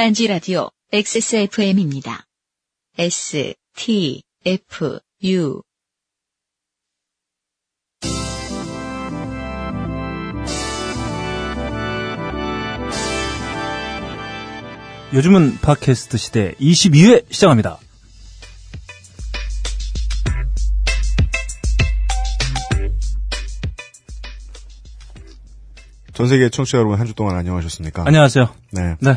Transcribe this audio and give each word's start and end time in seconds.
딴지 0.00 0.26
라디오 0.26 0.70
XSFM입니다. 0.94 2.24
S, 2.96 3.52
T, 3.76 4.22
F, 4.46 4.98
U. 5.24 5.60
요즘은 15.12 15.58
팟캐스트 15.60 16.16
시대 16.16 16.54
22회 16.54 17.30
시작합니다. 17.30 17.78
전 26.20 26.28
세계 26.28 26.48
청취자 26.50 26.78
여러분 26.78 26.98
한 26.98 27.06
주 27.06 27.14
동안 27.14 27.36
안녕하셨습니까? 27.36 28.04
안녕하세요. 28.06 28.48
네. 28.72 28.96
네. 29.00 29.16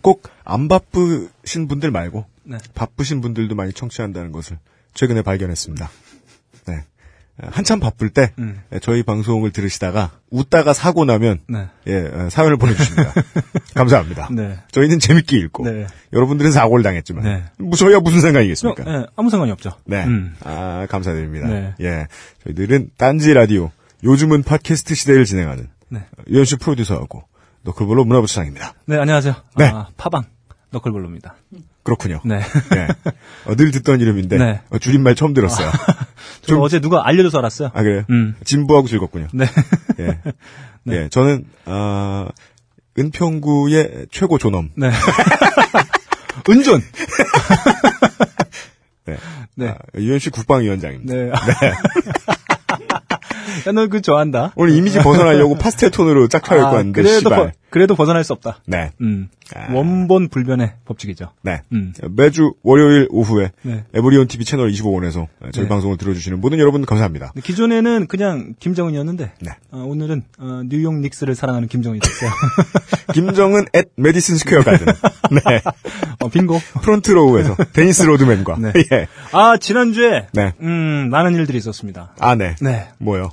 꼭 0.00 0.22
안 0.44 0.68
바쁘신 0.68 1.68
분들 1.68 1.90
말고 1.90 2.24
네. 2.44 2.58
바쁘신 2.74 3.20
분들도 3.20 3.54
많이 3.54 3.72
청취한다는 3.72 4.32
것을 4.32 4.58
최근에 4.94 5.22
발견했습니다. 5.22 5.90
네. 6.66 6.74
에, 6.74 6.82
한참 7.50 7.78
바쁠 7.80 8.10
때 8.10 8.32
음. 8.38 8.60
에, 8.72 8.78
저희 8.80 9.02
방송을 9.02 9.50
들으시다가 9.52 10.10
웃다가 10.30 10.72
사고 10.72 11.04
나면 11.04 11.40
네. 11.48 11.66
예, 11.88 11.92
에, 12.12 12.30
사연을 12.30 12.56
보내주십니다. 12.58 13.12
감사합니다. 13.74 14.28
네. 14.32 14.58
저희는 14.72 14.98
재밌게 15.00 15.36
읽고 15.38 15.64
네. 15.64 15.86
여러분들은 16.12 16.50
사고를 16.52 16.82
당했지만 16.84 17.24
네. 17.24 17.44
뭐 17.58 17.76
저희와 17.76 18.00
무슨 18.00 18.20
상관이겠습니까? 18.20 18.84
네, 18.84 19.06
아무 19.16 19.30
상관이 19.30 19.50
없죠. 19.52 19.70
네. 19.84 20.04
음. 20.04 20.34
아, 20.44 20.86
감사드립니다. 20.90 21.48
네. 21.48 21.74
예. 21.80 22.06
저희들은 22.44 22.90
딴지 22.96 23.32
라디오, 23.34 23.70
요즘은 24.04 24.42
팟캐스트 24.44 24.94
시대를 24.94 25.24
진행하는 25.24 25.68
네. 25.90 26.06
유현씨 26.28 26.56
프로듀서하고 26.56 27.24
너클볼로 27.62 28.04
문화부처장입니다. 28.04 28.74
네, 28.86 28.96
안녕하세요. 28.98 29.34
네. 29.56 29.66
아, 29.66 29.88
파방 29.96 30.24
너클볼로입니다. 30.70 31.34
그렇군요. 31.82 32.20
네. 32.24 32.36
예. 32.76 32.88
어, 33.50 33.56
늘 33.56 33.70
듣던 33.72 34.00
이름인데 34.00 34.38
네. 34.38 34.60
어, 34.70 34.78
줄임말 34.78 35.14
처음 35.16 35.34
들었어요. 35.34 35.70
저 36.42 36.46
좀- 36.46 36.60
어제 36.62 36.78
누가 36.80 37.06
알려줘서 37.06 37.38
알았어요. 37.38 37.70
아 37.74 37.82
그래요? 37.82 38.04
음. 38.10 38.36
진부하고 38.44 38.86
즐겁군요. 38.86 39.28
네. 39.32 39.46
예. 39.98 40.18
네. 40.84 40.96
예. 40.96 41.08
저는 41.08 41.44
아 41.66 42.28
은평구의 42.98 44.06
최고 44.10 44.38
존엄. 44.38 44.70
네. 44.76 44.90
은존. 46.48 46.82
네. 49.06 49.16
네. 49.56 49.68
아, 49.68 49.76
유현 49.96 50.18
씨 50.18 50.30
국방위원장입니다. 50.30 51.14
네. 51.14 51.30
야, 53.66 53.72
너그 53.72 54.02
좋아한다. 54.02 54.52
오늘 54.56 54.74
이미지 54.74 54.98
벗어나려고 54.98 55.56
파스텔 55.56 55.90
톤으로 55.90 56.28
짝 56.28 56.44
차려입고 56.44 56.70
아, 56.70 56.74
왔는데 56.74 57.02
그래도. 57.02 57.30
버, 57.30 57.50
그래도 57.70 57.94
벗어날 57.94 58.24
수 58.24 58.32
없다. 58.32 58.58
네. 58.66 58.90
음. 59.00 59.28
아. 59.54 59.72
원본 59.72 60.28
불변의 60.28 60.74
법칙이죠. 60.84 61.32
네. 61.42 61.62
음. 61.72 61.92
매주 62.10 62.54
월요일 62.62 63.08
오후에 63.10 63.50
네. 63.62 63.84
에브리온 63.94 64.28
TV 64.28 64.44
채널 64.44 64.70
25원에서 64.70 65.26
저희 65.52 65.64
네. 65.64 65.68
방송을 65.68 65.96
들어주시는 65.96 66.40
모든 66.40 66.58
여러분 66.58 66.84
감사합니다. 66.84 67.32
기존에는 67.42 68.06
그냥 68.06 68.54
김정은이었는데 68.58 69.32
네. 69.40 69.50
어, 69.70 69.84
오늘은 69.86 70.22
어, 70.38 70.62
뉴욕 70.66 70.94
닉스를 70.94 71.34
사랑하는 71.34 71.68
김정은이 71.68 72.00
됐어요. 72.00 72.30
김정은 73.14 73.66
at 73.72 73.84
매디슨 73.96 74.36
스퀘어 74.36 74.62
가든. 74.62 74.86
네. 75.30 75.62
어, 76.20 76.28
빙고. 76.28 76.60
front 76.82 77.10
row에서 77.12 77.56
데니스 77.72 78.02
로드맨과. 78.02 78.56
네. 78.58 78.72
예. 78.92 79.06
아 79.32 79.56
지난주에 79.56 80.26
네. 80.32 80.52
음, 80.60 81.08
많은 81.10 81.34
일들이 81.34 81.58
있었습니다. 81.58 82.14
아, 82.20 82.34
네. 82.34 82.56
네. 82.60 82.88
뭐요? 82.98 83.30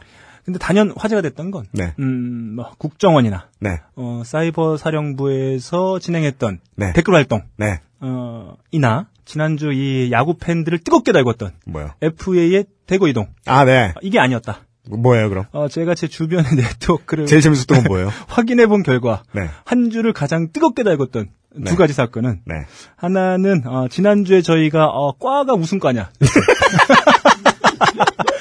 근데 0.47 0.59
단연 0.59 0.93
화제가 0.95 1.21
됐던 1.23 1.51
건 1.51 1.65
네. 1.73 1.93
음, 1.99 2.53
뭐 2.55 2.71
국정원이나 2.77 3.49
네. 3.59 3.81
어, 3.97 4.21
사이버 4.25 4.77
사령부에서 4.77 5.99
진행했던 5.99 6.59
네. 6.77 6.93
댓글 6.93 7.15
활동 7.15 7.41
네. 7.57 7.81
어, 7.99 8.55
이나 8.71 9.07
지난주 9.25 9.73
이 9.73 10.09
야구 10.13 10.37
팬들을 10.37 10.79
뜨겁게 10.85 11.11
달궜던 11.11 11.51
뭐요? 11.65 11.89
FA의 12.01 12.63
대거 12.85 13.09
이동 13.09 13.27
아, 13.45 13.65
네. 13.65 13.89
어, 13.89 13.99
이게 14.01 14.19
아니었다. 14.19 14.59
뭐예요, 14.89 15.27
그럼? 15.27 15.43
어, 15.51 15.67
제가 15.67 15.95
제 15.95 16.07
주변의 16.07 16.55
네트워크를 16.55 17.25
제일 17.25 17.41
재밌었던 17.41 17.79
건 17.79 17.87
뭐예요? 17.89 18.09
확인해 18.29 18.67
본 18.67 18.83
결과 18.83 19.23
네. 19.33 19.49
한 19.65 19.89
주를 19.89 20.13
가장 20.13 20.53
뜨겁게 20.53 20.83
달궜던 20.83 21.27
네. 21.57 21.63
두 21.65 21.75
가지 21.75 21.91
사건은 21.91 22.39
네. 22.45 22.55
하나는 22.95 23.67
어, 23.67 23.89
지난주에 23.89 24.41
저희가 24.41 24.85
어, 24.85 25.17
과가 25.17 25.57
무슨 25.57 25.79
과냐 25.79 26.09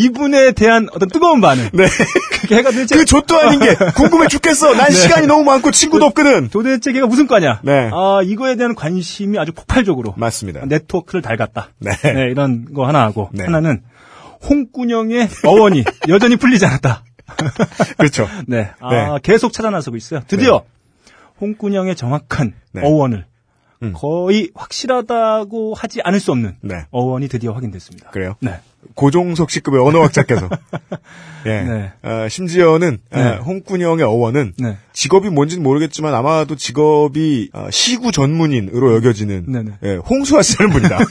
이분에 0.00 0.52
대한 0.52 0.88
어떤 0.92 1.08
뜨거운 1.08 1.40
반응 1.40 1.68
네. 1.72 1.86
그게 2.40 2.56
걔가 2.56 2.70
도대체 2.70 2.96
그 2.96 3.04
좆도 3.04 3.38
아닌 3.38 3.60
게 3.60 3.74
궁금해 3.96 4.28
죽겠어. 4.28 4.74
난 4.74 4.90
시간이 4.90 5.26
너무 5.26 5.44
많고 5.44 5.70
친구도 5.70 6.04
없거든. 6.06 6.48
도대체 6.48 6.92
걔가 6.92 7.06
무슨 7.06 7.26
과냐 7.26 7.60
네. 7.62 7.90
아 7.92 8.20
이거에 8.24 8.56
대한 8.56 8.74
관심이 8.74 9.38
아주 9.38 9.52
폭발적으로 9.52 10.14
맞습니다. 10.16 10.64
네트워크를 10.66 11.22
달갔다 11.22 11.68
네. 11.78 11.92
네, 12.02 12.30
이런 12.30 12.72
거 12.72 12.86
하나 12.86 13.02
하고 13.02 13.30
네. 13.32 13.44
하나는 13.44 13.82
홍군영의 14.48 15.28
어원이 15.44 15.84
여전히 16.08 16.36
풀리지 16.36 16.66
않았다 16.66 17.04
그렇죠. 17.98 18.28
네, 18.46 18.70
아, 18.80 18.90
네. 18.90 19.18
계속 19.22 19.52
찾아 19.52 19.70
나서고 19.70 19.96
있어요. 19.96 20.20
드디어 20.26 20.62
홍군영의 21.40 21.96
정확한 21.96 22.54
네. 22.72 22.82
어원을 22.82 23.26
음. 23.82 23.92
거의 23.94 24.50
확실하다고 24.54 25.74
하지 25.74 26.00
않을 26.02 26.20
수 26.20 26.32
없는 26.32 26.56
네. 26.62 26.84
어원이 26.90 27.28
드디어 27.28 27.52
확인됐습니다. 27.52 28.10
그래요? 28.10 28.34
네. 28.40 28.60
고종석 28.94 29.50
씨급의 29.50 29.80
언어학자께서. 29.80 30.48
예. 31.46 31.60
네. 31.62 31.92
어, 32.02 32.26
심지어는 32.28 32.98
어, 33.12 33.18
네. 33.18 33.36
홍군영의 33.36 34.02
어원은 34.04 34.54
네. 34.58 34.78
직업이 34.94 35.28
뭔지는 35.28 35.62
모르겠지만 35.62 36.14
아마도 36.14 36.56
직업이 36.56 37.50
어, 37.52 37.68
시구 37.70 38.12
전문인으로 38.12 38.94
여겨지는 38.96 39.44
네네. 39.52 39.70
예, 39.82 39.96
홍수아 39.96 40.40
씨라는 40.42 40.72
분이다. 40.72 40.98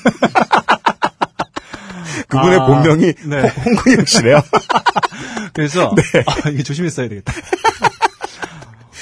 그분의 2.28 2.59
아, 2.59 2.66
본명이 2.66 3.13
네. 3.25 3.41
홍- 3.41 3.75
홍군영 3.75 4.05
씨래요. 4.05 4.41
그래서 5.53 5.94
네. 5.95 6.23
아, 6.25 6.50
이게 6.50 6.63
조심했어야 6.63 7.07
되겠다. 7.09 7.31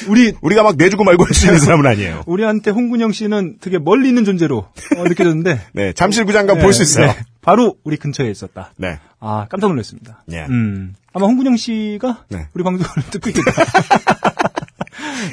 우리 0.08 0.34
우리가 0.42 0.64
막 0.64 0.76
내주고 0.78 1.04
말고 1.04 1.24
할 1.26 1.34
수 1.34 1.46
있는 1.48 1.60
사람은 1.60 1.86
아니에요. 1.86 2.24
우리한테 2.28 2.72
홍군영 2.72 3.12
씨는 3.12 3.58
되게 3.62 3.78
멀리 3.80 4.10
있는 4.10 4.26
존재로 4.26 4.58
어, 4.98 5.04
느껴졌는데 5.04 5.60
네, 5.74 5.94
잠실구장가 5.94 6.56
네, 6.56 6.62
볼수 6.62 6.84
있어요. 6.84 7.08
네. 7.08 7.18
바로 7.42 7.76
우리 7.84 7.98
근처에 7.98 8.30
있었다. 8.30 8.74
네. 8.78 9.00
아 9.20 9.48
깜짝 9.50 9.68
놀랐습니다. 9.70 10.24
예. 10.32 10.46
음, 10.50 10.94
아마 11.14 11.26
홍군영 11.28 11.58
씨가 11.58 12.26
네. 12.30 12.48
우리 12.54 12.64
방송을 12.64 12.90
듣고 13.12 13.30
있겠다. 13.30 13.52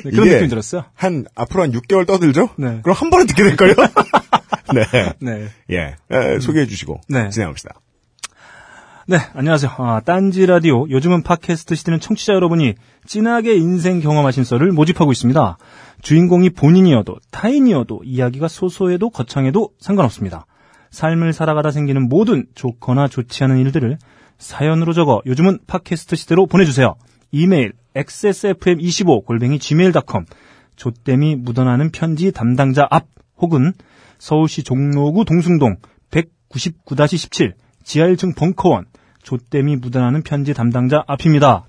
네, 0.05 0.11
그런 0.11 0.29
느낌이 0.29 0.49
들었어요. 0.49 0.85
한 0.95 1.25
앞으로 1.35 1.62
한 1.62 1.73
6개월 1.73 2.06
떠들죠? 2.06 2.50
네. 2.56 2.81
그럼 2.83 2.97
한 2.97 3.11
번은 3.11 3.27
듣게 3.27 3.43
될 3.45 3.56
거예요. 3.56 3.75
네. 4.75 5.12
네. 5.21 5.49
예. 5.71 5.97
에, 6.11 6.41
소개해 6.41 6.67
주시고 6.67 7.00
네. 7.09 7.31
진행합시다. 7.31 7.75
네, 9.10 9.16
안녕하세요. 9.32 9.72
아, 9.78 10.00
딴지 10.00 10.44
라디오 10.44 10.86
요즘은 10.91 11.22
팟캐스트 11.22 11.74
시대는 11.76 11.98
청취자 11.98 12.34
여러분이 12.34 12.74
진하게 13.06 13.56
인생 13.56 14.00
경험하신 14.00 14.44
썰을 14.44 14.70
모집하고 14.72 15.12
있습니다. 15.12 15.56
주인공이 16.02 16.50
본인이어도 16.50 17.16
타인이어도 17.30 18.02
이야기가 18.04 18.48
소소해도 18.48 19.08
거창해도 19.08 19.70
상관없습니다. 19.80 20.44
삶을 20.91 21.32
살아가다 21.32 21.70
생기는 21.70 22.06
모든 22.10 22.44
좋거나 22.54 23.08
좋지 23.08 23.44
않은 23.44 23.56
일들을 23.56 23.96
사연으로 24.36 24.92
적어 24.92 25.22
요즘은 25.25 25.60
팟캐스트 25.66 26.14
시대로 26.14 26.44
보내주세요. 26.44 26.94
이메일 27.30 27.72
xsfm25 27.96 29.25
골뱅이 29.25 29.58
gmail.com 29.58 30.26
조땜이 30.76 31.36
묻어나는 31.36 31.92
편지 31.92 32.30
담당자 32.30 32.86
앞 32.90 33.06
혹은 33.38 33.72
서울시 34.19 34.62
종로구 34.62 35.25
동숭동 35.25 35.76
199-17 36.10 37.54
지하 37.84 38.06
1층 38.08 38.36
벙커원 38.36 38.84
조땜이 39.28 39.76
묻어나는 39.76 40.22
편지 40.22 40.54
담당자 40.54 41.04
앞입니다. 41.06 41.66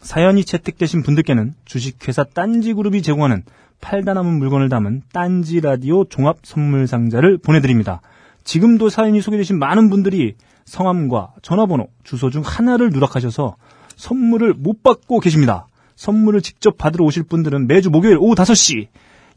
사연이 0.00 0.42
채택되신 0.42 1.02
분들께는 1.02 1.52
주식회사 1.66 2.24
딴지그룹이 2.24 3.02
제공하는 3.02 3.42
팔다 3.82 4.14
남은 4.14 4.38
물건을 4.38 4.70
담은 4.70 5.02
딴지 5.12 5.60
라디오 5.60 6.06
종합 6.06 6.38
선물 6.44 6.86
상자를 6.86 7.36
보내드립니다. 7.36 8.00
지금도 8.44 8.88
사연이 8.88 9.20
소개되신 9.20 9.58
많은 9.58 9.90
분들이 9.90 10.36
성함과 10.64 11.34
전화번호, 11.42 11.88
주소 12.04 12.30
중 12.30 12.40
하나를 12.42 12.88
누락하셔서 12.88 13.56
선물을 13.96 14.54
못 14.54 14.82
받고 14.82 15.20
계십니다. 15.20 15.66
선물을 15.96 16.40
직접 16.40 16.78
받으러 16.78 17.04
오실 17.04 17.24
분들은 17.24 17.66
매주 17.66 17.90
목요일 17.90 18.16
오후 18.18 18.34
5시 18.34 18.88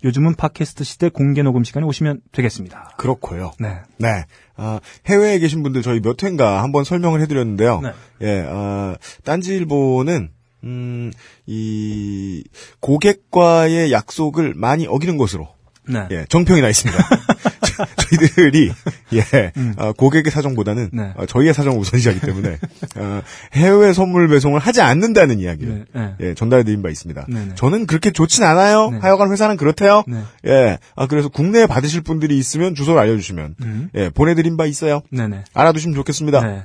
요즘은 0.04 0.36
팟캐스트 0.36 0.84
시대 0.84 1.10
공개 1.10 1.42
녹음 1.42 1.64
시간에 1.64 1.86
오시면 1.86 2.22
되겠습니다. 2.32 2.94
그렇고요. 2.98 3.52
네. 3.60 3.80
네. 3.98 4.26
아, 4.56 4.80
해외에 5.08 5.40
계신 5.40 5.64
분들 5.64 5.82
저희 5.82 6.00
몇 6.00 6.22
회인가 6.24 6.62
한번 6.62 6.84
설명을 6.84 7.22
해드렸는데요. 7.22 7.82
네. 7.82 7.92
예, 8.22 8.46
아, 8.48 8.96
딴지일보는 9.24 10.30
음, 10.64 11.12
이 11.46 12.44
고객과의 12.80 13.92
약속을 13.92 14.54
많이 14.56 14.88
어기는 14.88 15.18
것으로 15.18 15.48
네. 15.88 16.08
예, 16.12 16.26
정평이 16.30 16.62
나 16.62 16.70
있습니다. 16.70 16.98
저- 17.66 17.86
저희들이 18.18 18.72
예, 19.14 19.52
음. 19.58 19.74
어, 19.78 19.94
고객의 19.94 20.32
사정보다는 20.32 20.90
네. 20.94 21.14
어, 21.16 21.26
저희의 21.26 21.54
사정을 21.54 21.80
우선시하기 21.80 22.20
때문에 22.22 22.58
어, 22.96 23.22
해외 23.54 23.94
선물 23.94 24.28
배송을 24.28 24.60
하지 24.60 24.82
않는다는 24.82 25.40
이야기를 25.40 25.86
네, 25.94 26.02
네. 26.02 26.16
예, 26.30 26.34
전달해드린 26.34 26.82
바 26.82 26.90
있습니다. 26.90 27.26
네, 27.30 27.46
네. 27.46 27.52
저는 27.56 27.86
그렇게 27.86 28.12
좋진 28.12 28.44
않아요. 28.44 28.90
네. 28.92 28.98
하여간 29.00 29.32
회사는 29.32 29.58
그렇대요. 29.58 30.04
네. 30.08 30.22
예, 30.48 30.78
아, 30.96 31.08
그래서 31.08 31.30
국내에 31.30 31.66
받으실 31.68 32.02
분들이 32.02 32.38
있으면 32.38 32.74
주소를 32.76 33.00
알려주시면 33.02 33.56
음. 33.62 33.90
예, 33.96 34.10
보내드린 34.10 34.58
바 34.58 34.66
있어요. 34.66 35.02
네네. 35.12 35.44
알아두시면 35.54 35.96
좋겠습니다. 35.96 36.42
네. 36.42 36.64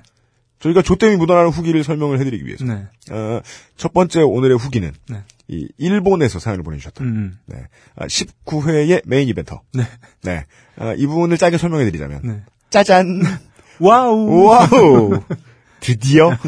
저희가 0.61 0.81
조땜이 0.81 1.17
묻어나는 1.17 1.51
후기를 1.51 1.83
설명을 1.83 2.21
해드리기 2.21 2.47
위해서 2.47 2.65
네. 2.65 2.85
어, 3.11 3.41
첫 3.77 3.93
번째 3.93 4.21
오늘의 4.23 4.57
후기는 4.59 4.93
네. 5.09 5.17
이 5.49 5.69
일본에서 5.79 6.39
사연을 6.39 6.62
보내주셨다. 6.62 7.05
음. 7.05 7.39
네. 7.47 7.56
아, 7.97 8.06
19회의 8.06 9.03
main 9.06 9.29
eventer. 9.29 9.62
네. 9.75 9.85
네. 10.23 10.47
아, 10.77 10.94
이 10.97 11.06
부분을 11.06 11.37
짧게 11.39 11.59
설명해 11.59 11.85
드리자면. 11.85 12.21
네. 12.25 12.43
짜잔! 12.71 13.23
Wow. 13.81 14.44
Wow! 14.44 15.23
드디어? 15.81 16.31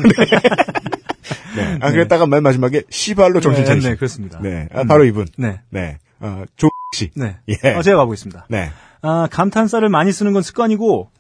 네. 1.57 1.79
아, 1.81 1.91
그랬다가 1.91 2.27
맨 2.27 2.43
마지막에 2.43 2.83
시발로 2.89 3.41
정신 3.41 3.65
네, 3.65 3.69
차리시. 3.69 3.89
네, 3.89 3.97
그렇습니다. 3.97 4.41
네. 4.41 4.69
아, 4.73 4.83
음. 4.83 4.87
바로 4.87 5.05
이분. 5.05 5.27
네. 5.37 5.61
네. 5.71 5.99
어, 6.21 6.45
조 6.57 6.69
씨. 6.95 7.11
네. 7.17 7.37
예. 7.49 7.75
어, 7.75 7.83
제가 7.83 7.99
가보겠습니다. 7.99 8.47
네. 8.49 8.71
아, 9.03 9.29
감탄사를 9.31 9.87
많이 9.89 10.13
쓰는 10.13 10.33
건 10.33 10.43
습관이고, 10.43 11.11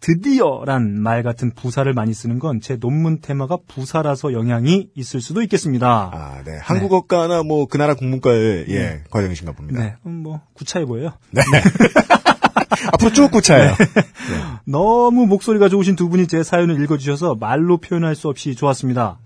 드디어란 0.00 1.00
말 1.00 1.22
같은 1.22 1.50
부사를 1.54 1.92
많이 1.92 2.14
쓰는 2.14 2.38
건 2.38 2.60
제 2.60 2.76
논문 2.76 3.20
테마가 3.20 3.58
부사라서 3.66 4.32
영향이 4.32 4.90
있을 4.94 5.20
수도 5.20 5.42
있겠습니다. 5.42 6.10
아, 6.12 6.42
네. 6.44 6.58
한국어과나 6.62 7.42
뭐그 7.42 7.76
나라 7.78 7.94
국문과의 7.94 8.66
예, 8.68 9.02
과정이신가 9.10 9.52
봅니다. 9.52 9.82
네. 9.82 9.94
음, 10.06 10.22
뭐, 10.22 10.40
구차해 10.54 10.84
보여요. 10.84 11.12
네. 11.30 11.42
앞으로 12.92 13.12
쭉 13.12 13.30
구차예요. 13.30 13.74
너무 14.64 15.26
목소리가 15.26 15.68
좋으신 15.68 15.96
두 15.96 16.08
분이 16.08 16.26
제 16.28 16.42
사연을 16.42 16.82
읽어주셔서 16.82 17.36
말로 17.36 17.78
표현할 17.78 18.14
수 18.14 18.28
없이 18.28 18.54
좋았습니다. 18.54 19.18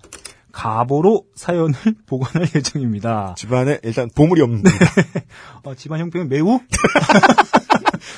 가보로 0.53 1.25
사연을 1.35 1.75
보관할 2.07 2.49
예정입니다. 2.55 3.35
집안에 3.37 3.79
일단 3.83 4.09
보물이 4.15 4.41
없는 4.43 4.63
어, 5.65 5.75
집안 5.75 6.01
형편은 6.01 6.29
매우 6.29 6.61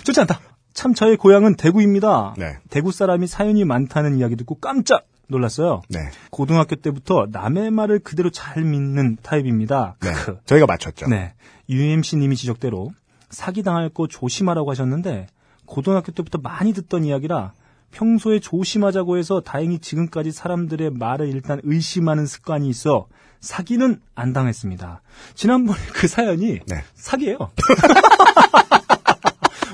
좋지 0.04 0.20
않다. 0.20 0.40
참 0.76 0.92
저의 0.92 1.16
고향은 1.16 1.56
대구입니다. 1.56 2.34
네. 2.36 2.58
대구 2.68 2.92
사람이 2.92 3.26
사연이 3.26 3.64
많다는 3.64 4.18
이야기 4.18 4.36
듣고 4.36 4.56
깜짝 4.56 5.06
놀랐어요. 5.26 5.80
네. 5.88 6.00
고등학교 6.30 6.76
때부터 6.76 7.28
남의 7.32 7.70
말을 7.70 7.98
그대로 8.00 8.28
잘 8.28 8.62
믿는 8.62 9.16
타입입니다. 9.22 9.96
네. 10.02 10.12
저희가 10.44 10.66
맞췄죠. 10.66 11.08
네. 11.08 11.32
UMC님이 11.70 12.36
지적대로 12.36 12.92
사기당할 13.30 13.88
거 13.88 14.06
조심하라고 14.06 14.70
하셨는데 14.70 15.28
고등학교 15.64 16.12
때부터 16.12 16.38
많이 16.42 16.74
듣던 16.74 17.06
이야기라 17.06 17.52
평소에 17.92 18.38
조심하자고 18.38 19.16
해서 19.16 19.40
다행히 19.40 19.78
지금까지 19.78 20.30
사람들의 20.30 20.90
말을 20.90 21.28
일단 21.28 21.58
의심하는 21.64 22.26
습관이 22.26 22.68
있어 22.68 23.06
사기는 23.40 23.98
안 24.14 24.34
당했습니다. 24.34 25.00
지난번에 25.34 25.80
그 25.94 26.06
사연이 26.06 26.60
네. 26.66 26.84
사기예요. 26.94 27.38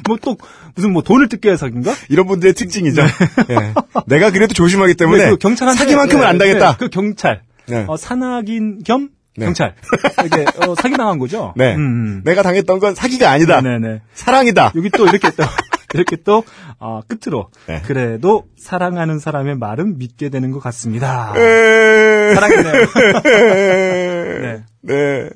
뭐 0.07 0.19
또 0.23 0.39
무슨 0.75 0.93
뭐 0.93 1.03
돈을 1.03 1.29
뜯겨야 1.29 1.57
사기인가? 1.57 1.93
이런 2.09 2.27
분들의 2.27 2.55
특징이죠. 2.55 3.03
예. 3.51 3.75
내가 4.07 4.31
그래도 4.31 4.55
조심하기 4.55 4.95
때문에 4.95 5.31
네, 5.31 5.37
그 5.37 5.57
사기만큼은 5.57 6.21
네, 6.23 6.27
안 6.27 6.39
당했다. 6.39 6.71
네, 6.73 6.77
그 6.79 6.89
경찰 6.89 7.43
네. 7.67 7.85
어, 7.87 7.97
산악인 7.97 8.83
겸 8.85 9.11
네. 9.37 9.47
경찰 9.47 9.75
이게 10.25 10.45
어, 10.65 10.75
사기 10.75 10.97
당한 10.97 11.19
거죠. 11.19 11.53
네. 11.57 11.75
음, 11.75 11.81
음. 11.81 12.23
내가 12.25 12.43
당했던 12.43 12.79
건 12.79 12.95
사기가 12.95 13.31
아니다. 13.31 13.61
네네. 13.61 14.01
사랑이다. 14.15 14.73
여기 14.77 14.91
또 14.91 15.07
이렇게 15.07 15.31
또 15.31 15.43
이렇게 15.95 16.17
또 16.17 16.45
어, 16.79 17.01
끝으로 17.07 17.51
네. 17.67 17.83
그래도 17.85 18.45
사랑하는 18.57 19.19
사람의 19.19 19.57
말은 19.57 19.99
믿게 19.99 20.31
되는 20.31 20.51
것 20.53 20.61
같습니다. 20.61 21.35
에... 21.37 22.35
사랑이네요. 22.35 22.73
네. 24.41 24.65
네. 24.83 25.29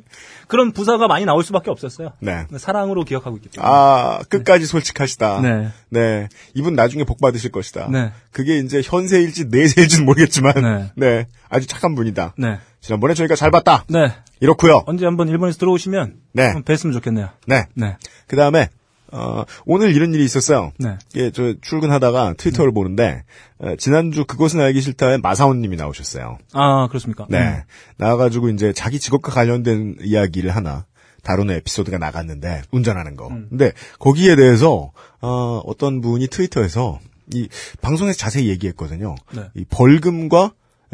그런 0.46 0.72
부사가 0.72 1.08
많이 1.08 1.24
나올 1.24 1.42
수밖에 1.42 1.70
없었어요. 1.70 2.12
네. 2.20 2.46
사랑으로 2.56 3.04
기억하고 3.04 3.36
있기 3.36 3.48
때문에. 3.50 3.68
아, 3.70 4.20
끝까지 4.28 4.66
솔직하시다. 4.66 5.40
네. 5.40 5.68
네. 5.90 6.28
이분 6.54 6.74
나중에 6.74 7.04
복 7.04 7.20
받으실 7.20 7.50
것이다. 7.50 7.88
네. 7.90 8.12
그게 8.30 8.58
이제 8.58 8.80
현세일지 8.84 9.46
내세일지는 9.46 10.04
모르겠지만, 10.04 10.54
네. 10.54 10.92
네. 10.94 11.26
아주 11.48 11.66
착한 11.66 11.94
분이다. 11.94 12.34
네. 12.38 12.58
지난번에 12.80 13.14
저희가 13.14 13.34
잘 13.34 13.50
봤다. 13.50 13.84
네. 13.88 14.12
이렇고요 14.38 14.82
언제 14.86 15.06
한번 15.06 15.28
일본에서 15.28 15.58
들어오시면 15.58 16.14
네. 16.32 16.44
한번 16.44 16.62
뵀으면 16.62 16.92
좋겠네요. 16.92 17.30
네. 17.46 17.66
네. 17.74 17.96
그 18.26 18.36
다음에, 18.36 18.68
어, 19.12 19.44
오늘 19.64 19.94
이런 19.94 20.12
일이 20.14 20.24
있었어요. 20.24 20.72
네. 20.78 20.96
예, 21.16 21.30
저 21.30 21.54
출근하다가 21.60 22.34
트위터를 22.36 22.72
보는데, 22.72 23.24
어, 23.58 23.74
지난주 23.76 24.24
그것은 24.24 24.60
알기 24.60 24.80
싫다에 24.80 25.18
마사온 25.18 25.60
님이 25.60 25.76
나오셨어요. 25.76 26.38
아, 26.52 26.88
그렇습니까? 26.88 27.26
네. 27.28 27.64
나와가지고 27.96 28.48
이제 28.50 28.72
자기 28.72 28.98
직업과 28.98 29.32
관련된 29.32 29.96
이야기를 30.02 30.50
하나 30.50 30.86
다루는 31.22 31.56
에피소드가 31.56 31.98
나갔는데 31.98 32.62
운전하는 32.70 33.16
거. 33.16 33.28
음. 33.28 33.46
근데 33.48 33.72
거기에 33.98 34.36
대해서 34.36 34.92
어, 35.20 35.60
어떤 35.64 36.00
분이 36.00 36.28
트위터에서 36.28 37.00
이 37.34 37.48
방송에서 37.80 38.16
자세히 38.16 38.48
얘기했거든요. 38.48 39.16
네. 39.34 39.42
이 39.54 39.64
벌금과 39.68 40.44
에, 40.44 40.48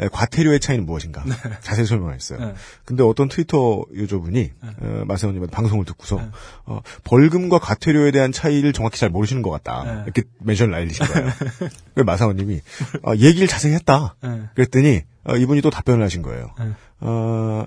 과태료의 0.09 0.59
차이는 0.59 0.85
무엇인가 0.85 1.23
자세히 1.61 1.85
설명했어요. 1.85 2.39
네. 2.39 2.53
근데 2.85 3.03
어떤 3.03 3.29
트위터 3.29 3.83
유저분이 3.93 4.51
어, 4.61 5.03
마세오님한테 5.05 5.53
방송을 5.53 5.85
듣고서 5.85 6.19
어, 6.65 6.81
벌금과 7.03 7.59
과태료에 7.59 8.11
대한 8.11 8.31
차이를 8.31 8.73
정확히 8.73 8.99
잘 8.99 9.09
모르시는 9.09 9.41
것 9.41 9.49
같다 9.51 9.83
네. 9.83 10.01
이렇게 10.05 10.23
멘션을 10.39 10.71
날리신 10.71 11.05
거예요. 11.05 11.29
그래서 11.93 12.05
마사오님이 12.05 12.61
어, 13.03 13.13
얘기를 13.15 13.47
자세히 13.47 13.73
했다. 13.73 14.15
네. 14.21 14.43
그랬더니 14.55 15.01
어, 15.23 15.35
이분이 15.35 15.61
또 15.61 15.69
답변을 15.69 16.03
하신 16.03 16.21
거예요. 16.21 16.51
네. 16.59 16.71
어, 17.01 17.65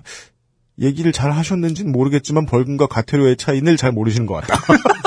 얘기를 0.79 1.11
잘 1.11 1.31
하셨는지는 1.31 1.91
모르겠지만 1.91 2.45
벌금과 2.45 2.87
과태료의 2.87 3.37
차이를 3.37 3.77
잘 3.77 3.91
모르시는 3.91 4.27
것 4.27 4.35
같다. 4.35 4.59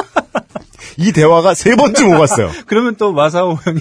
이 1.01 1.13
대화가 1.13 1.55
세 1.55 1.75
번쯤 1.77 2.09
오갔어요. 2.11 2.51
그러면 2.67 2.95
또 2.97 3.13
마사오 3.13 3.55
형이 3.55 3.81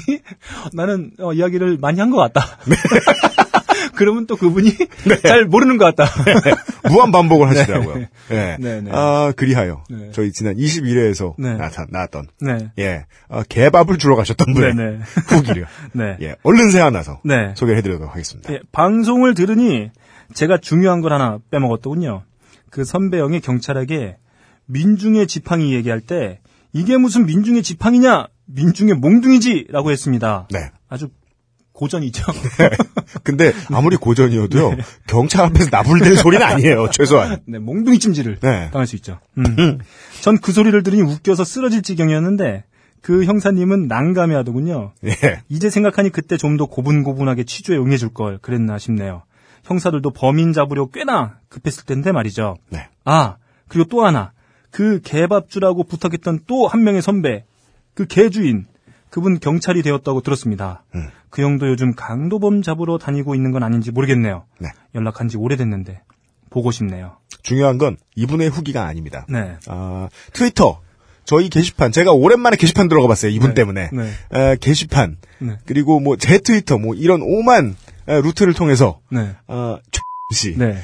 나는 0.73 1.11
어, 1.19 1.33
이야기를 1.33 1.77
많이 1.81 1.99
한 1.99 2.09
것 2.09 2.17
같다. 2.17 2.57
네. 2.65 2.75
그러면 3.95 4.25
또 4.27 4.37
그분이 4.37 4.71
잘 5.23 5.43
모르는 5.45 5.77
것 5.77 5.93
같다. 5.93 6.09
무한 6.89 7.11
반복을 7.11 7.47
하시더라고요. 7.49 8.05
예. 8.31 8.55
네, 8.59 8.81
네. 8.81 8.89
아, 8.93 9.33
그리하여 9.35 9.83
네. 9.89 10.11
저희 10.13 10.31
지난 10.31 10.55
21회에서 10.55 11.33
네. 11.37 11.57
나왔던 11.89 12.27
네. 12.39 12.71
예, 12.79 13.05
어, 13.27 13.43
개밥을 13.47 13.97
주러 13.97 14.15
가셨던 14.15 14.53
분의 14.53 14.75
네, 14.75 14.83
네. 14.91 14.99
후기를 15.27 15.65
네. 15.91 16.15
예, 16.21 16.35
얼른 16.43 16.71
생각나서 16.71 17.19
네. 17.25 17.53
소개해드리도록 17.55 18.09
하겠습니다. 18.09 18.53
예, 18.53 18.59
방송을 18.71 19.33
들으니 19.33 19.91
제가 20.33 20.57
중요한 20.59 21.01
걸 21.01 21.11
하나 21.11 21.39
빼먹었더군요. 21.51 22.23
그 22.69 22.85
선배 22.85 23.19
형이 23.19 23.41
경찰에게 23.41 24.15
민중의 24.67 25.27
지팡이 25.27 25.73
얘기할 25.73 25.99
때 25.99 26.39
이게 26.73 26.97
무슨 26.97 27.25
민중의 27.25 27.63
지팡이냐? 27.63 28.27
민중의 28.45 28.95
몽둥이지라고 28.95 29.91
했습니다. 29.91 30.47
네. 30.51 30.71
아주 30.87 31.09
고전이죠. 31.73 32.23
근데 33.23 33.53
아무리 33.71 33.95
고전이어도요 33.95 34.75
경찰 35.07 35.45
앞에서 35.45 35.69
나불댈 35.71 36.15
소리는 36.17 36.45
아니에요 36.45 36.89
최소한. 36.91 37.39
네, 37.45 37.57
몽둥이 37.59 37.99
찜질을 37.99 38.39
네. 38.41 38.69
당할 38.71 38.85
수 38.85 38.95
있죠. 38.97 39.19
음. 39.37 39.79
전그 40.21 40.51
소리를 40.51 40.81
들으니 40.83 41.01
웃겨서 41.01 41.43
쓰러질 41.43 41.81
지경이었는데 41.83 42.65
그 43.01 43.23
형사님은 43.23 43.87
난감해 43.87 44.35
하더군요. 44.35 44.91
예. 45.05 45.15
이제 45.47 45.69
생각하니 45.69 46.09
그때 46.09 46.35
좀 46.35 46.57
더 46.57 46.65
고분고분하게 46.65 47.45
취조에 47.45 47.77
응해줄 47.77 48.13
걸 48.13 48.39
그랬나 48.41 48.77
싶네요. 48.77 49.23
형사들도 49.63 50.11
범인 50.11 50.51
잡으려 50.51 50.87
꽤나 50.87 51.37
급했을 51.47 51.85
텐데 51.85 52.11
말이죠. 52.11 52.57
네. 52.69 52.89
아 53.05 53.37
그리고 53.69 53.87
또 53.87 54.05
하나 54.05 54.33
그 54.71 55.01
개밥주라고 55.03 55.83
부탁했던 55.83 56.41
또 56.47 56.67
한 56.67 56.83
명의 56.83 57.01
선배 57.01 57.43
그 57.93 58.05
개주인 58.05 58.67
그분 59.09 59.39
경찰이 59.39 59.81
되었다고 59.81 60.21
들었습니다. 60.21 60.83
음. 60.95 61.09
그 61.29 61.41
형도 61.41 61.67
요즘 61.67 61.95
강도범 61.95 62.61
잡으러 62.61 62.97
다니고 62.97 63.33
있는 63.35 63.51
건 63.51 63.63
아닌지 63.63 63.91
모르겠네요. 63.91 64.45
네. 64.59 64.69
연락한 64.95 65.27
지 65.27 65.37
오래됐는데 65.37 66.01
보고 66.51 66.71
싶네요. 66.71 67.17
중요한 67.41 67.77
건 67.77 67.97
이분의 68.15 68.49
후기가 68.49 68.85
아닙니다. 68.85 69.25
네. 69.29 69.57
아, 69.67 70.09
트위터 70.33 70.81
저희 71.25 71.49
게시판 71.49 71.91
제가 71.91 72.11
오랜만에 72.11 72.55
게시판 72.57 72.87
들어가 72.87 73.07
봤어요 73.07 73.31
이분 73.31 73.49
네. 73.49 73.53
때문에 73.55 73.89
네. 73.93 74.11
에, 74.33 74.55
게시판 74.57 75.17
네. 75.39 75.57
그리고 75.65 75.99
뭐 75.99 76.15
제 76.17 76.39
트위터 76.39 76.77
뭐 76.77 76.95
이런 76.95 77.21
오만 77.23 77.75
에, 78.07 78.21
루트를 78.21 78.53
통해서 78.53 78.99
네. 79.11 79.35
어, 79.47 79.77
최 79.91 79.99
씨, 80.35 80.55
네. 80.57 80.77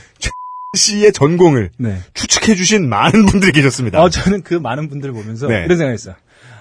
씨의 0.76 1.14
전공을 1.14 1.72
네. 1.78 1.98
추측해 2.14 2.56
주신 2.56 2.88
많은 2.90 3.26
분들이 3.26 3.52
계셨습니다. 3.52 4.02
어, 4.02 4.10
저는 4.10 4.44
그 4.44 4.54
많은 4.54 4.90
분들을 4.90 5.14
보면서 5.14 5.48
네. 5.48 5.64
이런 5.66 5.78
생각했어요. 5.78 6.16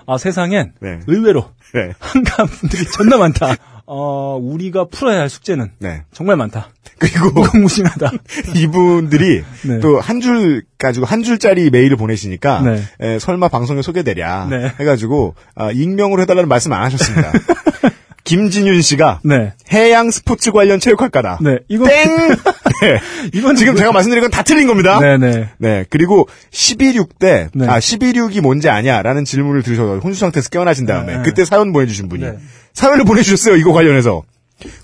아, 0.06 0.18
세상엔 0.18 0.73
네. 0.80 1.00
의외로 1.06 1.50
네. 1.73 1.92
한가한 1.99 2.47
분들이 2.47 2.85
존나 2.85 3.16
많다. 3.16 3.56
어, 3.87 4.38
우리가 4.40 4.87
풀어야 4.87 5.21
할 5.21 5.28
숙제는 5.28 5.73
네. 5.78 6.04
정말 6.12 6.37
많다. 6.37 6.71
그리고 6.99 7.30
무궁무진하다. 7.30 8.12
이분들이 8.56 9.42
네. 9.66 9.80
또한 9.80 10.21
줄 10.21 10.64
가지고 10.78 11.06
한 11.06 11.23
줄짜리 11.23 11.71
메일을 11.71 11.97
보내시니까 11.97 12.62
네. 12.62 12.83
에, 13.00 13.18
설마 13.18 13.49
방송에 13.49 13.83
소개되랴 13.83 14.47
네. 14.49 14.73
해가지고 14.80 15.35
아, 15.54 15.71
익명으로 15.71 16.23
해달라는 16.23 16.49
말씀 16.49 16.73
안 16.73 16.83
하셨습니다. 16.85 17.33
김진윤 18.25 18.81
씨가 18.83 19.21
네. 19.23 19.52
해양 19.73 20.11
스포츠 20.11 20.50
관련 20.50 20.81
체육학과다. 20.81 21.38
네. 21.43 21.59
이거 21.69 21.87
땡. 21.87 22.09
네. 22.81 23.00
이건 23.35 23.54
지금 23.57 23.76
제가 23.76 23.93
말씀드린 23.93 24.23
건 24.23 24.31
다 24.31 24.43
틀린 24.43 24.66
겁니다. 24.66 24.99
네 24.99 25.16
네. 25.19 25.49
네, 25.59 25.85
그리고 25.90 26.26
126 26.50 27.19
때, 27.19 27.49
네. 27.54 27.66
아, 27.69 27.78
126이 27.78 28.40
뭔지 28.40 28.69
아냐? 28.69 29.02
라는 29.02 29.25
질문을 29.25 29.62
들으셔서 29.62 29.99
혼수 29.99 30.21
상태에서 30.21 30.49
깨어나신 30.49 30.87
다음에, 30.87 31.19
네. 31.19 31.23
그때 31.23 31.45
사연 31.45 31.73
보내주신 31.73 32.09
분이, 32.09 32.25
네. 32.25 32.38
사연을 32.73 33.04
보내주셨어요, 33.04 33.57
이거 33.57 33.73
관련해서. 33.73 34.23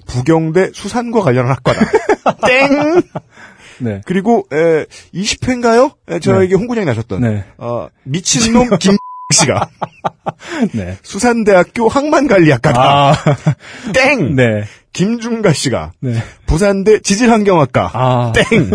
부경대 0.06 0.70
수산과 0.74 1.20
관련한 1.22 1.52
학과다. 1.52 1.80
땡! 2.46 3.02
네. 3.78 4.00
그리고, 4.04 4.46
에, 4.52 4.84
20회인가요? 5.14 5.94
에, 6.10 6.18
저에게 6.20 6.54
홍군장이 6.54 6.84
나셨던, 6.86 7.20
네. 7.22 7.44
어, 7.56 7.88
미친놈 8.04 8.68
김 8.78 8.96
씨가, 9.32 9.68
네. 10.74 10.96
수산대학교 11.02 11.88
항만관리학과다. 11.88 12.82
아, 12.82 13.14
땡! 13.94 14.34
네. 14.36 14.64
김중가 14.92 15.52
씨가, 15.52 15.92
네. 16.00 16.14
부산대 16.46 17.00
지질환경학과. 17.00 17.90
아, 17.92 18.32
땡! 18.34 18.70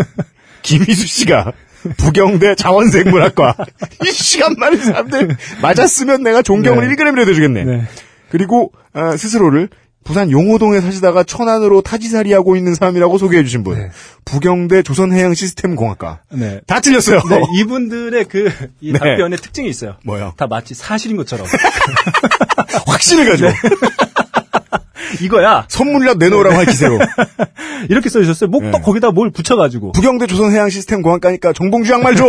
김희수 0.62 1.06
씨가 1.06 1.52
부경대 1.96 2.54
자원생물학과. 2.56 3.54
이 4.04 4.10
시간 4.10 4.54
많은 4.58 4.78
사람들 4.78 5.36
맞았으면 5.62 6.22
내가 6.22 6.42
존경을 6.42 6.88
네. 6.88 6.94
1g이라도 6.94 7.28
해주겠네. 7.28 7.64
네. 7.64 7.82
그리고 8.30 8.72
어, 8.92 9.16
스스로를 9.16 9.68
부산 10.06 10.30
용호동에 10.30 10.80
사시다가 10.80 11.24
천안으로 11.24 11.82
타지살이 11.82 12.32
하고 12.32 12.54
있는 12.56 12.74
사람이라고 12.76 13.18
소개해 13.18 13.42
주신 13.42 13.64
분. 13.64 13.76
네. 13.76 13.90
부경대 14.24 14.82
조선해양시스템공학과. 14.84 16.20
네. 16.30 16.60
다 16.66 16.80
틀렸어요. 16.80 17.20
네, 17.28 17.40
이분들의 17.58 18.24
그, 18.26 18.48
이 18.80 18.92
네. 18.92 18.98
답변의 18.98 19.38
특징이 19.38 19.68
있어요. 19.68 19.96
뭐요? 20.04 20.32
다 20.36 20.46
마치 20.46 20.74
사실인 20.74 21.16
것처럼. 21.16 21.46
확신을 22.86 23.28
가지고 23.28 23.50
이거야. 25.22 25.64
선물이라도 25.68 26.18
내놓으라고 26.18 26.56
할 26.56 26.66
기세로. 26.66 26.98
이렇게 27.90 28.08
써주셨어요. 28.08 28.48
뭐또 28.48 28.70
네. 28.70 28.80
거기다 28.80 29.10
뭘 29.10 29.30
붙여가지고. 29.30 29.92
부경대 29.92 30.28
조선해양시스템 30.28 31.02
공학과니까 31.02 31.52
정봉주 31.52 31.92
양말 31.92 32.14
줘. 32.14 32.26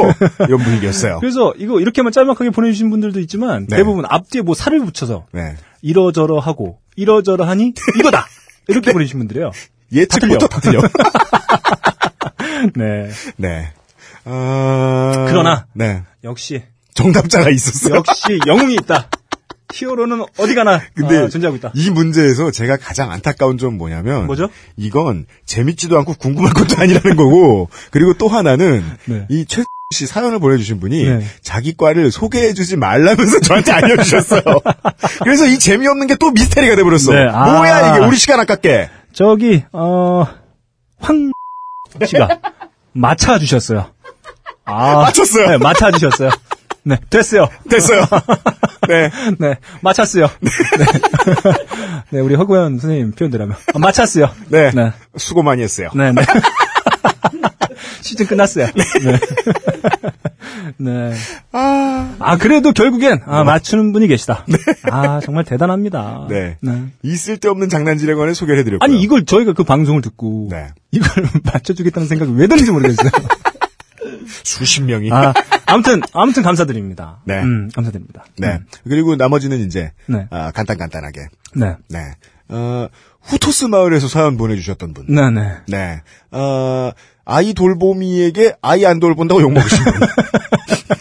이런 0.48 0.60
분위기였어요. 0.60 1.20
그래서 1.20 1.54
이거 1.58 1.80
이렇게만 1.80 2.12
짤막하게 2.12 2.50
보내주신 2.50 2.90
분들도 2.90 3.20
있지만 3.22 3.68
네. 3.68 3.78
대부분 3.78 4.06
앞뒤에 4.08 4.42
뭐 4.42 4.56
살을 4.56 4.80
붙여서 4.86 5.26
네. 5.32 5.56
이러저러 5.88 6.40
하고 6.40 6.80
이러저러 6.98 7.46
하니 7.46 7.74
이거다 7.98 8.28
이렇게 8.68 8.92
보내주신 8.92 9.20
분들이에요. 9.20 9.52
예측부터 9.94 10.48
다 10.48 10.60
틀려. 10.60 10.82
네. 12.76 13.10
네. 13.38 13.72
어... 14.26 15.26
그러나 15.30 15.66
네. 15.72 16.04
역시 16.26 16.64
정답자가 16.94 17.50
있었어요. 17.50 17.96
역시 17.96 18.38
영웅이 18.46 18.74
있다. 18.74 19.10
히어로는 19.74 20.26
어디 20.38 20.56
가나 20.56 20.82
근데 20.94 21.20
아, 21.20 21.28
존재하고 21.30 21.56
있다. 21.56 21.72
이 21.74 21.90
문제에서 21.90 22.52
제가 22.52 22.76
가장 22.76 23.12
안타까운 23.12 23.58
점 23.58 23.78
뭐냐면 23.78 24.26
뭐죠? 24.26 24.50
이건 24.76 25.26
재밌지도 25.46 25.98
않고 26.00 26.16
궁금한 26.16 26.52
것도 26.54 26.82
아니라는 26.82 27.16
거고 27.16 27.70
그리고 27.92 28.14
또 28.16 28.28
하나는 28.28 28.84
네. 29.06 29.26
이최 29.30 29.64
씨 29.90 30.06
사연을 30.06 30.40
보내주신 30.40 30.82
분이 30.82 31.04
네. 31.06 31.26
자기 31.42 31.74
과를 31.78 32.12
소개해주지 32.12 32.76
말라면서 32.76 33.40
저한테 33.40 33.72
알려주셨어요. 33.72 34.42
그래서 35.24 35.46
이 35.46 35.58
재미없는 35.58 36.08
게 36.08 36.18
또 36.20 36.32
미스테리가 36.32 36.76
돼버렸어. 36.76 37.14
네, 37.14 37.28
아. 37.32 37.46
뭐야 37.46 37.96
이게 37.96 38.06
우리 38.06 38.18
시간 38.18 38.40
아깝게. 38.40 38.90
저기 39.14 39.64
어황 39.72 41.32
씨가 42.06 42.28
맞춰 42.94 43.38
주셨어요. 43.40 43.92
아, 44.66 44.96
맞췄어요. 45.04 45.50
네, 45.52 45.58
맞춰 45.58 45.92
주셨어요. 45.92 46.32
네, 46.84 46.98
됐어요. 47.10 47.48
됐어요. 47.70 48.02
네. 48.90 49.10
네, 49.40 49.56
맞췄어요. 49.82 50.28
네. 50.42 50.50
네, 52.10 52.20
우리 52.20 52.36
허구현 52.36 52.80
선생님 52.80 53.12
표현대로면 53.12 53.56
아, 53.74 53.80
맞췄어요. 53.80 54.30
네. 54.50 54.72
네. 54.72 54.92
수고 55.18 55.44
많이 55.44 55.62
했어요. 55.62 55.90
네, 55.94 56.12
네. 56.12 56.24
시즌 58.02 58.26
끝났어요. 58.26 58.68
네. 58.76 59.20
네. 60.78 61.14
아. 61.52 62.16
아, 62.20 62.38
그래도 62.38 62.72
결국엔, 62.72 63.22
아, 63.26 63.44
맞추는 63.44 63.94
분이 63.94 64.08
계시다. 64.08 64.46
아, 64.92 65.20
정말 65.22 65.44
대단합니다. 65.44 66.28
네. 66.30 66.58
이 67.04 67.16
쓸데없는 67.16 67.70
장난질에 67.70 68.14
관해 68.16 68.34
소개를 68.34 68.60
해드렸고요. 68.60 68.86
아니, 68.86 69.02
이걸 69.02 69.26
저희가 69.26 69.54
그 69.54 69.64
방송을 69.64 70.02
듣고, 70.02 70.48
네. 70.52 70.70
이걸 70.92 71.10
맞춰주겠다는 71.44 72.08
생각이 72.08 72.32
왜 72.36 72.48
드는지 72.48 72.72
모르겠어요. 72.72 73.10
수십 74.44 74.84
명이. 74.84 75.12
아, 75.12 75.34
아무튼, 75.66 76.02
아무튼 76.14 76.44
감사드립니다. 76.44 77.20
네. 77.26 77.42
음, 77.42 77.70
감사드립니다. 77.74 78.26
네. 78.38 78.54
음, 78.54 78.66
그리고 78.84 79.16
나머지는 79.16 79.60
이제 79.60 79.92
네. 80.06 80.28
아, 80.30 80.52
간단 80.52 80.78
간단하게. 80.78 81.28
네. 81.56 81.76
네. 81.90 82.00
어, 82.50 82.88
후토스 83.22 83.66
마을에서 83.66 84.08
사연 84.08 84.38
보내주셨던 84.38 84.94
분. 84.94 85.06
네, 85.10 85.30
네. 85.30 85.58
네. 85.68 86.02
어, 86.32 86.92
아이 87.30 87.54
돌보미에게 87.54 88.56
아이 88.62 88.86
안 88.86 89.00
돌본다고 89.00 89.42
욕먹으신 89.42 89.84
분. 89.84 89.94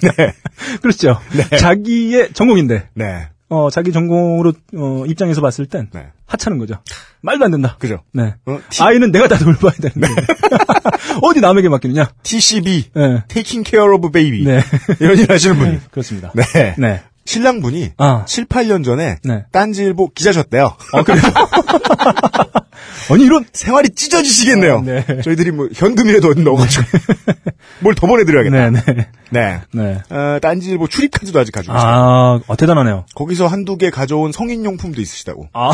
네. 0.17 0.33
그렇죠. 0.83 1.21
자기의 1.57 2.33
전공인데, 2.33 2.89
네. 2.95 3.29
어, 3.49 3.71
자기 3.71 3.93
전공으로, 3.93 4.53
어, 4.77 5.05
입장에서 5.07 5.41
봤을 5.41 5.67
땐, 5.67 5.89
네. 5.93 6.09
하찮은 6.27 6.59
거죠. 6.59 6.79
말도 7.21 7.45
안 7.45 7.53
된다. 7.53 7.77
그죠. 7.79 8.03
네. 8.13 8.35
어, 8.45 8.59
T, 8.69 8.83
아이는 8.83 9.13
내가 9.13 9.29
다 9.29 9.39
돌봐야 9.39 9.73
되는데. 9.75 10.09
어디 11.23 11.41
남에게 11.41 11.69
맡기느냐? 11.69 12.11
TCB. 12.25 12.91
네. 12.93 13.23
Taking 13.29 13.69
Care 13.69 13.95
of 13.95 14.11
Baby. 14.11 14.43
네. 14.43 14.61
이런 15.01 15.17
일 15.19 15.31
하시는 15.31 15.57
분이. 15.57 15.79
그렇습니다. 15.93 16.33
네. 16.35 16.75
네. 16.77 17.03
신랑분이 17.27 17.93
아. 17.99 18.25
7, 18.27 18.47
8년 18.47 18.85
전에 18.85 19.19
네. 19.25 19.45
딴지일보 19.53 20.11
기자셨대요. 20.15 20.73
아, 20.93 21.03
그래요? 21.03 21.21
아니, 23.11 23.25
이런, 23.25 23.45
생활이 23.53 23.91
찢어지시겠네요. 23.91 24.79
아, 24.79 24.83
네. 24.83 25.05
저희들이 25.23 25.51
뭐 25.53 25.69
현금이라도 25.75 26.35
넣어가지고 26.35 26.85
뭘 27.81 27.95
더 27.95 28.07
보내드려야겠다. 28.07 28.71
네, 28.71 28.83
네. 28.95 29.09
네. 29.31 29.61
네. 29.73 29.99
어, 30.11 30.39
딴지일보 30.41 30.89
출입카드도 30.89 31.39
아직 31.39 31.53
가지고 31.53 31.75
있어요. 31.77 31.87
아, 31.89 32.41
어, 32.47 32.57
대단하네요. 32.57 33.07
거기서 33.15 33.47
한두 33.47 33.77
개 33.77 33.91
가져온 33.91 34.33
성인용품도 34.33 35.01
있으시다고. 35.01 35.49
아, 35.53 35.71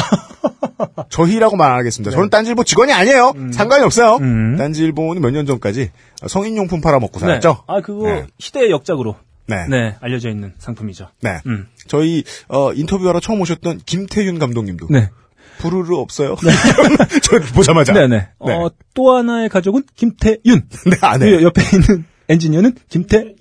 저희라고 1.11 1.57
말 1.57 1.73
안 1.73 1.79
하겠습니다. 1.79 2.11
저는 2.11 2.29
딴지일보 2.31 2.65
직원이 2.65 2.93
아니에요. 2.93 3.33
상관이 3.53 3.83
없어요. 3.85 4.19
네. 4.19 4.25
음. 4.27 4.57
딴지일보는 4.57 5.23
몇 5.23 5.31
년 5.33 5.47
전까지 5.47 5.91
성인용품 6.29 6.81
팔아먹고 6.83 7.19
살았죠. 7.19 7.65
아, 7.67 7.81
그거, 7.81 8.07
네. 8.07 8.27
희대의 8.39 8.71
역작으로, 8.71 9.17
네. 9.53 9.67
네, 9.69 9.97
알려져 10.01 10.31
있는 10.31 10.53
상품이죠. 10.59 11.09
네. 11.21 11.41
음. 11.47 11.67
저희 11.87 12.25
어, 12.49 12.73
인터뷰하러 12.73 13.21
처음 13.21 13.41
오셨던 13.41 13.81
김태윤 13.85 14.39
감독님도 14.39 14.89
네. 14.91 15.11
부르르 15.59 15.97
없어요. 15.97 16.37
저 17.23 17.39
보자마자. 17.55 17.93
네네. 17.93 18.09
네. 18.09 18.29
어, 18.39 18.71
또 18.95 19.15
하나의 19.17 19.49
가족은 19.49 19.85
김태윤. 19.95 20.41
네, 20.91 20.97
아, 21.01 21.19
네. 21.19 21.31
그 21.31 21.43
옆에 21.43 21.63
있는 21.73 22.05
엔지니어는 22.29 22.77
김태용. 22.89 23.35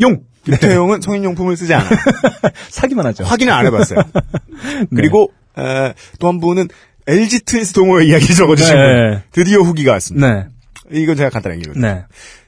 네. 0.44 0.58
김태용은 0.58 1.01
성인용품을 1.01 1.56
쓰지 1.58 1.74
않아요. 1.74 1.89
사기만 2.70 3.06
하죠. 3.08 3.24
확인을 3.24 3.53
안 3.53 3.65
해봤어요. 3.68 4.00
네. 4.00 4.86
그리고 4.96 5.32
또한 6.20 6.39
분은 6.39 6.68
LG 7.08 7.41
트윈스 7.46 7.74
동호회 7.74 8.06
이야기 8.06 8.34
적어주신 8.34 8.75
네. 8.75 8.82
분. 8.82 9.22
드디어 9.32 9.60
후기가 9.60 9.91
왔습니다. 9.94 10.34
네. 10.34 10.46
이건 10.91 11.15
제가 11.15 11.30
간단하게 11.30 11.62
읽어요. 11.62 11.82
네. 11.82 12.03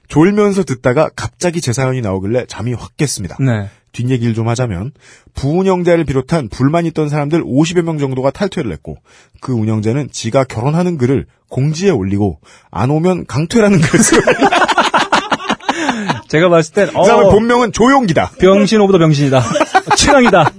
졸면서 0.07 0.63
듣다가 0.63 1.09
갑자기 1.15 1.61
제 1.61 1.73
사연이 1.73 2.01
나오길래 2.01 2.45
잠이 2.47 2.73
확 2.73 2.95
깼습니다. 2.97 3.37
네. 3.39 3.69
뒷얘기를 3.93 4.33
좀 4.33 4.47
하자면 4.49 4.91
부운영자를 5.35 6.03
비롯한 6.05 6.49
불만 6.49 6.85
있던 6.87 7.09
사람들 7.09 7.43
50여 7.43 7.83
명 7.83 7.99
정도가 7.99 8.31
탈퇴를 8.31 8.71
했고 8.71 8.97
그 9.39 9.53
운영자는 9.53 10.09
지가 10.11 10.45
결혼하는 10.45 10.97
글을 10.97 11.27
공지에 11.49 11.91
올리고 11.91 12.39
안 12.71 12.89
오면 12.89 13.27
강퇴라는 13.27 13.79
글을 13.81 14.03
쓰고 14.03 14.21
제가 16.27 16.49
봤을 16.49 16.73
땐, 16.73 16.87
그 16.87 16.93
사람의 17.05 17.27
어, 17.27 17.29
본명은 17.29 17.71
조용기다. 17.71 18.31
병신 18.39 18.81
of 18.81 18.88
the 18.88 18.97
병신이다. 18.97 19.43
최강이다. 19.95 20.51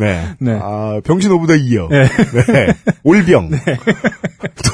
네. 0.00 0.28
네. 0.38 0.58
아, 0.60 1.00
병신 1.04 1.30
of 1.32 1.41
the 1.41 1.54
year. 1.56 1.88
네. 1.90 2.04
네. 2.08 2.74
올병. 3.04 3.50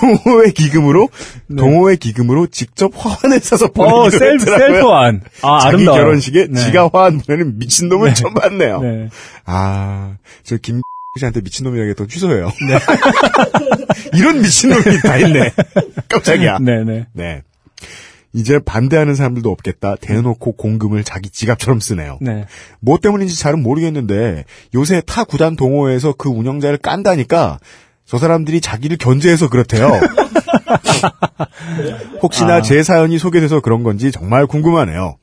동호회 0.00 0.50
기금으로 0.52 1.08
동호회 1.56 1.96
기금으로 1.96 2.46
직접 2.48 2.92
화환을 2.94 3.40
사서 3.40 3.68
네. 3.68 3.82
어, 3.82 3.86
보내기로 4.02 4.10
셀프, 4.18 4.42
했더라고요. 4.42 4.68
셀프 4.74 4.88
안. 4.90 5.20
아, 5.42 5.60
자기 5.60 5.74
아름다워. 5.76 5.98
결혼식에 5.98 6.46
네. 6.50 6.60
지가 6.60 6.90
화환 6.92 7.18
보내는 7.20 7.58
미친놈을 7.58 8.14
처음 8.14 8.34
봤네요. 8.34 8.80
네. 8.80 9.08
아, 9.44 10.16
저 10.44 10.56
김 10.60 10.80
씨한테 11.18 11.40
미친놈이라고 11.40 11.88
했던 11.90 12.06
취소해요. 12.08 12.46
네. 12.68 12.78
이런 14.16 14.40
미친놈이 14.40 15.00
다 15.02 15.16
있네. 15.16 15.52
깜짝이야. 16.08 16.58
네, 16.60 16.84
네. 16.84 17.06
네. 17.12 17.42
이제 18.32 18.58
반대하는 18.58 19.14
사람들도 19.14 19.50
없겠다. 19.50 19.96
대놓고 20.00 20.52
공금을 20.52 21.04
자기 21.04 21.30
지갑처럼 21.30 21.80
쓰네요. 21.80 22.18
네. 22.20 22.44
뭐 22.80 22.98
때문인지 22.98 23.38
잘은 23.38 23.62
모르겠는데 23.62 24.44
요새 24.74 25.02
타 25.06 25.24
구단 25.24 25.56
동호회에서 25.56 26.14
그 26.18 26.28
운영자를 26.28 26.78
깐다니까 26.78 27.58
저 28.04 28.18
사람들이 28.18 28.60
자기를 28.60 28.96
견제해서 28.98 29.48
그렇대요. 29.48 29.90
혹시나 32.22 32.56
아. 32.56 32.62
제 32.62 32.82
사연이 32.82 33.18
소개돼서 33.18 33.60
그런 33.60 33.82
건지 33.82 34.12
정말 34.12 34.46
궁금하네요. 34.46 35.16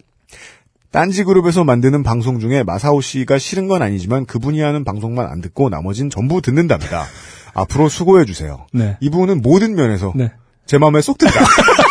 딴지 0.92 1.24
그룹에서 1.24 1.64
만드는 1.64 2.04
방송 2.04 2.40
중에 2.40 2.64
마사오 2.64 3.02
씨가 3.02 3.38
싫은 3.38 3.68
건 3.68 3.82
아니지만 3.82 4.26
그분이 4.26 4.62
하는 4.62 4.84
방송만 4.84 5.28
안 5.28 5.42
듣고 5.42 5.70
나머진 5.70 6.10
전부 6.10 6.42
듣는답니다. 6.42 7.06
앞으로 7.54 7.90
수고해 7.90 8.26
주세요. 8.26 8.66
네. 8.74 8.98
이분은 9.02 9.42
모든 9.42 9.76
면에서 9.76 10.14
네. 10.16 10.32
제 10.66 10.78
마음에 10.78 11.02
쏙 11.02 11.18
든다. 11.18 11.34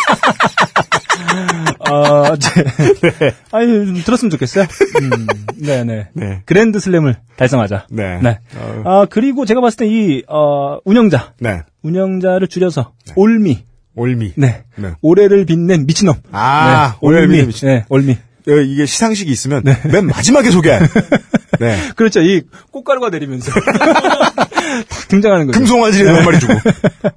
아, 2.03 2.35
제, 2.37 2.63
아니, 3.51 3.67
좀 3.85 3.95
들었으면 4.03 4.29
좋겠어요. 4.31 4.65
음, 5.01 5.27
네네. 5.57 6.07
네. 6.13 6.41
그랜드 6.45 6.79
슬램을 6.79 7.15
달성하자. 7.37 7.87
네. 7.91 8.19
네. 8.21 8.39
어. 8.57 8.81
아, 8.85 9.05
그리고 9.09 9.45
제가 9.45 9.61
봤을 9.61 9.77
때 9.77 9.87
이, 9.87 10.23
어, 10.27 10.79
운영자. 10.85 11.33
네. 11.39 11.61
운영자를 11.83 12.47
줄여서, 12.47 12.93
올미. 13.15 13.65
올미. 13.95 14.33
네. 14.35 14.63
네. 14.75 14.89
올해를 15.01 15.45
빛낸 15.45 15.85
미친놈. 15.85 16.15
아, 16.31 16.93
네. 16.93 16.97
올미. 17.01 17.45
미친- 17.45 17.67
네, 17.69 17.85
올미. 17.89 18.13
어, 18.47 18.51
이게 18.51 18.85
시상식이 18.85 19.31
있으면 19.31 19.63
맨 19.91 20.05
마지막에 20.05 20.51
소개할. 20.51 20.87
네. 21.59 21.79
그렇죠. 21.95 22.21
이 22.21 22.43
꽃가루가 22.71 23.09
내리면서. 23.09 23.51
탁 23.51 25.07
등장하는 25.07 25.47
거죠. 25.47 25.57
금송아지를 25.59 26.15
한 26.15 26.25
마리 26.25 26.39
주고. 26.39 26.53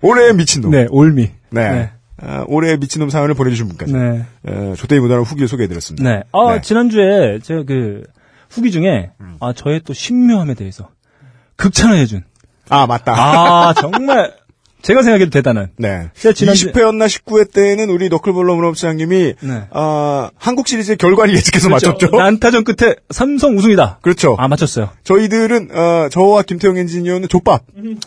올해의 0.00 0.34
미친놈. 0.34 0.70
네, 0.70 0.86
올미. 0.90 1.30
네. 1.50 1.70
네. 1.70 1.90
아, 2.20 2.44
올해의 2.48 2.78
미친놈 2.78 3.10
사연을 3.10 3.34
보내주신 3.34 3.68
분까지. 3.68 3.92
네. 3.92 4.24
어, 4.46 4.74
조태희 4.76 5.00
무단한 5.00 5.24
후기를 5.24 5.46
소개해드렸습니다. 5.48 6.08
네. 6.08 6.22
아, 6.32 6.54
네. 6.54 6.60
지난주에 6.60 7.38
제가 7.42 7.62
그 7.66 8.02
후기 8.50 8.70
중에 8.70 9.10
아, 9.40 9.52
저의 9.54 9.80
또 9.84 9.92
신묘함에 9.92 10.54
대해서 10.54 10.88
극찬을 11.56 11.96
해준. 11.98 12.24
아, 12.68 12.86
맞다. 12.86 13.12
아, 13.14 13.74
정말 13.74 14.32
제가 14.82 15.02
생각해도 15.02 15.30
대단한. 15.30 15.70
네. 15.76 16.08
지난주- 16.14 16.70
20회였나 16.72 17.06
19회 17.06 17.52
때는 17.52 17.90
우리 17.90 18.08
너클볼러 18.08 18.54
문업시장님이 18.54 19.34
네. 19.40 19.62
아, 19.70 20.30
한국 20.36 20.68
시리즈의 20.68 20.96
결과를 20.98 21.34
예측해서 21.34 21.68
그렇죠. 21.68 21.90
맞췄죠. 21.92 22.16
난타전 22.16 22.64
끝에 22.64 22.94
삼성 23.10 23.56
우승이다. 23.56 23.98
그렇죠. 24.02 24.36
아, 24.38 24.46
맞췄어요. 24.48 24.90
저희들은 25.04 25.70
어, 25.72 26.08
저와 26.10 26.42
김태형 26.42 26.76
엔지니어는 26.78 27.28
족밥, 27.28 27.62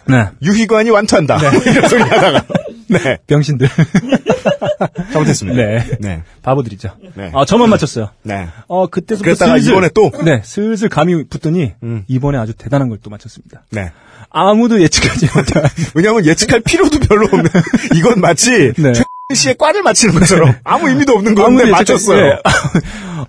네. 0.08 0.26
유희관이 0.42 0.90
완투한다. 0.92 1.40
이런 1.68 1.90
소리 1.90 2.02
하다가 2.04 2.46
네 2.92 3.18
병신들. 3.28 3.68
잘못했습니다. 5.14 5.58
네. 5.62 5.86
네. 6.00 6.24
바보들이죠. 6.42 6.90
네. 7.16 7.32
아, 7.34 7.46
저만 7.46 7.70
맞췄어요. 7.70 8.10
네. 8.24 8.48
어, 8.68 8.88
그때부터 8.88 9.24
그랬다가 9.24 9.54
슬슬, 9.56 9.72
이번에 9.72 9.90
또? 9.94 10.12
네, 10.24 10.42
슬슬 10.44 10.90
감이 10.90 11.26
붙더니 11.28 11.74
음. 11.84 12.04
이번에 12.08 12.38
아주 12.38 12.54
대단한 12.54 12.90
걸 12.90 13.02
또 13.02 13.10
맞췄습니다. 13.10 13.64
네. 13.72 13.92
아무도 14.30 14.80
예측하지 14.82 15.28
못한 15.36 15.64
왜냐하면 15.96 16.24
예측할 16.26 16.62
필요도 16.62 17.00
별로 17.00 17.26
없는 17.26 17.46
이건 17.98 18.22
마치 18.22 18.74
네. 18.78 18.94
최 18.94 19.04
씨의 19.34 19.56
과를 19.58 19.82
맞히는 19.82 20.14
것처럼 20.20 20.54
아무 20.64 20.88
의미도 20.90 21.14
없는 21.14 21.34
건데 21.36 21.66
예측하지- 21.66 21.72
맞췄어요. 21.72 22.26
네. 22.26 22.38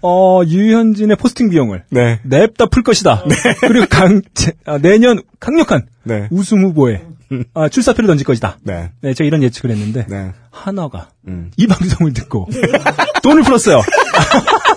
어, 0.03 0.43
유현진의 0.47 1.17
포스팅 1.17 1.49
비용을 1.51 1.85
네. 1.91 2.21
냅다 2.25 2.67
풀 2.67 2.83
것이다. 2.83 3.25
그리고 3.61 3.87
강, 3.89 4.21
제- 4.35 4.53
아, 4.67 4.79
내년 4.79 5.23
강력한 5.41 5.87
네. 6.05 6.29
우승 6.31 6.63
후보에 6.65 7.03
아, 7.55 7.69
출사표를 7.69 8.07
던질 8.09 8.27
것이다. 8.27 8.59
네. 8.63 8.91
네, 9.01 9.15
제가 9.15 9.27
이런 9.27 9.43
예측을 9.43 9.71
했는데 9.71 10.07
네. 10.09 10.33
한화가 10.51 11.11
음. 11.27 11.51
이 11.57 11.67
방송을 11.67 12.13
듣고 12.13 12.49
돈을 13.23 13.43
풀었어요. 13.43 13.83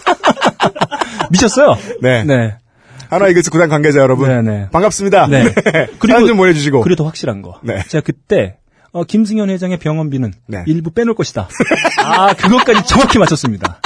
미쳤어요. 1.32 1.78
네. 2.02 2.24
네. 2.24 2.56
한화 3.10 3.28
이글스 3.28 3.52
구단 3.52 3.70
관계자 3.70 4.00
여러분 4.00 4.30
네, 4.30 4.42
네. 4.42 4.70
반갑습니다. 4.72 5.28
네. 5.28 5.54
그리고 6.00 6.28
좀 6.28 6.38
보내주시고 6.38 6.82
그래도 6.82 7.06
확실한 7.06 7.42
거. 7.42 7.60
네. 7.64 7.84
제가 7.88 8.02
그때 8.04 8.58
어, 8.92 9.04
김승현 9.04 9.50
회장의 9.50 9.78
병원비는 9.78 10.34
네. 10.48 10.64
일부 10.68 10.92
빼놓을 10.92 11.16
것이다. 11.16 11.50
아, 12.04 12.34
그것까지 12.34 12.88
정확히 12.88 13.20
맞췄습니다. 13.20 13.82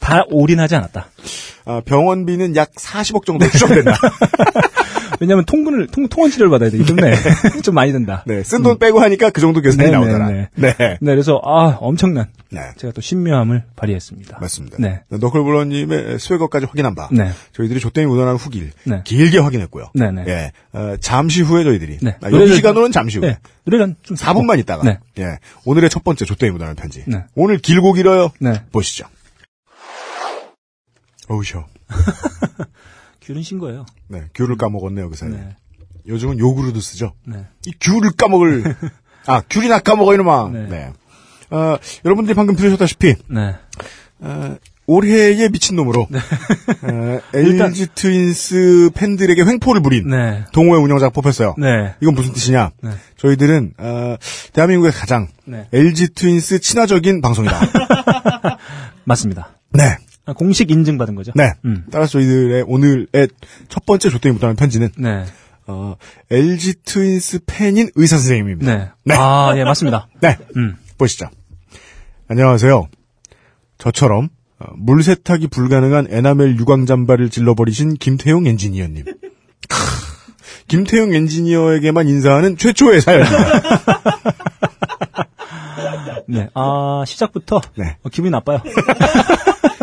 다 0.00 0.24
올인하지 0.28 0.74
않았다. 0.74 1.06
아, 1.64 1.80
병원비는 1.84 2.56
약 2.56 2.72
40억 2.72 3.24
정도 3.24 3.48
추정된다. 3.48 3.96
왜냐하면 5.22 5.44
통근을 5.44 5.86
통, 5.86 6.08
통원 6.08 6.32
치료를 6.32 6.50
받아야 6.50 6.68
되기 6.68 6.84
때문에 6.84 7.14
좀 7.62 7.76
많이 7.76 7.92
든다. 7.92 8.24
네, 8.26 8.42
쓴 8.42 8.64
돈 8.64 8.80
빼고 8.80 9.00
하니까 9.00 9.30
그 9.30 9.40
정도 9.40 9.60
계산이 9.60 9.88
네, 9.88 9.96
나오더라. 9.96 10.28
네, 10.30 10.48
네. 10.56 10.74
네, 10.76 10.96
그래서 11.00 11.40
아 11.44 11.76
엄청난 11.80 12.26
네. 12.50 12.60
제가 12.76 12.92
또 12.92 13.00
신묘함을 13.00 13.62
발휘했습니다. 13.76 14.38
맞습니다. 14.40 14.78
네. 14.80 15.02
너클블러님의 15.10 16.18
스웨거까지 16.18 16.66
확인한 16.66 16.96
바. 16.96 17.08
네. 17.12 17.30
저희들이 17.52 17.78
조땡이 17.78 18.08
묻어나는 18.08 18.36
후기를 18.36 18.72
네. 18.82 19.02
길게 19.04 19.38
확인했고요. 19.38 19.92
네, 19.94 20.10
네. 20.10 20.24
예. 20.26 20.52
어, 20.76 20.96
잠시 20.98 21.42
후에 21.42 21.62
저희들이. 21.62 21.98
네. 22.02 22.16
아, 22.20 22.28
여기 22.32 22.56
시간으로는 22.56 22.90
잠시 22.90 23.18
후에. 23.18 23.28
네. 23.28 23.38
노래는 23.62 23.94
좀 24.02 24.16
4분만 24.16 24.58
있다가. 24.58 24.82
네. 24.82 24.98
예. 25.20 25.38
오늘의 25.64 25.88
첫 25.88 26.02
번째 26.02 26.24
조땡이 26.24 26.50
묻어나는 26.50 26.74
편지. 26.74 27.04
네. 27.06 27.22
오늘 27.36 27.58
길고 27.58 27.92
길어요. 27.92 28.32
네. 28.40 28.60
보시죠. 28.72 29.06
쉬어. 31.44 31.64
귤은 33.22 33.42
신 33.42 33.58
거예요. 33.58 33.86
네. 34.08 34.24
귤을 34.34 34.56
까먹었네요, 34.56 35.10
그 35.10 35.16
사이에. 35.16 35.32
네. 35.32 35.56
요즘은 36.06 36.38
요구르도 36.38 36.80
쓰죠. 36.80 37.12
네. 37.24 37.46
이 37.66 37.72
귤을 37.80 38.12
까먹을. 38.16 38.74
아, 39.26 39.42
귤이나 39.48 39.78
까먹어, 39.78 40.14
이놈아. 40.14 40.50
네. 40.52 40.66
네. 40.66 40.92
어, 41.50 41.76
여러분들이 42.04 42.34
방금 42.34 42.56
들으셨다시피, 42.56 43.14
네. 43.28 43.54
어, 44.20 44.56
올해의 44.86 45.48
미친놈으로 45.50 46.02
어, 46.02 47.20
LG 47.34 47.86
트윈스 47.94 48.90
팬들에게 48.94 49.42
횡포를 49.44 49.80
부린 49.80 50.08
네. 50.08 50.44
동호회 50.52 50.80
운영자가 50.80 51.10
뽑혔어요. 51.10 51.54
네. 51.58 51.94
이건 52.00 52.14
무슨 52.14 52.32
뜻이냐? 52.32 52.70
네. 52.82 52.90
저희들은 53.16 53.74
어, 53.78 54.16
대한민국의 54.52 54.92
가장 54.92 55.28
네. 55.44 55.68
LG 55.72 56.14
트윈스 56.14 56.60
친화적인 56.60 57.20
방송이다. 57.20 57.60
맞습니다. 59.04 59.56
네, 59.72 59.84
아, 59.84 59.96
공식 60.36 60.70
인증받은 60.70 61.14
거죠. 61.16 61.32
네. 61.34 61.52
음. 61.64 61.84
따라서 61.90 62.12
저희들의 62.12 62.64
오늘의 62.66 63.28
첫 63.68 63.84
번째 63.84 64.08
조땡이 64.08 64.34
묻어나는 64.34 64.56
편지는 64.56 64.90
네. 64.96 65.24
어, 65.66 65.96
LG 66.30 66.74
트윈스 66.84 67.40
팬인 67.46 67.90
의사 67.94 68.16
선생님입니다. 68.16 68.76
네. 68.76 68.90
네. 69.04 69.14
아, 69.16 69.52
예, 69.56 69.64
맞습니다. 69.64 70.08
네, 70.22 70.36
음. 70.56 70.76
보시죠. 70.98 71.26
안녕하세요. 72.28 72.88
저처럼 73.78 74.28
어, 74.58 74.66
물 74.76 75.02
세탁이 75.02 75.48
불가능한 75.48 76.06
에나멜 76.10 76.56
유광 76.56 76.86
잠바를 76.86 77.28
질러버리신 77.30 77.94
김태용 77.94 78.46
엔지니어님. 78.46 79.04
크, 79.68 79.76
김태용 80.68 81.14
엔지니어에게만 81.14 82.06
인사하는 82.06 82.56
최초의 82.56 83.00
사연입니다. 83.00 83.62
네. 86.28 86.48
아, 86.54 87.02
시작부터 87.06 87.60
네. 87.76 87.96
어, 88.02 88.08
기분이 88.08 88.30
나빠요. 88.30 88.60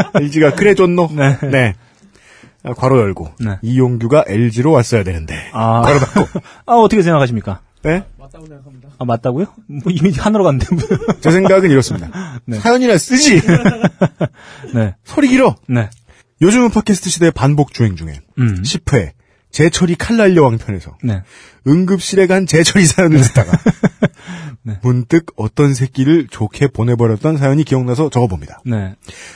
LG가 0.15 0.55
그래 0.55 0.73
줬노? 0.75 1.09
네. 1.51 1.75
아, 2.63 2.73
괄호 2.73 2.99
열고 2.99 3.31
네. 3.39 3.57
이용규가 3.61 4.25
LG로 4.27 4.71
왔어야 4.71 5.03
되는데. 5.03 5.49
아. 5.53 5.81
괄호 5.81 5.99
닫고. 5.99 6.39
아, 6.65 6.73
어떻게 6.73 7.01
생각하십니까? 7.01 7.61
네? 7.83 8.03
아, 8.97 9.05
맞다고요? 9.05 9.45
뭐 9.67 9.83
이미 9.91 10.11
하나로 10.11 10.43
갔는데. 10.43 10.67
제 11.21 11.31
생각은 11.31 11.71
이렇습니다. 11.71 12.41
네. 12.45 12.59
사연이나 12.59 12.97
쓰지. 12.97 13.41
네. 14.75 14.95
소리 15.05 15.29
길어. 15.29 15.55
네. 15.67 15.89
요즘은 16.41 16.69
팟캐스트 16.69 17.09
시대 17.09 17.31
반복 17.31 17.73
주행 17.73 17.95
중에 17.95 18.19
음. 18.39 18.61
10회 18.61 19.11
제철이 19.51 19.95
칼날 19.95 20.35
여왕 20.35 20.57
편에서 20.57 20.97
네. 21.03 21.23
응급실에 21.67 22.27
간 22.27 22.45
제철이 22.45 22.85
사연을 22.85 23.21
듣다가 23.21 23.51
네. 24.61 24.77
문득 24.83 25.27
어떤 25.35 25.73
새끼를 25.73 26.27
좋게 26.29 26.67
보내버렸던 26.67 27.37
사연이 27.37 27.63
기억나서 27.63 28.09
적어봅니다. 28.09 28.61
네. 28.65 28.95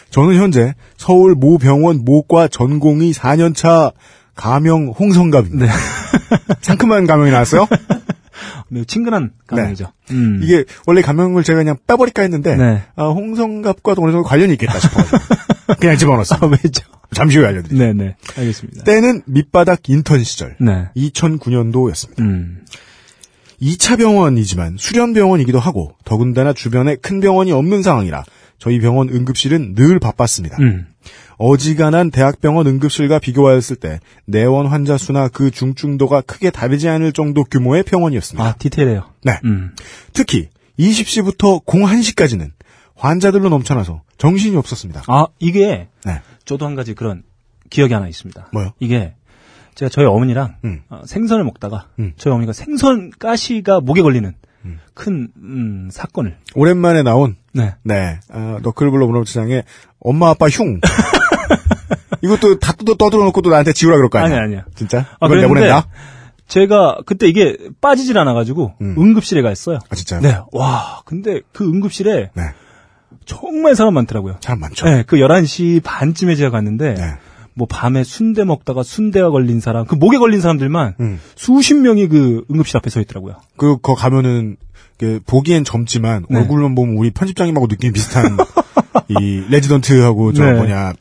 저는 0.10 0.36
현재 0.36 0.76
서울 0.97 1.34
모 1.36 1.58
병원 1.58 2.04
모과 2.04 2.47
전공의 2.47 3.13
4년차 3.13 3.93
가명 4.36 4.93
홍성갑입니다. 4.97 5.65
네. 5.65 5.71
상큼한 6.62 7.08
가명이 7.08 7.32
나왔어요. 7.32 7.67
매우 8.73 8.86
친근한 8.86 9.31
감정이죠. 9.47 9.91
음. 10.12 10.39
이게 10.43 10.65
원래 10.88 11.01
가명을 11.01 11.43
제가 11.43 11.59
그냥 11.59 11.77
빼버릴까 11.88 12.23
했는데 12.23 12.55
네. 12.55 12.81
아, 12.95 13.05
홍성갑과 13.05 13.93
어느 13.97 14.12
정도 14.12 14.23
관련이 14.23 14.53
있겠다 14.53 14.79
싶어가지고 14.79 15.17
그냥 15.79 15.97
집어넣었어요. 15.97 16.39
아, 16.41 16.45
왜죠? 16.47 16.83
잠시 17.13 17.38
후에 17.38 17.47
알려드릴게요. 17.47 17.93
네, 17.93 17.93
네. 17.93 18.15
알겠습니다. 18.36 18.83
때는 18.83 19.21
밑바닥 19.25 19.88
인턴 19.89 20.23
시절 20.23 20.55
네. 20.59 20.88
2009년도였습니다. 20.97 22.19
음. 22.19 22.65
2차 23.62 23.97
병원이지만 23.97 24.77
수련 24.79 25.13
병원이기도 25.13 25.59
하고 25.59 25.93
더군다나 26.03 26.53
주변에 26.53 26.95
큰 26.95 27.19
병원이 27.19 27.51
없는 27.51 27.83
상황이라 27.83 28.25
저희 28.57 28.79
병원 28.79 29.09
응급실은 29.09 29.75
늘 29.75 29.99
바빴습니다. 29.99 30.57
음. 30.62 30.88
어지간한 31.38 32.12
대학병원 32.12 32.67
응급실과 32.67 33.19
비교하였을 33.19 33.76
때 33.76 34.00
내원 34.26 34.67
환자 34.67 34.98
수나 34.98 35.28
그 35.28 35.52
중증도가 35.52 36.22
크게 36.22 36.50
다르지 36.50 36.89
않을 36.89 37.12
정도 37.13 37.43
규모의 37.43 37.84
병원이었습니다. 37.84 38.43
아, 38.43 38.56
디테일해요. 38.58 39.06
네. 39.24 39.39
음. 39.46 39.76
특히 40.13 40.50
20시부터 40.80 41.65
01시까지는 41.65 42.52
환자들로 42.96 43.50
넘쳐나서 43.50 44.02
정신이 44.17 44.56
없었습니다. 44.56 45.04
아, 45.08 45.28
이게 45.39 45.88
네. 46.06 46.22
저도 46.46 46.65
한 46.65 46.76
가지 46.76 46.93
그런 46.93 47.24
기억이 47.69 47.93
하나 47.93 48.08
있습니다. 48.08 48.50
뭐요? 48.54 48.74
이게 48.80 49.15
제가 49.76 49.89
저희 49.89 50.06
어머니랑 50.06 50.56
음. 50.63 50.82
어, 50.89 51.02
생선을 51.06 51.43
먹다가 51.43 51.88
음. 52.00 52.13
저희 52.17 52.32
어머니가 52.32 52.54
생선 52.54 53.12
가시가 53.17 53.82
목에 53.82 54.02
걸리는 54.02 54.34
음. 54.65 54.80
큰 54.93 55.30
음, 55.38 55.89
사건을 55.91 56.38
오랜만에 56.56 57.04
나온 57.04 57.36
네. 57.54 57.76
네 57.84 58.19
어, 58.30 58.60
너클블러 58.62 59.06
문화부장의 59.08 59.63
엄마 60.00 60.30
아빠 60.30 60.48
흉. 60.48 60.80
이것도 62.23 62.59
다 62.59 62.71
뜯어 62.73 62.95
떠들어 62.95 63.23
놓고 63.25 63.41
또 63.41 63.49
나한테 63.49 63.73
지우라 63.73 63.97
그럴 63.97 64.09
거 64.09 64.19
아니야? 64.19 64.38
아니 64.38 64.45
아니야. 64.45 64.65
진짜? 64.75 65.05
아, 65.19 65.27
이걸 65.27 65.41
내보낸다? 65.41 65.88
제가 66.47 66.99
그때 67.05 67.27
이게 67.27 67.57
빠지질 67.81 68.17
않아가지고 68.17 68.73
음. 68.81 68.95
응급실에 68.97 69.41
가 69.41 69.51
있어요. 69.51 69.79
아 69.89 69.95
진짜요? 69.95 70.21
네. 70.21 70.38
와, 70.51 71.01
근데 71.05 71.41
그 71.51 71.63
응급실에 71.65 72.31
네. 72.33 72.43
정말 73.25 73.75
사람 73.75 73.93
많더라고요. 73.93 74.38
사람 74.41 74.59
많죠. 74.59 74.86
네, 74.86 75.03
그 75.05 75.17
11시 75.17 75.81
반쯤에 75.83 76.36
제가 76.36 76.49
갔는데 76.49 76.93
네. 76.95 77.13
뭐 77.55 77.67
밤에 77.69 78.03
순대 78.03 78.43
먹다가 78.43 78.83
순대가 78.83 79.29
걸린 79.29 79.59
사람, 79.59 79.86
그 79.86 79.95
목에 79.95 80.17
걸린 80.17 80.41
사람들만 80.41 80.95
음. 80.99 81.19
수십 81.36 81.75
명이 81.75 82.07
그 82.07 82.45
응급실 82.49 82.77
앞에 82.77 82.89
서 82.89 82.99
있더라고요. 83.01 83.36
그, 83.57 83.77
거 83.77 83.93
가면은, 83.93 84.57
그, 84.97 85.19
보기엔 85.25 85.63
젊지만, 85.63 86.25
네. 86.29 86.39
얼굴만 86.39 86.75
보면 86.75 86.97
우리 86.97 87.12
편집장님하고 87.12 87.67
느낌이 87.67 87.93
비슷한, 87.93 88.38
이, 89.07 89.43
레지던트하고, 89.49 90.33
저, 90.33 90.45
네. 90.45 90.53
뭐냐, 90.53 90.93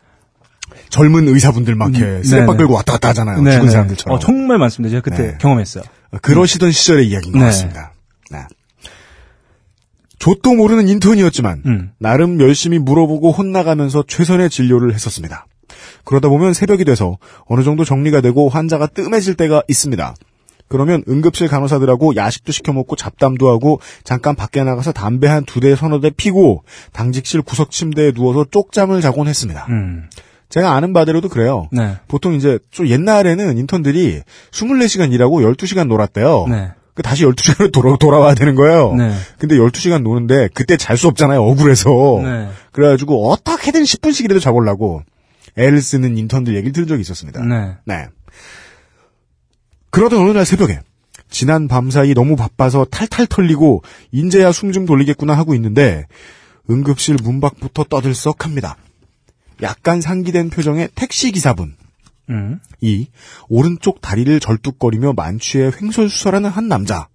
젊은 0.92 1.26
의사분들 1.26 1.74
막 1.74 1.96
이렇게 1.96 2.18
음, 2.18 2.22
쓰레빠 2.22 2.46
네네. 2.52 2.58
끌고 2.58 2.74
왔다 2.74 2.92
갔다 2.92 3.08
하잖아요. 3.08 3.40
네, 3.40 3.52
죽은 3.52 3.66
네. 3.66 3.72
사람들처럼. 3.72 4.14
어, 4.14 4.18
정말 4.18 4.58
많습니다. 4.58 4.90
제가 4.90 5.00
그때 5.00 5.32
네. 5.32 5.38
경험했어요. 5.40 5.84
그러시던 6.20 6.70
시절의 6.70 7.08
이야기인 7.08 7.32
것 7.32 7.38
네. 7.38 7.46
같습니다. 7.46 7.92
네. 8.30 8.40
좆도 10.18 10.54
모르는 10.54 10.86
인턴이었지만, 10.88 11.62
음. 11.66 11.90
나름 11.98 12.40
열심히 12.40 12.78
물어보고 12.78 13.32
혼나가면서 13.32 14.04
최선의 14.06 14.50
진료를 14.50 14.92
했었습니다. 14.94 15.46
그러다 16.04 16.28
보면 16.28 16.52
새벽이 16.52 16.84
돼서 16.84 17.16
어느 17.46 17.62
정도 17.64 17.84
정리가 17.84 18.20
되고 18.20 18.48
환자가 18.50 18.86
뜸해질 18.88 19.34
때가 19.34 19.62
있습니다. 19.68 20.14
그러면 20.68 21.02
응급실 21.08 21.48
간호사들하고 21.48 22.16
야식도 22.16 22.52
시켜 22.52 22.72
먹고 22.72 22.96
잡담도 22.96 23.48
하고 23.50 23.80
잠깐 24.04 24.34
밖에 24.36 24.62
나가서 24.62 24.92
담배 24.92 25.26
한 25.28 25.44
두 25.44 25.60
대 25.60 25.74
서너 25.74 26.00
대 26.00 26.10
피고 26.10 26.64
당직실 26.92 27.42
구석 27.42 27.70
침대에 27.70 28.12
누워서 28.12 28.44
쪽잠을 28.50 29.00
자곤 29.00 29.26
했습니다. 29.28 29.66
음. 29.70 30.08
제가 30.52 30.74
아는 30.74 30.92
바대로도 30.92 31.30
그래요. 31.30 31.66
네. 31.72 31.96
보통 32.08 32.34
이제 32.34 32.58
좀 32.70 32.86
옛날에는 32.86 33.56
인턴들이 33.56 34.20
24시간 34.50 35.10
일하고 35.10 35.40
12시간 35.40 35.86
놀았대요. 35.88 36.46
네. 36.50 36.70
그 36.92 37.02
다시 37.02 37.24
12시간을 37.24 37.72
돌아, 37.72 37.96
돌아와야 37.96 38.34
되는 38.34 38.54
거예요. 38.54 38.94
네. 38.94 39.14
근데 39.38 39.56
12시간 39.56 40.02
노는데 40.02 40.50
그때 40.52 40.76
잘 40.76 40.98
수 40.98 41.08
없잖아요. 41.08 41.42
억울해서. 41.42 42.20
네. 42.22 42.48
그래가지고 42.70 43.30
어떻게든 43.30 43.82
10분씩이라도 43.82 44.42
자보려고 44.42 45.02
애를 45.56 45.80
쓰는 45.80 46.18
인턴들 46.18 46.54
얘기를 46.54 46.72
들은 46.72 46.86
적이 46.86 47.00
있었습니다. 47.00 47.42
네. 47.42 47.72
네. 47.86 48.08
그러던 49.90 50.20
어느 50.20 50.32
날 50.32 50.44
새벽에 50.44 50.80
지난 51.30 51.66
밤사이 51.66 52.12
너무 52.12 52.36
바빠서 52.36 52.84
탈탈 52.84 53.26
털리고 53.26 53.82
인제야 54.10 54.52
숨 54.52 54.72
좀 54.72 54.84
돌리겠구나 54.84 55.32
하고 55.32 55.54
있는데 55.54 56.04
응급실 56.68 57.16
문 57.22 57.40
밖부터 57.40 57.84
떠들썩합니다. 57.84 58.76
약간 59.62 60.00
상기된 60.00 60.50
표정의 60.50 60.88
택시기사분. 60.94 61.76
음. 62.30 62.60
이 62.80 63.08
오른쪽 63.48 64.00
다리를 64.00 64.38
절뚝거리며 64.40 65.14
만취해 65.14 65.70
횡설수설하는 65.80 66.50
한 66.50 66.68
남자. 66.68 67.08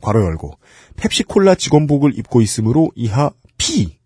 괄호 0.00 0.24
열고 0.24 0.58
펩시콜라 0.96 1.54
직원복을 1.54 2.18
입고 2.18 2.40
있으므로 2.40 2.90
이하 2.94 3.30
P. 3.56 3.98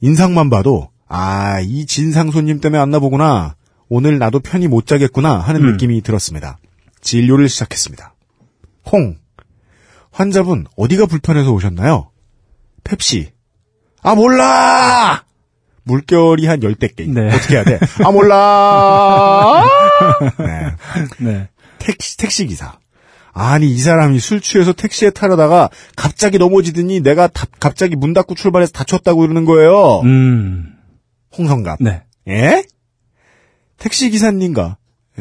인상만 0.00 0.50
봐도 0.50 0.90
아, 1.08 1.60
이 1.60 1.86
진상 1.86 2.30
손님 2.30 2.60
때문에 2.60 2.78
왔나 2.78 2.98
보구나. 2.98 3.56
오늘 3.88 4.18
나도 4.18 4.40
편히 4.40 4.68
못 4.68 4.86
자겠구나 4.86 5.38
하는 5.38 5.64
음. 5.64 5.72
느낌이 5.72 6.02
들었습니다. 6.02 6.58
진료를 7.00 7.48
시작했습니다. 7.48 8.14
홍. 8.92 9.16
환자분 10.10 10.66
어디가 10.76 11.06
불편해서 11.06 11.52
오셨나요? 11.52 12.10
펩시. 12.84 13.32
아 14.02 14.14
몰라! 14.14 15.24
물결이 15.88 16.46
한 16.46 16.62
열대 16.62 16.88
개. 16.88 17.04
네. 17.06 17.26
어떻게 17.34 17.54
해야 17.56 17.64
돼? 17.64 17.80
아 18.04 18.12
몰라! 18.12 19.64
네. 20.38 20.72
네. 21.18 21.48
택시, 21.78 22.16
택시 22.16 22.46
기사. 22.46 22.78
아니, 23.32 23.68
이 23.72 23.78
사람이 23.78 24.18
술 24.20 24.40
취해서 24.40 24.72
택시에 24.72 25.10
타려다가 25.10 25.70
갑자기 25.96 26.38
넘어지더니 26.38 27.00
내가 27.00 27.26
다- 27.28 27.46
갑자기 27.60 27.96
문 27.96 28.12
닫고 28.12 28.34
출발해서 28.34 28.72
다쳤다고 28.72 29.24
이러는 29.24 29.44
거예요. 29.44 30.00
음. 30.00 30.74
홍성갑. 31.36 31.78
네. 31.80 32.02
예? 32.28 32.64
택시 33.78 34.10
기사님과 34.10 34.76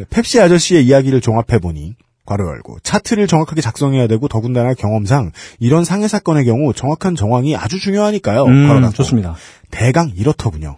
펩시 0.09 0.39
아저씨의 0.41 0.85
이야기를 0.85 1.21
종합해 1.21 1.59
보니, 1.59 1.95
괄호 2.27 2.47
열고, 2.47 2.77
차트를 2.83 3.25
정확하게 3.25 3.61
작성해야 3.61 4.05
되고, 4.07 4.27
더군다나 4.27 4.75
경험상, 4.75 5.31
이런 5.59 5.83
상해 5.83 6.07
사건의 6.07 6.45
경우 6.45 6.73
정확한 6.73 7.15
정황이 7.15 7.55
아주 7.55 7.79
중요하니까요. 7.79 8.43
괄호 8.43 8.51
음, 8.51 8.81
닫고. 8.81 8.93
좋습니다. 8.93 9.35
대강 9.71 10.13
이렇더군요. 10.15 10.77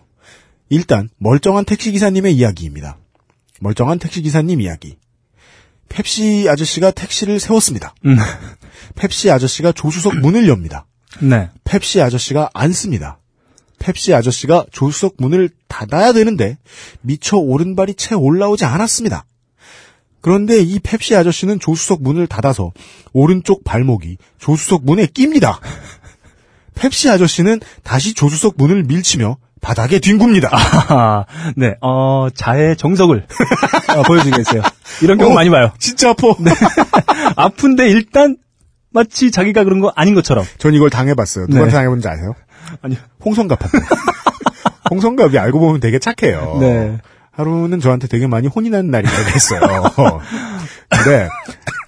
일단 0.69 1.09
멀쩡한 1.17 1.65
택시 1.65 1.91
기사님의 1.91 2.35
이야기입니다. 2.35 2.97
멀쩡한 3.59 3.99
택시 3.99 4.21
기사님 4.21 4.61
이야기. 4.61 4.97
펩시 5.89 6.47
아저씨가 6.47 6.91
택시를 6.91 7.39
세웠습니다. 7.39 7.95
음. 8.05 8.15
펩시 8.95 9.31
아저씨가 9.31 9.71
조수석 9.71 10.17
문을 10.19 10.47
엽니다. 10.47 10.85
네. 11.19 11.49
펩시 11.63 12.01
아저씨가 12.01 12.51
앉습니다. 12.53 13.17
펩시 13.79 14.13
아저씨가 14.13 14.65
조수석 14.71 15.15
문을 15.17 15.49
닫아야 15.67 16.13
되는데 16.13 16.57
미처 17.01 17.37
오른발이 17.37 17.95
채 17.95 18.13
올라오지 18.13 18.65
않았습니다. 18.65 19.25
그런데 20.21 20.59
이 20.59 20.79
펩시 20.79 21.15
아저씨는 21.15 21.59
조수석 21.59 22.01
문을 22.03 22.27
닫아서 22.27 22.71
오른쪽 23.13 23.63
발목이 23.63 24.17
조수석 24.37 24.85
문에 24.85 25.05
낍니다. 25.07 25.59
펩시 26.75 27.09
아저씨는 27.09 27.59
다시 27.83 28.13
조수석 28.13 28.55
문을 28.57 28.83
밀치며 28.83 29.37
바닥에 29.61 29.99
뒹굽니다. 29.99 30.49
아, 30.51 31.25
네. 31.55 31.75
어, 31.81 32.27
자의 32.33 32.77
정석을 32.77 33.27
어, 33.95 34.03
보여주고 34.03 34.37
계세요. 34.37 34.61
이런 35.01 35.17
경우 35.17 35.31
어, 35.31 35.35
많이 35.35 35.49
봐요. 35.49 35.71
진짜 35.77 36.11
아파. 36.11 36.27
아픈데 37.35 37.89
일단 37.89 38.37
마치 38.91 39.31
자기가 39.31 39.63
그런 39.65 39.79
거 39.79 39.91
아닌 39.95 40.15
것처럼. 40.15 40.45
전 40.57 40.73
이걸 40.73 40.89
당해봤어요. 40.89 41.45
누구한테 41.47 41.71
네. 41.71 41.75
당해본지 41.75 42.07
아세요? 42.07 42.33
아니요. 42.81 42.99
홍성갑한테. 43.23 43.77
홍성갑이 44.89 45.37
알고 45.37 45.59
보면 45.59 45.79
되게 45.81 45.99
착해요. 45.99 46.57
네. 46.61 46.97
하루는 47.39 47.79
저한테 47.79 48.07
되게 48.07 48.27
많이 48.27 48.47
혼이 48.47 48.69
나는 48.69 48.91
날이라고 48.91 49.29
했어요. 49.29 49.61
근데 50.89 51.29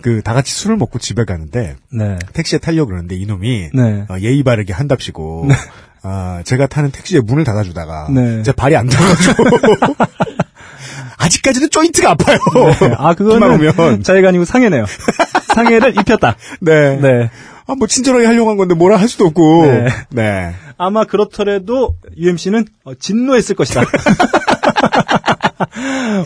그 0.02 0.22
다 0.24 0.34
같이 0.34 0.54
술을 0.54 0.78
먹고 0.78 0.98
집에 0.98 1.26
가는데 1.26 1.76
네. 1.92 2.18
택시에 2.34 2.58
타려고 2.60 2.88
그러는데 2.88 3.16
이놈이 3.16 3.70
네. 3.74 4.06
어, 4.10 4.16
예의 4.20 4.44
바르게 4.44 4.72
한답시고 4.72 5.50
아, 6.04 6.42
제가 6.46 6.68
타는 6.68 6.92
택시에 6.92 7.20
문을 7.20 7.44
닫아주다가 7.44 8.08
네. 8.12 8.44
제 8.44 8.54
발이 8.54 8.78
안 8.78 8.88
들어가지고 8.88 9.44
아직까지는 11.18 11.70
조인트가 11.70 12.12
아파요. 12.12 12.38
아, 12.98 13.14
비만 13.20 13.60
그거는. 13.60 14.04
자기가 14.04 14.30
아니고 14.30 14.46
상해네요. 14.46 14.86
상해를 15.54 15.96
입혔다. 16.00 16.36
네. 16.62 16.96
네. 16.96 17.30
아, 17.68 17.76
뭐 17.76 17.88
친절하게 17.88 18.26
하려고 18.26 18.50
한 18.50 18.58
건데 18.58 18.74
뭐라 18.74 18.98
할 18.98 19.08
수도 19.08 19.26
없고. 19.28 19.66
네. 19.68 19.88
네. 20.10 20.56
아마 20.78 21.04
그렇더라도 21.04 21.96
UMC는 22.18 22.66
어, 22.86 22.96
진노했을 22.96 23.56
것이다. 23.56 23.82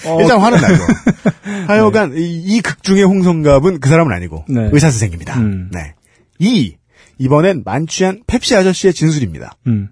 어, 0.06 0.21
일단 0.21 0.39
화는 0.39 0.62
나죠. 0.62 0.84
하여간 1.67 2.13
이극 2.15 2.84
중의 2.84 3.04
홍성갑은 3.04 3.80
그 3.80 3.89
사람은 3.89 4.13
아니고 4.13 4.45
네. 4.48 4.69
의사 4.71 4.89
선생입니다. 4.89 5.39
음. 5.39 5.69
네. 5.71 5.93
2. 6.39 6.76
이번엔 7.17 7.63
만취한 7.65 8.21
펩시 8.28 8.56
아저씨의 8.56 8.93
진술입니다. 8.93 9.58
음. 9.67 9.89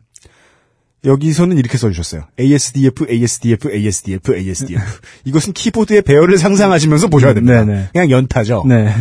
여기서는 1.06 1.58
이렇게 1.58 1.78
써주셨어요. 1.78 2.28
ASDF, 2.40 3.06
ASDF, 3.10 3.72
ASDF, 3.72 4.36
ASDF. 4.36 4.82
이것은 5.26 5.54
키보드의 5.54 6.02
배열을 6.04 6.38
상상하시면서 6.38 7.08
보셔야 7.08 7.34
됩니다. 7.34 7.64
네네. 7.64 7.90
그냥 7.92 8.10
연타죠. 8.10 8.64
네. 8.68 8.94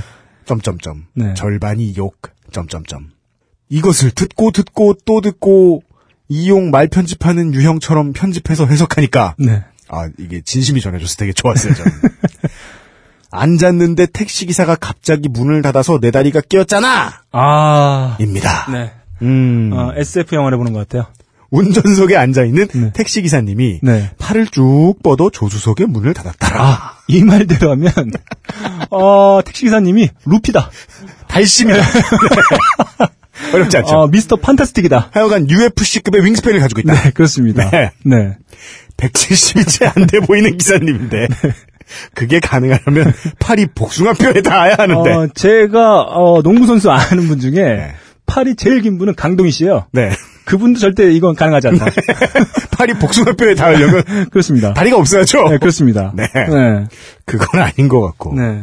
점점점. 0.45 1.07
네. 1.15 1.35
절반이 1.35 1.95
욕. 1.97 2.17
점점점. 2.51 3.11
이것을 3.69 4.11
듣고 4.11 4.51
듣고 4.51 4.95
또 5.05 5.21
듣고 5.21 5.83
이용 6.29 6.71
말 6.71 6.89
편집하는 6.89 7.55
유형처럼 7.55 8.13
편집해서 8.13 8.67
해석하니까 8.67 9.37
네. 9.39 9.65
아 9.93 10.09
이게 10.19 10.41
진심이 10.41 10.81
전해져서 10.81 11.17
되게 11.17 11.33
좋았어요. 11.33 11.75
저는. 11.75 11.93
앉았는데 13.31 14.07
택시기사가 14.07 14.77
갑자기 14.77 15.29
문을 15.29 15.63
닫아서 15.63 15.99
내 16.01 16.11
다리가 16.11 16.41
끼었잖아! 16.41 17.23
아. 17.33 18.17
입니다. 18.21 18.71
네. 18.71 18.93
음, 19.23 19.71
어, 19.73 19.93
SF 19.95 20.35
영화를 20.35 20.59
보는 20.59 20.73
것 20.73 20.81
같아요. 20.81 21.07
운전석에 21.51 22.17
앉아있는 22.17 22.69
네. 22.69 22.93
택시기사님이 22.95 23.81
네. 23.83 24.11
팔을 24.19 24.47
쭉 24.49 24.95
뻗어 25.03 25.29
조수석의 25.31 25.87
문을 25.87 26.15
닫았더라. 26.15 26.63
아, 26.63 26.97
이 27.09 27.23
말대로 27.23 27.71
하면, 27.73 27.93
어, 28.91 29.41
택시기사님이 29.45 30.09
루피다. 30.25 30.71
달심이다. 31.29 31.79
네. 31.79 33.07
어렵지 33.53 33.77
않죠? 33.79 33.97
어, 33.97 34.07
미스터 34.09 34.37
판타스틱이다. 34.37 35.11
하여간 35.13 35.49
UFC급의 35.51 36.25
윙스팬을 36.25 36.61
가지고 36.61 36.81
있다. 36.81 36.95
네, 36.95 37.11
그렇습니다. 37.11 37.71
네. 37.71 37.91
네. 38.05 38.37
170이 38.97 39.69
채안돼 39.69 40.21
보이는 40.21 40.57
기사님인데 40.57 41.29
그게 42.15 42.41
가능하려면 42.41 43.13
팔이 43.39 43.67
복숭아뼈에 43.75 44.43
닿아야 44.43 44.75
하는데. 44.79 45.11
어, 45.11 45.29
제가 45.35 46.03
어, 46.03 46.43
농구 46.43 46.67
선수 46.67 46.91
아는 46.91 47.29
분 47.29 47.41
중에 47.41 47.53
네. 47.53 47.93
팔이 48.27 48.57
제일 48.57 48.81
긴 48.81 48.99
분은 48.99 49.15
강동희 49.15 49.51
씨예요. 49.51 49.87
네. 49.93 50.11
그분도 50.45 50.81
절대 50.81 51.11
이건 51.13 51.35
가능하지 51.35 51.69
않다. 51.69 51.87
팔이 52.77 52.95
복숭아뼈에 52.95 53.55
닿으려면 53.55 54.03
그렇습니다. 54.31 54.73
다리가 54.75 54.97
없어야죠. 54.97 55.49
네, 55.49 55.59
그렇습니다. 55.59 56.13
네. 56.15 56.25
네. 56.35 56.87
그건 57.27 57.61
아닌 57.61 57.89
것 57.89 58.01
같고. 58.01 58.35
네. 58.35 58.63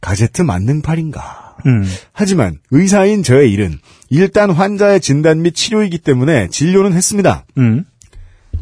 가제트 0.00 0.42
맞는 0.42 0.82
팔인가. 0.82 1.56
음. 1.66 1.84
하지만 2.12 2.58
의사인 2.70 3.22
저의 3.22 3.50
일은 3.52 3.78
일단 4.08 4.50
환자의 4.50 5.00
진단 5.00 5.42
및 5.42 5.54
치료이기 5.54 5.98
때문에 5.98 6.48
진료는 6.48 6.92
했습니다. 6.92 7.44
음. 7.58 7.84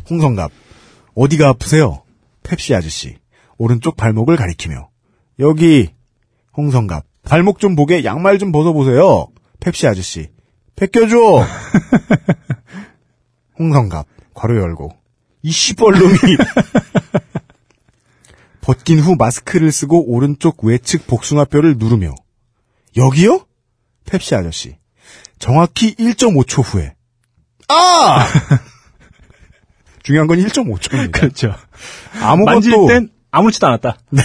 홍성갑, 0.08 0.50
어디가 1.14 1.48
아프세요? 1.48 2.02
펩시 2.42 2.74
아저씨, 2.74 3.16
오른쪽 3.56 3.96
발목을 3.96 4.36
가리키며. 4.36 4.88
여기, 5.38 5.90
홍성갑, 6.56 7.04
발목 7.22 7.58
좀 7.58 7.76
보게 7.76 8.04
양말 8.04 8.38
좀 8.38 8.52
벗어보세요. 8.52 9.28
펩시 9.60 9.86
아저씨, 9.86 10.28
벗겨줘! 10.76 11.16
홍성갑, 13.58 14.06
괄호 14.34 14.56
열고. 14.56 14.90
이 15.42 15.50
씨벌놈이! 15.50 16.18
벗긴 18.60 18.98
후 18.98 19.14
마스크를 19.16 19.70
쓰고 19.70 20.10
오른쪽 20.10 20.64
외측 20.64 21.06
복숭아뼈를 21.06 21.76
누르며. 21.76 22.14
여기요? 22.96 23.46
펩시 24.06 24.34
아저씨. 24.34 24.76
정확히 25.44 25.94
1.5초 25.96 26.62
후에. 26.64 26.94
아! 27.68 28.26
중요한 30.02 30.26
건 30.26 30.38
1.5초입니다. 30.38 31.12
그렇죠. 31.12 31.54
아무것도 32.18 32.54
만질 32.54 32.72
땐 32.88 33.10
아무렇지도 33.30 33.66
않았다. 33.66 33.98
네. 34.08 34.22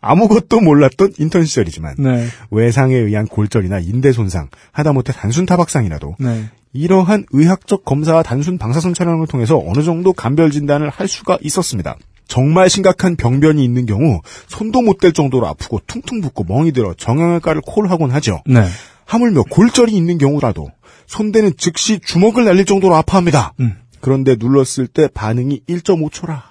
아무것도 0.00 0.60
몰랐던 0.60 1.12
인턴 1.18 1.44
시절이지만 1.44 1.96
네. 1.98 2.28
외상에 2.50 2.94
의한 2.96 3.26
골절이나 3.26 3.80
인대 3.80 4.12
손상, 4.12 4.48
하다못해 4.72 5.12
단순 5.12 5.44
타박상이라도 5.44 6.16
네. 6.20 6.46
이러한 6.72 7.26
의학적 7.32 7.84
검사와 7.84 8.22
단순 8.22 8.56
방사선 8.56 8.94
촬영을 8.94 9.26
통해서 9.26 9.62
어느 9.62 9.82
정도 9.82 10.14
감별 10.14 10.50
진단을 10.50 10.88
할 10.88 11.06
수가 11.06 11.36
있었습니다. 11.42 11.96
정말 12.28 12.70
심각한 12.70 13.16
병변이 13.16 13.62
있는 13.62 13.84
경우 13.84 14.22
손도 14.48 14.80
못 14.80 15.00
댈 15.00 15.12
정도로 15.12 15.46
아프고 15.48 15.80
퉁퉁 15.86 16.22
붓고 16.22 16.44
멍이 16.44 16.72
들어 16.72 16.94
정형외과를 16.94 17.60
콜하곤 17.66 18.10
하죠. 18.12 18.42
네. 18.46 18.64
하물며 19.06 19.44
골절이 19.50 19.92
있는 19.92 20.18
경우라도 20.18 20.70
손대는 21.06 21.52
즉시 21.56 22.00
주먹을 22.00 22.44
날릴 22.44 22.66
정도로 22.66 22.94
아파합니다. 22.96 23.54
음. 23.60 23.76
그런데 24.00 24.36
눌렀을 24.38 24.86
때 24.86 25.08
반응이 25.12 25.62
1.5초라. 25.68 26.42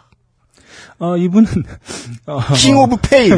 어, 0.97 1.17
이분은 1.17 1.47
어, 2.25 2.39
King 2.53 2.77
of 2.77 2.97
Pain. 3.01 3.33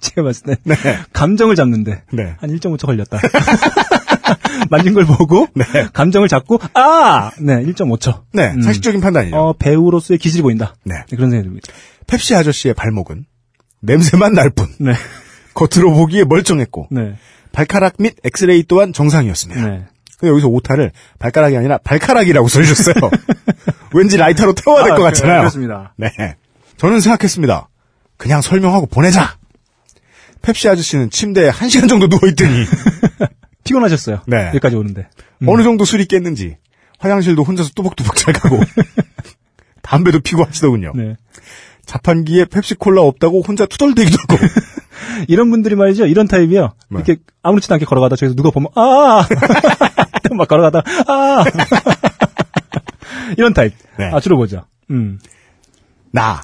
제가 0.00 0.22
봤을 0.22 0.42
때 0.44 0.56
네. 0.64 0.74
감정을 1.12 1.54
잡는데 1.54 2.02
네. 2.12 2.34
한 2.38 2.50
1.5초 2.50 2.86
걸렸다. 2.86 3.18
만진 4.70 4.94
걸 4.94 5.04
보고 5.04 5.46
네. 5.54 5.64
감정을 5.92 6.28
잡고 6.28 6.58
아, 6.74 7.30
네, 7.38 7.62
1.5초. 7.64 8.22
네, 8.32 8.52
음. 8.54 8.62
상식적인 8.62 9.00
판단이죠. 9.00 9.36
어, 9.36 9.52
배우로서의 9.58 10.18
기질이 10.18 10.42
보인다. 10.42 10.74
네. 10.84 10.96
네, 11.08 11.16
그런 11.16 11.30
생각이 11.30 11.48
듭니다. 11.48 11.68
펩시 12.06 12.34
아저씨의 12.34 12.74
발목은 12.74 13.26
냄새만 13.80 14.32
날 14.32 14.50
뿐. 14.50 14.66
네. 14.78 14.92
겉으로 15.54 15.92
보기에 15.92 16.24
멀쩡했고 16.24 16.88
네. 16.90 17.16
발가락 17.58 17.94
및 17.98 18.14
엑스레이 18.22 18.62
또한 18.68 18.92
정상이었습니다. 18.92 19.66
네. 19.66 19.84
근데 20.16 20.30
여기서 20.30 20.46
오타를 20.46 20.92
발가락이 21.18 21.56
아니라 21.56 21.78
발가락이라고 21.78 22.46
써주셨어요. 22.46 22.94
왠지 23.94 24.16
라이터로 24.16 24.52
태워야 24.52 24.84
될것 24.84 25.00
아, 25.00 25.04
같잖아요. 25.06 25.40
그렇습니다. 25.40 25.92
네. 25.96 26.08
저는 26.76 27.00
생각했습니다. 27.00 27.68
그냥 28.16 28.42
설명하고 28.42 28.86
보내자. 28.86 29.38
펩시 30.40 30.68
아저씨는 30.68 31.10
침대에 31.10 31.48
한 31.48 31.68
시간 31.68 31.88
정도 31.88 32.06
누워있더니 32.06 32.64
피곤하셨어요. 33.64 34.20
네. 34.28 34.46
여기까지 34.48 34.76
오는데. 34.76 35.08
음. 35.42 35.48
어느 35.48 35.64
정도 35.64 35.84
술이 35.84 36.04
깼는지 36.04 36.58
화장실도 37.00 37.42
혼자서 37.42 37.70
뚜벅뚜벅 37.74 38.14
잘 38.14 38.34
가고 38.34 38.60
담배도 39.82 40.20
피고 40.20 40.44
하시더군요. 40.44 40.92
네. 40.94 41.16
자판기에 41.88 42.44
펩시콜라 42.44 43.00
없다고 43.00 43.40
혼자 43.40 43.64
투덜대기도 43.64 44.18
하고 44.28 44.36
이런 45.26 45.50
분들이 45.50 45.74
말이죠. 45.74 46.06
이런 46.06 46.28
타입이요. 46.28 46.74
네. 46.90 46.96
이렇게 46.98 47.16
아무렇지도 47.42 47.74
않게 47.74 47.86
걸어가다 47.86 48.14
저기서 48.14 48.36
누가 48.36 48.50
보면 48.50 48.68
아! 48.74 49.26
막 50.36 50.46
걸어가다 50.46 50.82
아! 51.06 51.44
이런 53.38 53.54
타입. 53.54 53.72
네. 53.98 54.10
아, 54.12 54.20
주로 54.20 54.36
보죠. 54.36 54.64
음. 54.90 55.18
나. 56.12 56.42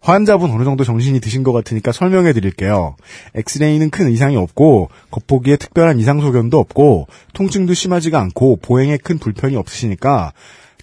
환자분 0.00 0.52
어느 0.52 0.62
정도 0.62 0.84
정신이 0.84 1.18
드신 1.18 1.42
것 1.42 1.52
같으니까 1.52 1.90
설명해 1.90 2.32
드릴게요. 2.32 2.94
엑스레이는 3.34 3.90
큰 3.90 4.10
이상이 4.10 4.36
없고 4.36 4.90
겉보기에 5.10 5.56
특별한 5.56 5.98
이상 5.98 6.20
소견도 6.20 6.56
없고 6.58 7.08
통증도 7.34 7.74
심하지가 7.74 8.20
않고 8.20 8.58
보행에 8.62 8.96
큰 8.96 9.18
불편이 9.18 9.56
없으시니까 9.56 10.32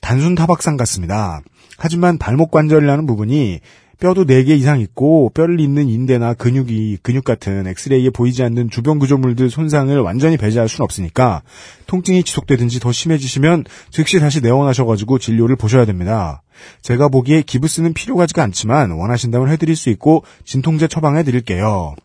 단순 0.02 0.36
타박상 0.36 0.76
같습니다. 0.76 1.40
하지만 1.78 2.18
발목 2.18 2.52
관절이라는 2.52 3.06
부분이 3.06 3.62
뼈도 4.00 4.26
4개 4.26 4.50
이상 4.50 4.82
있고 4.82 5.30
뼈를 5.34 5.60
잇는 5.60 5.88
인대나 5.88 6.34
근육이 6.34 6.98
근육 7.02 7.24
같은 7.24 7.66
엑스레이에 7.68 8.10
보이지 8.10 8.44
않는 8.44 8.70
주변 8.70 9.00
구조물들 9.00 9.50
손상을 9.50 9.98
완전히 10.02 10.38
배제할 10.38 10.68
수는 10.68 10.84
없으니까 10.84 11.44
통증이 11.88 12.24
지속되든지 12.24 12.80
더 12.82 12.92
심해지시면 12.92 13.64
즉시 13.92 14.20
다시 14.20 14.42
내원하셔가지고 14.42 15.20
진료를 15.20 15.56
보셔야 15.56 15.86
됩니다. 15.86 16.44
제가 16.82 17.08
보기에 17.08 17.42
기부스는 17.44 17.94
필요하지가 17.94 18.44
않지만 18.44 18.92
원하신다면 18.92 19.50
해드릴 19.50 19.76
수 19.76 19.90
있고 19.92 20.24
진통제 20.44 20.88
처방해 20.88 21.24
드릴게요. 21.24 21.96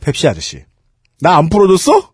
펩시 0.00 0.26
아저씨. 0.28 0.64
나 1.20 1.36
안 1.36 1.48
풀어줬어? 1.48 2.12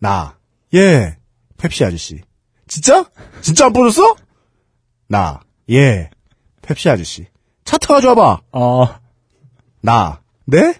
나. 0.00 0.36
예. 0.74 1.16
펩시 1.56 1.84
아저씨. 1.84 2.20
진짜? 2.66 3.06
진짜 3.40 3.66
안 3.66 3.72
풀어줬어? 3.72 4.16
나. 5.08 5.40
예. 5.70 6.10
펩시 6.62 6.88
아저씨. 6.90 7.26
차트 7.64 7.88
가져와봐. 7.88 8.40
어, 8.52 8.86
나. 9.80 10.20
네? 10.46 10.74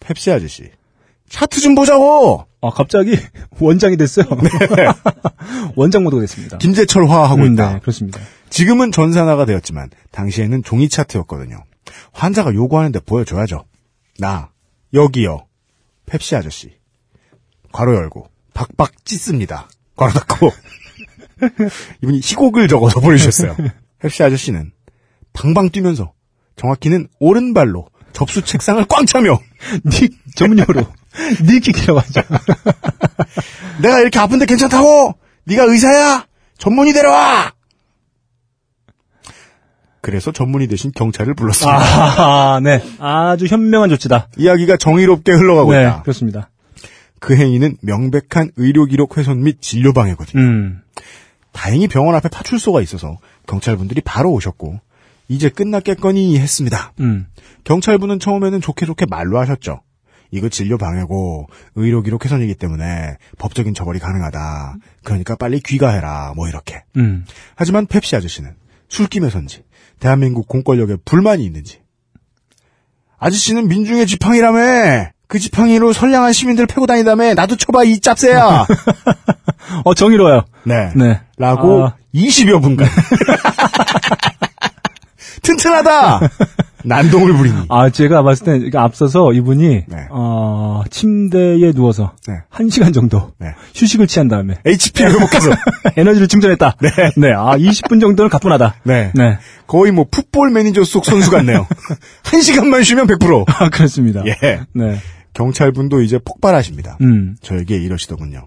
펩시 0.00 0.30
아저씨. 0.30 0.70
차트 1.28 1.60
좀 1.60 1.74
보자고! 1.74 2.46
아, 2.60 2.70
갑자기 2.70 3.16
원장이 3.60 3.96
됐어요. 3.96 4.26
원장 5.76 6.04
모드가 6.04 6.20
됐습니다. 6.22 6.58
김재철화 6.58 7.28
하고 7.30 7.42
음, 7.42 7.52
있다. 7.54 7.74
네, 7.74 7.80
그렇습니다. 7.80 8.20
지금은 8.50 8.92
전산화가 8.92 9.44
되었지만 9.44 9.90
당시에는 10.12 10.62
종이 10.62 10.88
차트였거든요. 10.88 11.62
환자가 12.12 12.54
요구하는데 12.54 13.00
보여줘야죠. 13.00 13.64
나 14.18 14.50
여기요. 14.94 15.46
펩시 16.06 16.36
아저씨. 16.36 16.72
괄호 17.72 17.94
열고 17.94 18.28
박박 18.54 19.04
찢습니다. 19.04 19.68
괄호 19.96 20.12
닫고 20.12 20.50
이분이 22.02 22.20
희곡을 22.22 22.68
적어서 22.68 23.00
보내주셨어요. 23.00 23.56
펩시 23.98 24.22
아저씨는 24.22 24.72
방방 25.32 25.70
뛰면서 25.70 26.12
정확히는 26.56 27.08
오른발로 27.18 27.86
접수 28.12 28.42
책상을 28.42 28.82
꽝 28.86 29.06
차며 29.06 29.38
닉, 29.84 30.12
전문용어로. 30.34 30.86
닉킥이라고 31.44 31.98
하죠. 32.00 32.22
내가 33.80 34.00
이렇게 34.00 34.18
아픈데 34.18 34.46
괜찮다고? 34.46 35.14
네가 35.44 35.64
의사야? 35.64 36.26
전문의 36.58 36.92
데려와! 36.92 37.52
그래서 40.00 40.30
전문의 40.30 40.68
대신 40.68 40.92
경찰을 40.94 41.34
불렀습니다. 41.34 41.78
아, 41.78 42.60
네. 42.60 42.80
아주 43.00 43.46
현명한 43.46 43.88
조치다. 43.90 44.28
이야기가 44.36 44.76
정의롭게 44.76 45.32
흘러가고 45.32 45.72
네, 45.72 45.80
있다. 45.80 46.02
그렇습니다. 46.02 46.50
그 47.18 47.34
행위는 47.34 47.76
명백한 47.82 48.52
의료기록 48.56 49.18
훼손 49.18 49.42
및 49.42 49.60
진료방해거든요. 49.60 50.40
음. 50.40 50.80
다행히 51.52 51.88
병원 51.88 52.14
앞에 52.14 52.28
파출소가 52.28 52.82
있어서 52.82 53.16
경찰분들이 53.48 54.00
바로 54.02 54.30
오셨고 54.30 54.78
이제 55.28 55.48
끝났겠거니 55.48 56.38
했습니다. 56.38 56.92
음. 57.00 57.26
경찰분은 57.64 58.20
처음에는 58.20 58.60
좋게 58.60 58.86
좋게 58.86 59.06
말로 59.06 59.38
하셨죠. 59.40 59.80
이거 60.30 60.48
진료 60.48 60.76
방해고 60.76 61.46
의료 61.76 62.02
기록 62.02 62.24
훼손이기 62.24 62.54
때문에 62.56 63.16
법적인 63.38 63.74
처벌이 63.74 63.98
가능하다. 63.98 64.76
그러니까 65.04 65.36
빨리 65.36 65.60
귀가해라. 65.60 66.32
뭐 66.34 66.48
이렇게. 66.48 66.82
음. 66.96 67.24
하지만 67.54 67.86
펩시 67.86 68.16
아저씨는 68.16 68.54
술김에선지 68.88 69.62
대한민국 70.00 70.46
공권력에 70.48 70.96
불만이 71.04 71.44
있는지 71.44 71.80
아저씨는 73.18 73.68
민중의 73.68 74.06
지팡이라며 74.06 75.10
그 75.28 75.38
지팡이로 75.38 75.92
선량한 75.92 76.32
시민들 76.32 76.66
패고 76.66 76.86
다니다며 76.86 77.34
나도 77.34 77.56
쳐봐 77.56 77.84
이 77.84 77.98
짭새야 78.00 78.66
어, 79.84 79.94
정의로워요. 79.94 80.44
네. 80.64 80.92
네. 80.94 81.20
라고 81.36 81.86
아. 81.86 81.96
20여 82.14 82.62
분간 82.62 82.88
튼튼하다 85.42 86.20
난동을 86.86 87.32
부리니. 87.32 87.56
아, 87.68 87.90
제가 87.90 88.22
봤을 88.22 88.70
때 88.70 88.78
앞서서 88.78 89.32
이분이 89.32 89.68
네. 89.88 89.96
어, 90.10 90.82
침대에 90.88 91.72
누워서 91.72 92.12
네. 92.28 92.34
한 92.48 92.70
시간 92.70 92.92
정도 92.92 93.32
네. 93.40 93.48
휴식을 93.74 94.06
취한 94.06 94.28
다음에 94.28 94.54
HP를 94.64 95.14
회복해서. 95.14 95.50
에너지를 95.96 96.28
충전했다. 96.28 96.76
네. 97.16 97.32
아, 97.32 97.56
20분 97.58 98.00
정도는 98.00 98.28
가뿐하다. 98.28 98.76
네. 98.84 99.10
네. 99.14 99.38
거의 99.66 99.90
뭐 99.90 100.06
풋볼 100.08 100.50
매니저 100.50 100.84
속 100.84 101.04
선수 101.04 101.30
같네요. 101.32 101.66
한 102.22 102.40
시간만 102.40 102.84
쉬면 102.84 103.08
100%. 103.08 103.44
아, 103.48 103.68
그렇습니다. 103.68 104.22
예. 104.26 104.60
네. 104.72 104.98
경찰분도 105.32 106.02
이제 106.02 106.18
폭발하십니다. 106.24 106.98
음. 107.00 107.36
저에게 107.42 107.76
이러시더군요. 107.76 108.46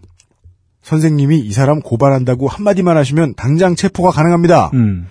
선생님이 0.82 1.39
이 1.39 1.52
사람 1.52 1.82
고발한다고 1.82 2.47
한마디만 2.47 2.97
하시면 2.97 3.36
당장 3.36 3.75
체포가 3.75 4.12
가능합니다. 4.12 4.71
음. 4.73 5.08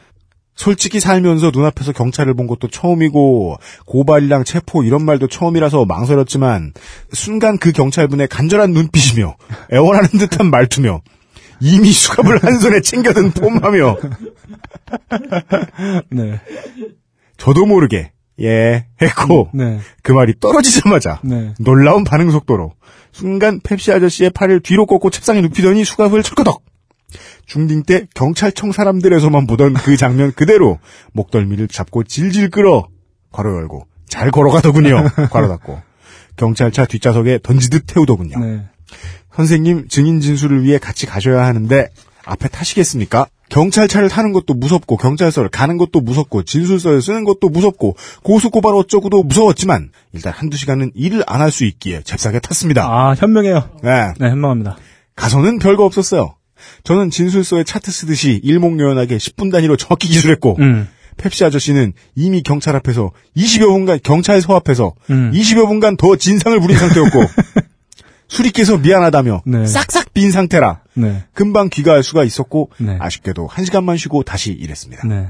솔직히 0.58 0.98
살면서 0.98 1.52
눈앞에서 1.54 1.92
경찰을 1.92 2.34
본 2.34 2.48
것도 2.48 2.66
처음이고 2.66 3.58
고발이랑 3.86 4.42
체포 4.42 4.82
이런 4.82 5.04
말도 5.04 5.28
처음이라서 5.28 5.84
망설였지만 5.84 6.72
순간 7.12 7.58
그 7.58 7.70
경찰분의 7.70 8.26
간절한 8.26 8.72
눈빛이며 8.72 9.36
애원하는 9.72 10.08
듯한 10.10 10.50
말투며 10.50 11.00
이미 11.60 11.92
수갑을 11.92 12.42
한 12.42 12.58
손에 12.58 12.80
챙겨든 12.80 13.30
폼하며 13.30 13.98
네. 16.10 16.40
저도 17.36 17.64
모르게 17.64 18.10
예 18.40 18.86
했고 19.00 19.50
네. 19.54 19.78
그 20.02 20.10
말이 20.10 20.34
떨어지자마자 20.40 21.20
네. 21.22 21.54
놀라운 21.60 22.02
반응 22.02 22.32
속도로 22.32 22.72
순간 23.12 23.60
펩시 23.60 23.92
아저씨의 23.92 24.30
팔을 24.30 24.60
뒤로 24.60 24.86
꺾고 24.86 25.10
책상에 25.10 25.40
눕히더니 25.40 25.84
수갑을 25.84 26.24
철거덕 26.24 26.62
중딩 27.48 27.82
때 27.82 28.06
경찰청 28.14 28.72
사람들에서만 28.72 29.46
보던 29.46 29.74
그 29.74 29.96
장면 29.96 30.32
그대로 30.32 30.78
목덜미를 31.12 31.66
잡고 31.66 32.04
질질 32.04 32.50
끌어 32.50 32.86
괄호 33.32 33.56
열고 33.56 33.86
잘 34.08 34.30
걸어가더군요 34.30 35.08
괄호 35.32 35.48
닫고 35.48 35.80
경찰차 36.36 36.84
뒷좌석에 36.86 37.40
던지듯 37.42 37.84
태우더군요 37.86 38.38
네. 38.38 38.64
선생님 39.34 39.88
증인 39.88 40.20
진술을 40.20 40.62
위해 40.62 40.78
같이 40.78 41.06
가셔야 41.06 41.44
하는데 41.44 41.88
앞에 42.24 42.48
타시겠습니까? 42.48 43.26
경찰차를 43.48 44.10
타는 44.10 44.32
것도 44.34 44.52
무섭고 44.52 44.98
경찰서를 44.98 45.48
가는 45.48 45.78
것도 45.78 46.02
무섭고 46.02 46.42
진술서를 46.42 47.00
쓰는 47.00 47.24
것도 47.24 47.48
무섭고 47.48 47.96
고소고발 48.22 48.74
어쩌고도 48.74 49.22
무서웠지만 49.22 49.90
일단 50.12 50.34
한두 50.36 50.58
시간은 50.58 50.90
일을 50.94 51.24
안 51.26 51.40
할 51.40 51.50
수 51.50 51.64
있기에 51.64 52.02
잽싸게 52.02 52.40
탔습니다. 52.40 52.84
아, 52.86 53.14
현명해요. 53.14 53.70
네. 53.82 54.12
네, 54.20 54.28
현명합니다. 54.28 54.76
가서는 55.16 55.58
별거 55.60 55.84
없었어요. 55.86 56.34
저는 56.84 57.10
진술서에 57.10 57.64
차트 57.64 57.90
쓰듯이 57.90 58.40
일목요연하게 58.42 59.16
10분 59.18 59.52
단위로 59.52 59.76
정확히 59.76 60.08
기술했고 60.08 60.56
음. 60.60 60.88
펩시 61.16 61.44
아저씨는 61.44 61.92
이미 62.14 62.42
경찰 62.42 62.76
앞에서 62.76 63.10
20여 63.36 63.66
분간 63.66 63.98
경찰 64.02 64.40
서 64.40 64.54
앞에서 64.54 64.94
음. 65.10 65.32
20여 65.32 65.66
분간 65.66 65.96
더 65.96 66.16
진상을 66.16 66.58
부린 66.60 66.78
상태였고 66.78 67.20
깨서 68.54 68.78
미안하다며 68.78 69.42
네. 69.46 69.66
싹싹 69.66 70.12
빈 70.12 70.30
상태라 70.30 70.80
네. 70.94 71.24
금방 71.32 71.68
귀가할 71.70 72.02
수가 72.02 72.24
있었고 72.24 72.70
네. 72.78 72.96
아쉽게도 73.00 73.46
한 73.46 73.64
시간만 73.64 73.96
쉬고 73.96 74.22
다시 74.22 74.52
일했습니다. 74.52 75.06
네. 75.08 75.28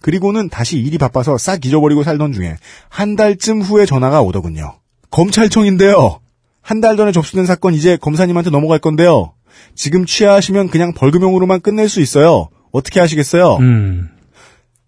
그리고는 0.00 0.48
다시 0.48 0.78
일이 0.78 0.98
바빠서 0.98 1.38
싹 1.38 1.64
잊어버리고 1.64 2.02
살던 2.02 2.32
중에 2.32 2.56
한 2.88 3.16
달쯤 3.16 3.62
후에 3.62 3.86
전화가 3.86 4.22
오더군요. 4.22 4.78
검찰청인데요. 5.10 6.20
한 6.64 6.80
달 6.80 6.96
전에 6.96 7.12
접수된 7.12 7.44
사건 7.44 7.74
이제 7.74 7.96
검사님한테 7.98 8.50
넘어갈 8.50 8.78
건데요. 8.78 9.33
지금 9.74 10.06
취하하시면 10.06 10.68
그냥 10.68 10.92
벌금형으로만 10.92 11.60
끝낼 11.60 11.88
수 11.88 12.00
있어요. 12.00 12.48
어떻게 12.72 13.00
하시겠어요? 13.00 13.56
음. 13.56 14.10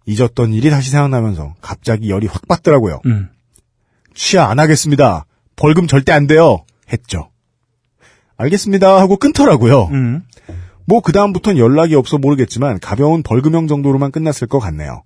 잊었던 0.05 0.53
일이 0.53 0.69
다시 0.69 0.89
생각나면서 0.91 1.55
갑자기 1.61 2.09
열이 2.09 2.27
확 2.27 2.47
받더라고요. 2.47 3.01
음. 3.05 3.29
취하 4.13 4.49
안 4.49 4.59
하겠습니다. 4.59 5.25
벌금 5.55 5.87
절대 5.87 6.11
안 6.11 6.27
돼요. 6.27 6.65
했죠. 6.91 7.29
알겠습니다 8.37 8.99
하고 8.99 9.17
끊더라고요. 9.17 9.85
음. 9.91 10.23
뭐 10.85 11.01
그다음부턴 11.01 11.57
연락이 11.57 11.95
없어 11.95 12.17
모르겠지만 12.17 12.79
가벼운 12.79 13.21
벌금형 13.21 13.67
정도로만 13.67 14.11
끝났을 14.11 14.47
것 14.47 14.59
같네요. 14.59 15.03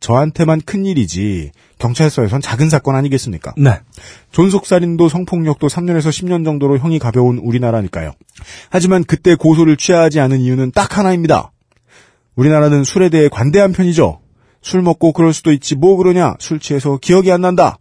저한테만 0.00 0.62
큰 0.62 0.84
일이지 0.86 1.52
경찰서에선 1.78 2.40
작은 2.40 2.70
사건 2.70 2.94
아니겠습니까? 2.96 3.54
네. 3.56 3.80
존속살인도 4.32 5.08
성폭력도 5.08 5.66
3년에서 5.66 6.08
10년 6.08 6.44
정도로 6.44 6.78
형이 6.78 6.98
가벼운 6.98 7.38
우리나라니까요. 7.38 8.12
하지만 8.70 9.04
그때 9.04 9.34
고소를 9.34 9.76
취하지 9.76 10.20
않은 10.20 10.40
이유는 10.40 10.72
딱 10.72 10.98
하나입니다. 10.98 11.52
우리나라는 12.34 12.84
술에 12.84 13.08
대해 13.08 13.28
관대한 13.28 13.72
편이죠. 13.72 14.20
술 14.62 14.82
먹고 14.82 15.12
그럴 15.12 15.32
수도 15.32 15.52
있지 15.52 15.74
뭐 15.76 15.96
그러냐 15.96 16.34
술 16.38 16.58
취해서 16.58 16.98
기억이 16.98 17.30
안 17.30 17.40
난다. 17.40 17.78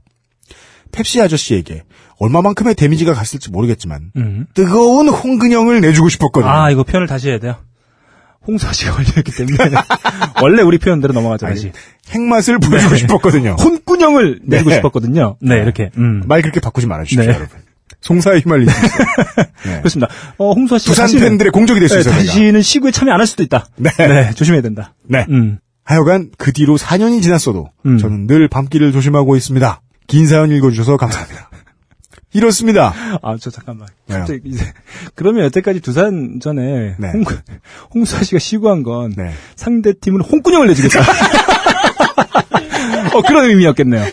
펩시 0.91 1.21
아저씨에게 1.21 1.83
얼마만큼의 2.19 2.75
데미지가 2.75 3.13
갔을지 3.13 3.51
모르겠지만 3.51 4.11
음. 4.15 4.45
뜨거운 4.53 5.09
홍근형을 5.09 5.81
내주고 5.81 6.09
싶었거든요. 6.09 6.49
아, 6.51 6.71
이거 6.71 6.83
표현을 6.83 7.07
다시 7.07 7.29
해야 7.29 7.39
돼요. 7.39 7.57
홍사 8.47 8.71
씨가 8.73 8.91
걸려있기 8.93 9.31
때문에. 9.31 9.57
원래 10.41 10.61
우리 10.61 10.77
표현대로 10.77 11.13
넘어가죠, 11.13 11.45
다시. 11.47 11.71
핵맛을 12.09 12.59
보여주고 12.59 12.95
싶었거든요. 12.95 13.55
혼꾸녕을 13.59 14.41
내고 14.43 14.69
네. 14.69 14.75
싶었거든요. 14.75 15.37
네, 15.41 15.55
이렇게. 15.57 15.89
음. 15.97 16.23
말 16.27 16.41
그렇게 16.41 16.59
바꾸지 16.59 16.87
말아주십시오, 16.87 17.23
네. 17.31 17.37
여러분. 17.37 17.57
송사에. 18.01 18.41
네. 19.65 19.77
그렇습니다. 19.79 20.11
어, 20.37 20.51
홍수아 20.53 20.77
씨가 20.77 20.91
부산 20.91 21.07
다시는- 21.07 21.19
팬들의 21.21 21.51
공적이 21.51 21.79
될수 21.79 21.95
네, 21.95 22.01
있어요. 22.01 22.13
다시는 22.15 22.61
시구에 22.61 22.91
참여 22.91 23.11
안 23.13 23.19
할 23.19 23.27
수도 23.27 23.41
있다. 23.43 23.65
네. 23.77 24.31
조심해야 24.35 24.61
된다. 24.61 24.93
네. 25.07 25.25
음. 25.29 25.57
하여간 25.83 26.29
그 26.37 26.51
뒤로 26.51 26.77
4년이 26.77 27.21
지났어도 27.21 27.69
음. 27.85 27.97
저는 27.97 28.27
늘 28.27 28.47
밤길을 28.47 28.91
조심하고 28.91 29.35
있습니다. 29.35 29.81
긴 30.07 30.27
사연 30.27 30.51
읽어주셔서 30.51 30.97
감사합니다. 30.97 31.49
이렇습니다. 32.35 32.93
아, 33.21 33.37
저 33.39 33.49
잠깐만. 33.49 33.87
왜요? 34.09 34.19
갑자기 34.19 34.41
이제 34.43 34.65
그러면 35.15 35.45
여태까지 35.45 35.79
두산 35.79 36.41
전에 36.41 36.95
네. 36.97 37.11
홍, 37.13 37.23
홍수아 37.93 38.23
씨가 38.23 38.39
시구한 38.39 38.83
건 38.83 39.13
네. 39.15 39.31
상대 39.55 39.93
팀은 39.93 40.19
홍군형을 40.19 40.67
내주겠다. 40.67 40.99
어, 43.15 43.21
그런 43.21 43.45
의미였겠네요. 43.45 44.03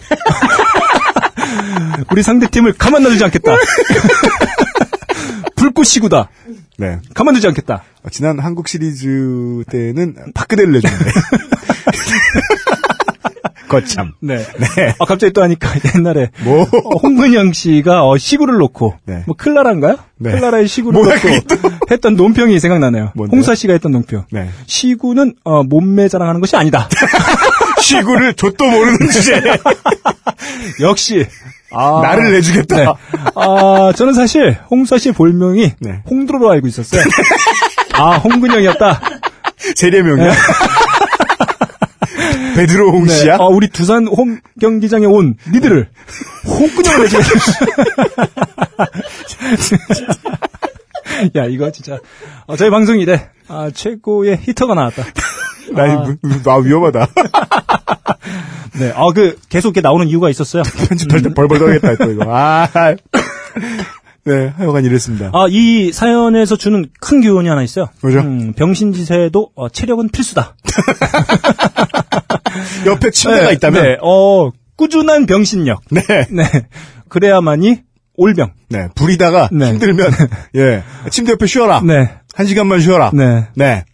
우리 2.12 2.22
상대 2.22 2.48
팀을 2.48 2.74
가만 2.74 3.02
놔두지 3.02 3.24
않겠다. 3.24 3.56
불꽃 5.56 5.82
시구다. 5.84 6.28
네. 6.78 7.00
가만 7.14 7.34
두지 7.34 7.48
않겠다. 7.48 7.82
어, 8.04 8.08
지난 8.10 8.38
한국 8.38 8.68
시리즈 8.68 9.64
때는 9.68 10.14
박그대를 10.32 10.74
내줬는데. 10.74 11.10
거참. 13.72 14.12
네. 14.20 14.36
네. 14.36 14.94
아, 14.98 15.04
갑자기 15.04 15.32
또 15.32 15.42
하니까 15.42 15.70
옛날에 15.96 16.30
뭐. 16.44 16.62
어, 16.62 16.96
홍근영 17.02 17.52
씨가 17.52 18.06
어, 18.06 18.16
시구를 18.16 18.56
놓고 18.58 18.94
네. 19.06 19.22
뭐 19.26 19.34
클라라인가요? 19.36 19.96
네. 20.18 20.32
클라라의 20.32 20.68
시구를 20.68 21.02
뭐야, 21.02 21.16
놓고 21.16 21.28
했던 21.90 22.14
논평이 22.16 22.58
생각나네요. 22.60 23.12
뭔데요? 23.14 23.36
홍사 23.36 23.54
씨가 23.54 23.72
했던 23.72 23.92
논평. 23.92 24.26
네. 24.30 24.48
시구는 24.66 25.34
어, 25.44 25.62
몸매 25.62 26.08
자랑하는 26.08 26.40
것이 26.40 26.56
아니다. 26.56 26.88
시구를 27.80 28.34
좆도 28.34 28.64
모르는 28.70 29.10
주제. 29.10 29.42
역시 30.80 31.26
아, 31.72 32.00
나를 32.02 32.32
내주겠다. 32.32 32.76
네. 32.76 32.86
아, 33.34 33.92
저는 33.96 34.12
사실 34.12 34.56
홍사 34.70 34.98
씨의 34.98 35.14
본명이 35.14 35.72
네. 35.80 36.02
홍두로로 36.08 36.50
알고 36.50 36.66
있었어요. 36.66 37.02
아, 37.94 38.16
홍근영이었다. 38.18 39.00
재래명이야? 39.74 40.32
베드로 42.56 42.92
홍씨야? 42.92 43.36
어, 43.36 43.46
우리 43.48 43.68
두산 43.68 44.06
홈 44.06 44.40
경기장에 44.60 45.06
온 45.06 45.36
니들을 45.52 45.88
홍근영을 46.46 47.00
내주겠다. 47.02 47.30
야, 51.36 51.44
이거 51.46 51.70
진짜 51.70 51.98
어, 52.46 52.56
저희 52.56 52.70
방송이 52.70 53.02
이래 53.02 53.28
아, 53.48 53.70
최고의 53.72 54.38
히터가 54.42 54.74
나왔다. 54.74 55.04
나, 55.72 55.86
이- 55.86 56.42
나 56.44 56.56
위험하다. 56.56 57.06
네, 58.78 58.92
아, 58.94 59.04
그 59.14 59.38
계속 59.48 59.68
이렇게 59.68 59.80
나오는 59.82 60.06
이유가 60.08 60.30
있었어요. 60.30 60.62
편집할 60.88 61.22
때 61.22 61.34
벌벌 61.34 61.58
떨겠다, 61.58 61.96
또 61.96 62.10
이거. 62.10 62.24
아, 62.28 62.66
네, 64.24 64.52
하여간 64.56 64.84
이랬습니다. 64.84 65.30
아, 65.32 65.46
이 65.48 65.90
사연에서 65.92 66.56
주는 66.56 66.86
큰 67.00 67.22
교훈이 67.22 67.48
하나 67.48 67.62
있어요. 67.62 67.88
뭐죠? 68.02 68.20
음, 68.20 68.52
병신지세도 68.52 69.50
어, 69.56 69.68
체력은 69.68 70.10
필수다. 70.10 70.54
옆에 72.86 73.10
침대가 73.10 73.48
네, 73.48 73.52
있다면? 73.54 73.82
네, 73.82 73.96
어, 74.00 74.50
꾸준한 74.76 75.26
병신력. 75.26 75.80
네. 75.90 76.02
네, 76.30 76.44
그래야만이 77.08 77.82
올병. 78.16 78.52
네, 78.68 78.88
부리다가 78.94 79.48
네. 79.50 79.72
힘들면, 79.72 80.10
예, 80.56 80.84
침대 81.10 81.32
옆에 81.32 81.46
쉬어라. 81.46 81.80
네, 81.80 82.10
한 82.34 82.46
시간만 82.46 82.80
쉬어라. 82.80 83.10
네. 83.12 83.48
네. 83.56 83.84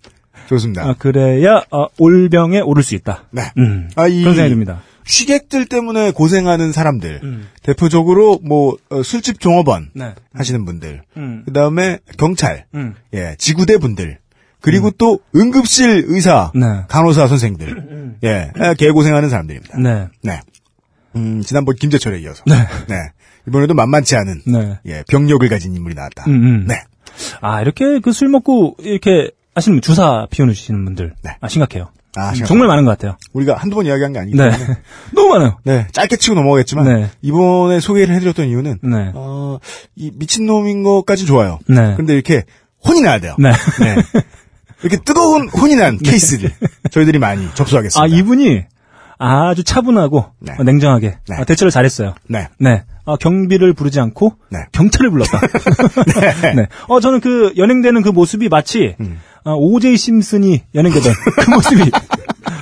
좋습니다. 0.48 0.82
아, 0.82 0.94
그래야 0.98 1.62
어, 1.70 1.86
올병에 1.98 2.60
오를 2.60 2.82
수 2.82 2.94
있다. 2.94 3.24
네. 3.30 3.42
음, 3.58 3.88
아, 3.96 4.08
이 4.08 4.20
그런 4.20 4.34
생각이 4.34 4.50
듭니다. 4.50 4.82
쉬객들 5.08 5.66
때문에 5.66 6.10
고생하는 6.12 6.70
사람들. 6.72 7.20
음. 7.22 7.48
대표적으로 7.62 8.38
뭐 8.44 8.76
어, 8.90 9.02
술집 9.02 9.40
종업원 9.40 9.90
네. 9.94 10.14
하시는 10.34 10.64
분들. 10.64 11.02
음. 11.16 11.42
그다음에 11.46 11.98
경찰, 12.18 12.66
음. 12.74 12.94
예, 13.14 13.34
지구대 13.38 13.78
분들. 13.78 14.18
그리고 14.60 14.90
또 14.90 15.20
응급실 15.34 16.04
의사, 16.08 16.52
네. 16.54 16.66
간호사 16.88 17.26
선생들. 17.26 18.18
예, 18.24 18.50
예, 18.60 18.74
개고생하는 18.76 19.30
사람들입니다. 19.30 19.78
네. 19.78 20.08
네. 20.22 20.40
음, 21.16 21.40
지난번 21.42 21.76
김재철에 21.76 22.20
이어서. 22.20 22.44
네. 22.46 22.54
이번에도 23.46 23.72
만만치 23.74 24.14
않은 24.16 24.42
네. 24.46 24.78
예, 24.86 25.04
병력을 25.08 25.48
가진 25.48 25.74
인물이 25.74 25.94
나왔다. 25.94 26.24
음, 26.26 26.32
음. 26.44 26.66
네. 26.66 26.82
아, 27.40 27.62
이렇게 27.62 27.98
그 28.00 28.12
술 28.12 28.28
먹고 28.28 28.76
이렇게 28.80 29.30
하시는 29.54 29.76
분, 29.76 29.80
주사 29.82 30.26
피워주시는 30.30 30.84
분들. 30.84 31.14
네. 31.24 31.30
아, 31.40 31.48
심각해요. 31.48 31.90
아, 32.16 32.30
음. 32.30 32.44
정말 32.44 32.68
많은 32.68 32.84
것 32.84 32.90
같아요. 32.92 33.16
우리가 33.32 33.54
한두 33.56 33.76
번 33.76 33.86
이야기한 33.86 34.12
게 34.12 34.18
아니기 34.18 34.36
네. 34.36 34.50
때문에 34.50 34.78
너무 35.14 35.28
많아요. 35.30 35.58
네, 35.64 35.86
짧게 35.92 36.16
치고 36.16 36.34
넘어가겠지만 36.34 36.84
네. 36.84 37.10
이번에 37.22 37.80
소개를 37.80 38.14
해드렸던 38.16 38.48
이유는 38.48 38.78
네. 38.82 39.12
어, 39.14 39.58
이 39.94 40.10
미친놈인 40.14 40.82
것까지 40.82 41.26
좋아요. 41.26 41.58
네. 41.68 41.94
근데 41.96 42.14
이렇게 42.14 42.44
혼이 42.86 43.02
나야 43.02 43.20
돼요. 43.20 43.36
네. 43.38 43.52
이렇게 44.82 44.96
뜨거운 45.04 45.48
혼이 45.48 45.74
난 45.76 45.98
케이스들 45.98 46.50
저희들이 46.90 47.18
많이 47.18 47.48
접수하겠습니다. 47.54 48.00
아, 48.00 48.06
이분이 48.06 48.64
아주 49.18 49.64
차분하고 49.64 50.26
네. 50.38 50.54
어, 50.58 50.62
냉정하게 50.62 51.18
네. 51.28 51.36
아, 51.36 51.44
대처를 51.44 51.70
잘했어요. 51.70 52.14
네. 52.28 52.48
네. 52.58 52.84
아, 53.04 53.16
경비를 53.16 53.72
부르지 53.72 53.98
않고 54.00 54.34
네. 54.50 54.58
경찰을 54.72 55.10
불렀다. 55.10 55.40
네. 56.54 56.66
어, 56.86 57.00
저는 57.00 57.20
그 57.20 57.52
연행되는 57.56 58.02
그 58.02 58.10
모습이 58.10 58.48
마치 58.48 58.94
음. 59.00 59.18
어, 59.44 59.54
오제이 59.54 59.96
심슨이 59.96 60.62
연행되던 60.74 61.12
그 61.42 61.50
모습이 61.50 61.90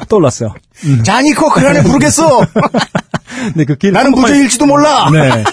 떠올랐어요. 0.08 0.54
자니코 1.04 1.50
그란에 1.50 1.82
부르겠어. 1.82 2.46
네, 3.54 3.64
그 3.64 3.76
길 3.76 3.92
나는 3.92 4.12
무죄일지도 4.12 4.66
몰라. 4.66 5.10
네. 5.10 5.44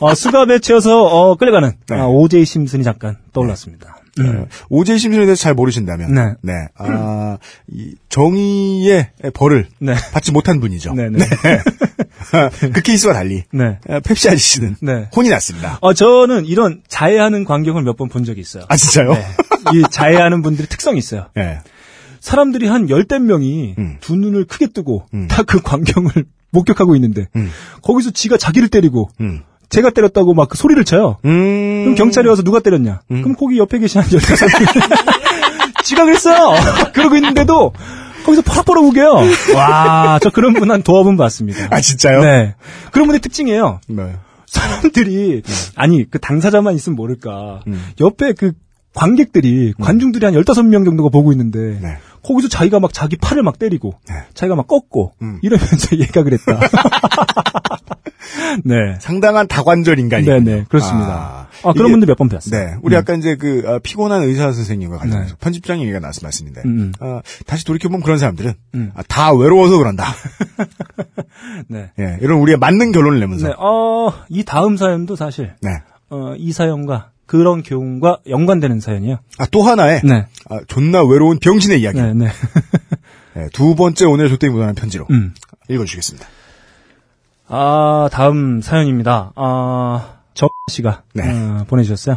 어, 0.00 0.14
수갑에 0.14 0.58
채워서 0.60 1.02
어, 1.04 1.36
끌려가는 1.36 1.72
네. 1.88 1.96
아, 1.96 2.06
오제이 2.06 2.44
심슨이 2.44 2.82
잠깐 2.84 3.16
떠올랐습니다. 3.32 3.96
음. 4.18 4.46
오제이 4.68 4.98
심슨에 4.98 5.24
대해서 5.24 5.40
잘 5.40 5.54
모르신다면, 5.54 6.36
네. 6.42 6.52
아, 6.76 7.38
이 7.70 7.94
정의의 8.08 9.10
벌을 9.34 9.68
네. 9.78 9.94
받지 10.12 10.32
못한 10.32 10.60
분이죠. 10.60 10.94
네, 10.94 11.08
네. 11.10 11.24
그 12.72 12.82
케이스와 12.82 13.14
달리, 13.14 13.44
네. 13.52 13.78
아, 13.88 14.00
펩시 14.00 14.28
아저씨는 14.28 14.76
네. 14.82 15.08
혼이 15.14 15.28
났습니다. 15.30 15.78
어, 15.80 15.94
저는 15.94 16.44
이런 16.46 16.82
자해하는 16.88 17.44
광경을 17.44 17.82
몇 17.82 17.96
번 17.96 18.08
본 18.08 18.24
적이 18.24 18.40
있어요. 18.40 18.64
아, 18.68 18.76
진짜요? 18.76 19.16
네. 19.72 19.78
이 19.78 19.82
자해하는 19.90 20.42
분들이 20.42 20.68
특성이 20.68 20.98
있어요. 20.98 21.26
네. 21.34 21.60
사람들이 22.20 22.66
한 22.66 22.90
열댓 22.90 23.18
명이 23.18 23.74
음. 23.78 23.96
두 24.00 24.14
눈을 24.16 24.44
크게 24.44 24.68
뜨고 24.68 25.06
음. 25.14 25.28
다그 25.28 25.62
광경을 25.62 26.10
목격하고 26.52 26.94
있는데 26.96 27.28
음. 27.36 27.50
거기서 27.82 28.10
지가 28.10 28.36
자기를 28.36 28.68
때리고 28.68 29.10
음. 29.20 29.42
제가 29.68 29.90
때렸다고 29.90 30.34
막 30.34 30.48
그 30.50 30.58
소리를 30.58 30.84
쳐요. 30.84 31.16
음. 31.24 31.82
그럼 31.84 31.94
경찰이 31.94 32.28
와서 32.28 32.42
누가 32.42 32.58
때렸냐? 32.60 33.02
음. 33.10 33.22
그럼 33.22 33.36
거기 33.36 33.56
옆에 33.58 33.78
계신 33.78 34.00
한명 34.00 34.20
지가 35.84 36.04
그랬어요. 36.04 36.54
그러고 36.92 37.14
있는데도 37.16 37.72
거기서 38.24 38.42
펄럭펄럭 38.42 38.84
우겨요. 38.84 39.14
와, 39.54 40.18
저 40.22 40.30
그런 40.30 40.52
분한분 40.54 41.16
봤습니다. 41.16 41.68
아, 41.70 41.80
진짜요? 41.80 42.20
네. 42.22 42.54
그런 42.90 43.06
분의 43.06 43.20
특징이에요. 43.20 43.80
네. 43.88 44.16
사람들이 44.46 45.42
아니 45.76 46.10
그 46.10 46.18
당사자만 46.18 46.74
있으면 46.74 46.96
모를까 46.96 47.60
음. 47.68 47.82
옆에 48.00 48.32
그 48.32 48.52
관객들이 48.94 49.72
관중들이 49.80 50.24
한 50.26 50.34
15명 50.34 50.84
정도가 50.84 51.08
보고 51.10 51.32
있는데 51.32 51.78
네. 51.80 51.96
거기서 52.22 52.48
자기가 52.48 52.80
막 52.80 52.92
자기 52.92 53.16
팔을 53.16 53.42
막 53.42 53.58
때리고 53.58 53.94
네. 54.08 54.14
자기가 54.34 54.56
막 54.56 54.66
꺾고 54.66 55.12
음. 55.22 55.38
이러면서 55.42 55.96
얘가 55.98 56.22
그랬다. 56.22 56.60
네. 58.64 58.74
상당한 59.00 59.46
다관절 59.46 59.98
인간이군요. 59.98 60.40
네네 60.40 60.64
그렇습니다. 60.68 61.48
아, 61.62 61.72
그런 61.72 61.86
이게- 61.86 61.92
분들 61.92 62.06
몇 62.08 62.16
번 62.16 62.28
뵀어요. 62.28 62.50
네. 62.50 62.74
우리 62.82 62.96
아까 62.96 63.14
이제 63.14 63.36
그, 63.36 63.62
아, 63.66 63.78
피곤한 63.78 64.22
의사 64.22 64.52
선생님과 64.52 64.98
관련해서 64.98 65.34
네. 65.34 65.36
편집장 65.40 65.80
얘기가 65.80 66.00
나왔 66.00 66.14
말씀인데, 66.22 66.62
음, 66.64 66.92
아, 67.00 67.22
다시 67.46 67.64
돌이켜 67.64 67.88
보면 67.88 68.02
그런 68.02 68.18
사람들은, 68.18 68.52
음. 68.74 68.92
아, 68.94 69.02
다 69.08 69.32
외로워서 69.32 69.78
그런다. 69.78 70.04
네. 71.68 71.90
예, 71.98 72.18
이런 72.20 72.38
우리의 72.40 72.58
맞는 72.58 72.92
결론을 72.92 73.20
내면서. 73.20 73.48
네. 73.48 73.54
어, 73.58 74.12
이 74.28 74.44
다음 74.44 74.76
사연도 74.76 75.16
사실 75.16 75.52
네. 75.62 75.70
어, 76.10 76.34
이 76.36 76.52
사연과 76.52 77.10
그런 77.30 77.62
교훈과 77.62 78.18
연관되는 78.28 78.80
사연이에요. 78.80 79.20
아, 79.38 79.46
또 79.52 79.62
하나의, 79.62 80.00
네. 80.02 80.26
아, 80.48 80.58
존나 80.66 81.00
외로운 81.04 81.38
병신의 81.38 81.80
이야기. 81.80 82.02
네, 82.02 82.12
네. 82.12 82.26
네, 83.34 83.46
두 83.52 83.76
번째 83.76 84.06
오늘 84.06 84.28
조땡이 84.28 84.50
묻어나는 84.50 84.74
편지로 84.74 85.06
음. 85.10 85.32
읽어주시겠습니다. 85.68 86.26
아, 87.46 88.08
다음 88.10 88.60
사연입니다. 88.60 89.30
아, 89.36 90.16
정 90.34 90.48
씨가 90.72 91.04
네. 91.14 91.22
어, 91.30 91.64
보내주셨어요. 91.68 92.16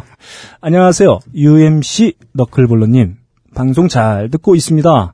안녕하세요. 0.60 1.20
UMC 1.32 2.14
너클볼러님. 2.32 3.14
방송 3.54 3.86
잘 3.86 4.30
듣고 4.30 4.56
있습니다. 4.56 5.12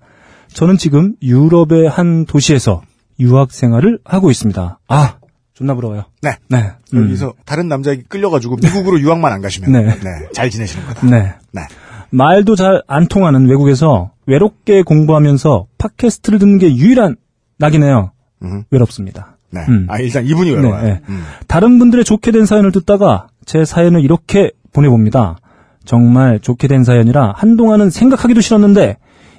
저는 0.55 0.79
지금 0.79 1.15
유럽의 1.23 1.91
한 1.91 2.25
도시에서 2.25 2.81
유학 3.19 3.53
생활을 3.53 3.99
하고 4.07 4.31
있습니다. 4.31 4.79
아, 4.89 5.17
존나 5.61 5.75
부러워요. 5.75 6.05
네. 6.23 6.37
네. 6.49 6.71
음. 6.95 7.05
여기서 7.05 7.35
다른 7.45 7.69
남자에게 7.69 8.05
끌려가지고 8.09 8.57
미국으로 8.63 8.99
유학만 8.99 9.31
안 9.31 9.43
가시면, 9.43 9.71
네. 9.71 9.83
네. 9.83 10.29
잘 10.33 10.49
지내시는 10.49 10.87
거다. 10.87 11.07
네. 11.07 11.35
네. 11.53 11.61
말도 12.09 12.57
잘 12.57 12.83
안 12.89 13.07
통하는 13.09 13.47
외국에서 13.47 14.11
외롭게 14.25 14.83
공부하면서 14.83 15.67
팟캐스트를 15.77 16.39
듣는 16.39 16.57
게 16.59 16.75
유일한 16.75 17.17
낙이네요. 17.59 18.13
음. 18.43 18.65
외롭습니다. 18.71 19.37
네. 19.51 19.61
음. 19.69 19.87
아, 19.91 19.99
일단 19.99 20.25
이분이 20.25 20.51
외로워요. 20.51 20.83
네, 20.83 20.89
네. 20.89 21.01
음. 21.11 21.23
다른 21.47 21.79
분들의 21.79 22.07
좋게 22.07 22.31
된 22.33 22.47
사연을 22.47 22.73
듣다가 22.73 23.27
제 23.45 23.67
사연을 23.67 24.01
이렇게 24.01 24.53
보내봅니다. 24.73 25.37
정말 25.85 26.41
좋게 26.41 26.69
된 26.69 26.85
사연이라 26.85 27.35
한동안은 27.37 27.91
생각하기도 27.91 28.41
싫었는데 28.41 28.97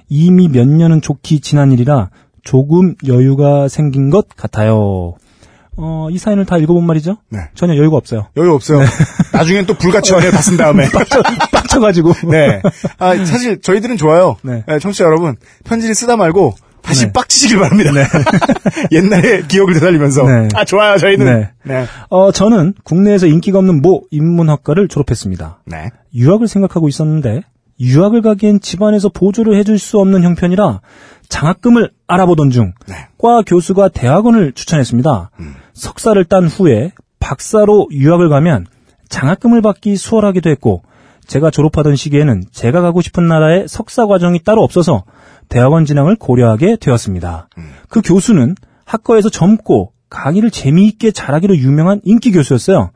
이미 0.07 0.49
몇 0.49 0.67
년은 0.67 1.01
좋기 1.01 1.39
지난 1.39 1.71
일이라 1.71 2.09
조금 2.43 2.95
여유가 3.07 3.67
생긴 3.67 4.11
것 4.11 4.27
같아요. 4.29 5.15
어, 5.77 6.07
이 6.11 6.17
사연을 6.17 6.45
다 6.45 6.57
읽어본 6.57 6.85
말이죠? 6.85 7.17
네. 7.29 7.39
전혀 7.55 7.75
여유가 7.75 7.97
없어요. 7.97 8.27
여유 8.37 8.53
없어요. 8.53 8.79
나중엔 9.33 9.65
또 9.65 9.73
불같이 9.73 10.13
연애 10.13 10.29
다쓴 10.29 10.57
다음에. 10.57 10.85
빡쳐가지고. 11.51 12.13
네. 12.29 12.61
아, 12.99 13.15
사실 13.25 13.61
저희들은 13.61 13.97
좋아요. 13.97 14.37
네. 14.43 14.63
네, 14.67 14.79
청취자 14.79 15.05
여러분, 15.05 15.35
편지를 15.63 15.95
쓰다 15.95 16.17
말고 16.17 16.55
다시 16.81 17.05
네. 17.05 17.13
빡치시길 17.13 17.59
바랍니다. 17.59 17.91
옛날의 18.91 19.47
기억을 19.47 19.73
되살리면서. 19.75 20.23
네. 20.23 20.47
아, 20.55 20.65
좋아요, 20.65 20.97
저희는. 20.97 21.25
네. 21.25 21.49
네. 21.63 21.85
어, 22.09 22.31
저는 22.31 22.73
국내에서 22.83 23.27
인기가 23.27 23.59
없는 23.59 23.81
모 23.81 24.03
인문학과를 24.11 24.87
졸업했습니다. 24.87 25.61
네. 25.67 25.89
유학을 26.13 26.47
생각하고 26.47 26.89
있었는데 26.89 27.43
유학을 27.79 28.21
가기엔 28.21 28.59
집안에서 28.61 29.09
보조를 29.09 29.55
해줄 29.55 29.79
수 29.79 29.99
없는 29.99 30.23
형편이라 30.23 30.81
장학금을 31.31 31.91
알아보던 32.07 32.51
중 32.51 32.73
네. 32.87 33.07
과 33.17 33.41
교수가 33.41 33.89
대학원을 33.89 34.51
추천했습니다. 34.51 35.31
음. 35.39 35.55
석사를 35.73 36.23
딴 36.25 36.45
후에 36.45 36.91
박사로 37.19 37.87
유학을 37.91 38.27
가면 38.29 38.67
장학금을 39.07 39.61
받기 39.61 39.95
수월하기도 39.95 40.49
했고 40.49 40.83
제가 41.25 41.49
졸업하던 41.49 41.95
시기에는 41.95 42.43
제가 42.51 42.81
가고 42.81 43.01
싶은 43.01 43.27
나라의 43.27 43.67
석사 43.69 44.05
과정이 44.05 44.43
따로 44.43 44.61
없어서 44.63 45.05
대학원 45.47 45.85
진학을 45.85 46.17
고려하게 46.17 46.75
되었습니다. 46.75 47.47
음. 47.57 47.71
그 47.87 48.01
교수는 48.01 48.55
학과에서 48.83 49.29
젊고 49.29 49.93
강의를 50.09 50.51
재미있게 50.51 51.11
잘하기로 51.11 51.55
유명한 51.57 52.01
인기 52.03 52.33
교수였어요. 52.33 52.91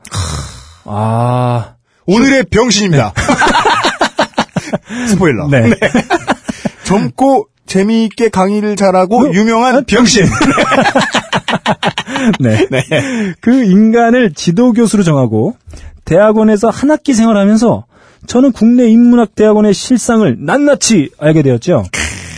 아, 0.84 1.74
오늘의 2.06 2.44
병신입니다. 2.50 3.14
스포일러. 5.08 5.48
네. 5.48 5.70
젊고 6.84 7.48
재미있게 7.66 8.28
강의를 8.28 8.76
잘하고 8.76 9.34
유명한 9.34 9.84
병신. 9.84 10.24
네. 12.40 12.66
그 13.40 13.64
인간을 13.64 14.32
지도 14.32 14.72
교수로 14.72 15.02
정하고 15.02 15.56
대학원에서 16.04 16.68
한 16.68 16.90
학기 16.90 17.14
생활하면서 17.14 17.86
저는 18.26 18.52
국내 18.52 18.88
인문학 18.88 19.34
대학원의 19.34 19.74
실상을 19.74 20.36
낱낱이 20.40 21.10
알게 21.18 21.42
되었죠. 21.42 21.84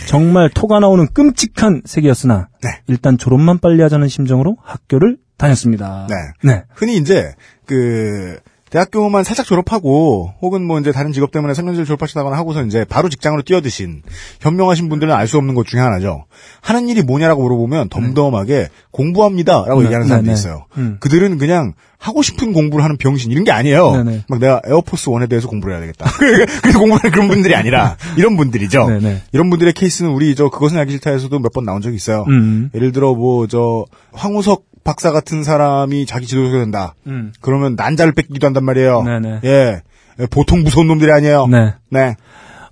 정말 0.07 0.49
토가 0.49 0.79
나오는 0.79 1.07
끔찍한 1.13 1.83
세계였으나 1.85 2.49
네. 2.63 2.69
일단 2.87 3.17
졸업만 3.17 3.59
빨리 3.59 3.81
하자는 3.83 4.07
심정으로 4.07 4.57
학교를 4.63 5.17
다녔습니다. 5.37 6.07
네. 6.09 6.51
네. 6.51 6.63
흔히 6.73 6.97
이제 6.97 7.31
그 7.65 8.39
대학교만 8.69 9.23
살짝 9.23 9.45
졸업하고 9.45 10.33
혹은 10.41 10.63
뭐 10.63 10.79
이제 10.79 10.91
다른 10.91 11.11
직업 11.11 11.31
때문에 11.31 11.53
3년제를 11.53 11.85
졸업하시다거나 11.85 12.37
하고서 12.37 12.63
이제 12.63 12.85
바로 12.87 13.09
직장으로 13.09 13.41
뛰어드신 13.41 14.03
현명하신 14.41 14.89
분들은 14.89 15.13
알 15.13 15.27
수 15.27 15.37
없는 15.37 15.53
것 15.55 15.67
중에 15.67 15.79
하나죠. 15.79 16.25
하는 16.61 16.87
일이 16.89 17.01
뭐냐라고 17.03 17.43
물어보면 17.43 17.89
덤덤하게 17.89 18.69
공부합니다라고 18.91 19.79
네, 19.81 19.85
얘기하는 19.85 20.05
네, 20.05 20.09
사람들이 20.09 20.33
네. 20.33 20.39
있어요. 20.39 20.65
음. 20.77 20.97
그들은 20.99 21.37
그냥 21.37 21.73
하고 21.99 22.21
싶은 22.21 22.53
공부를 22.53 22.83
하는 22.83 22.97
병신 22.97 23.29
이런 23.31 23.43
게 23.43 23.51
아니에요. 23.51 23.91
네, 23.97 24.03
네. 24.11 24.23
막 24.29 24.39
내가 24.39 24.61
에어포스 24.65 25.09
원에 25.09 25.27
대해서 25.27 25.47
공부를 25.49 25.73
해야 25.75 25.81
되겠다. 25.81 26.09
그래서 26.61 26.79
공부하는 26.79 27.11
그런 27.11 27.27
분들이 27.27 27.53
아니라 27.55 27.97
이런 28.17 28.37
분들이죠. 28.37 28.89
네, 28.89 28.99
네. 28.99 29.21
이런 29.33 29.49
분들의 29.49 29.73
케이스는 29.73 30.11
우리 30.11 30.33
저 30.35 30.49
그것은 30.49 30.77
알기 30.77 30.93
싫다에서도 30.93 31.37
몇 31.39 31.49
번 31.53 31.65
나온 31.65 31.81
적이 31.81 31.95
있어요. 31.97 32.25
음. 32.29 32.69
예를 32.73 32.91
들어 32.91 33.13
뭐 33.15 33.45
저 33.47 33.85
황우석 34.13 34.63
박사 34.89 35.11
같은 35.11 35.43
사람이 35.43 36.07
자기 36.07 36.25
지도자가 36.25 36.57
된다. 36.57 36.95
음. 37.05 37.31
그러면 37.41 37.75
난자를 37.75 38.11
뺏기도 38.11 38.47
한단 38.47 38.65
말이에요. 38.65 39.03
네네. 39.03 39.41
예. 39.43 39.81
예, 40.19 40.25
보통 40.25 40.63
무서운 40.63 40.87
놈들이 40.87 41.11
아니에요. 41.11 41.45
네. 41.45 41.75
네. 41.89 42.15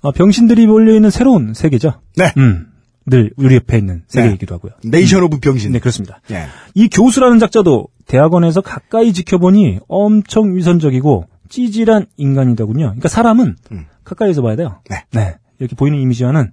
어, 0.02 0.12
병신들이 0.12 0.66
몰려있는 0.66 1.12
새로운 1.12 1.54
세계죠. 1.54 2.02
네. 2.16 2.34
음. 2.38 2.70
늘 3.06 3.30
우리 3.38 3.54
옆에 3.54 3.78
있는 3.78 4.02
세계이기도 4.08 4.56
하고요. 4.56 4.72
Nation 4.84 5.22
of 5.24 5.40
병신. 5.42 5.74
네, 5.74 5.80
그렇습니다. 5.80 6.20
예. 6.32 6.48
이 6.74 6.90
교수라는 6.90 7.38
작자도 7.38 7.88
대학원에서 8.08 8.62
가까이 8.62 9.14
지켜보니 9.14 9.82
엄청 9.88 10.56
위선적이고 10.56 11.28
찌질한 11.50 12.08
인간이더군요. 12.18 12.86
그러니까 12.86 13.10
사람은 13.10 13.58
음. 13.72 13.86
가까이서 14.04 14.42
봐야 14.42 14.56
돼요. 14.56 14.80
네. 15.12 15.36
이렇게 15.60 15.76
보이는 15.76 16.00
이미지와는 16.00 16.52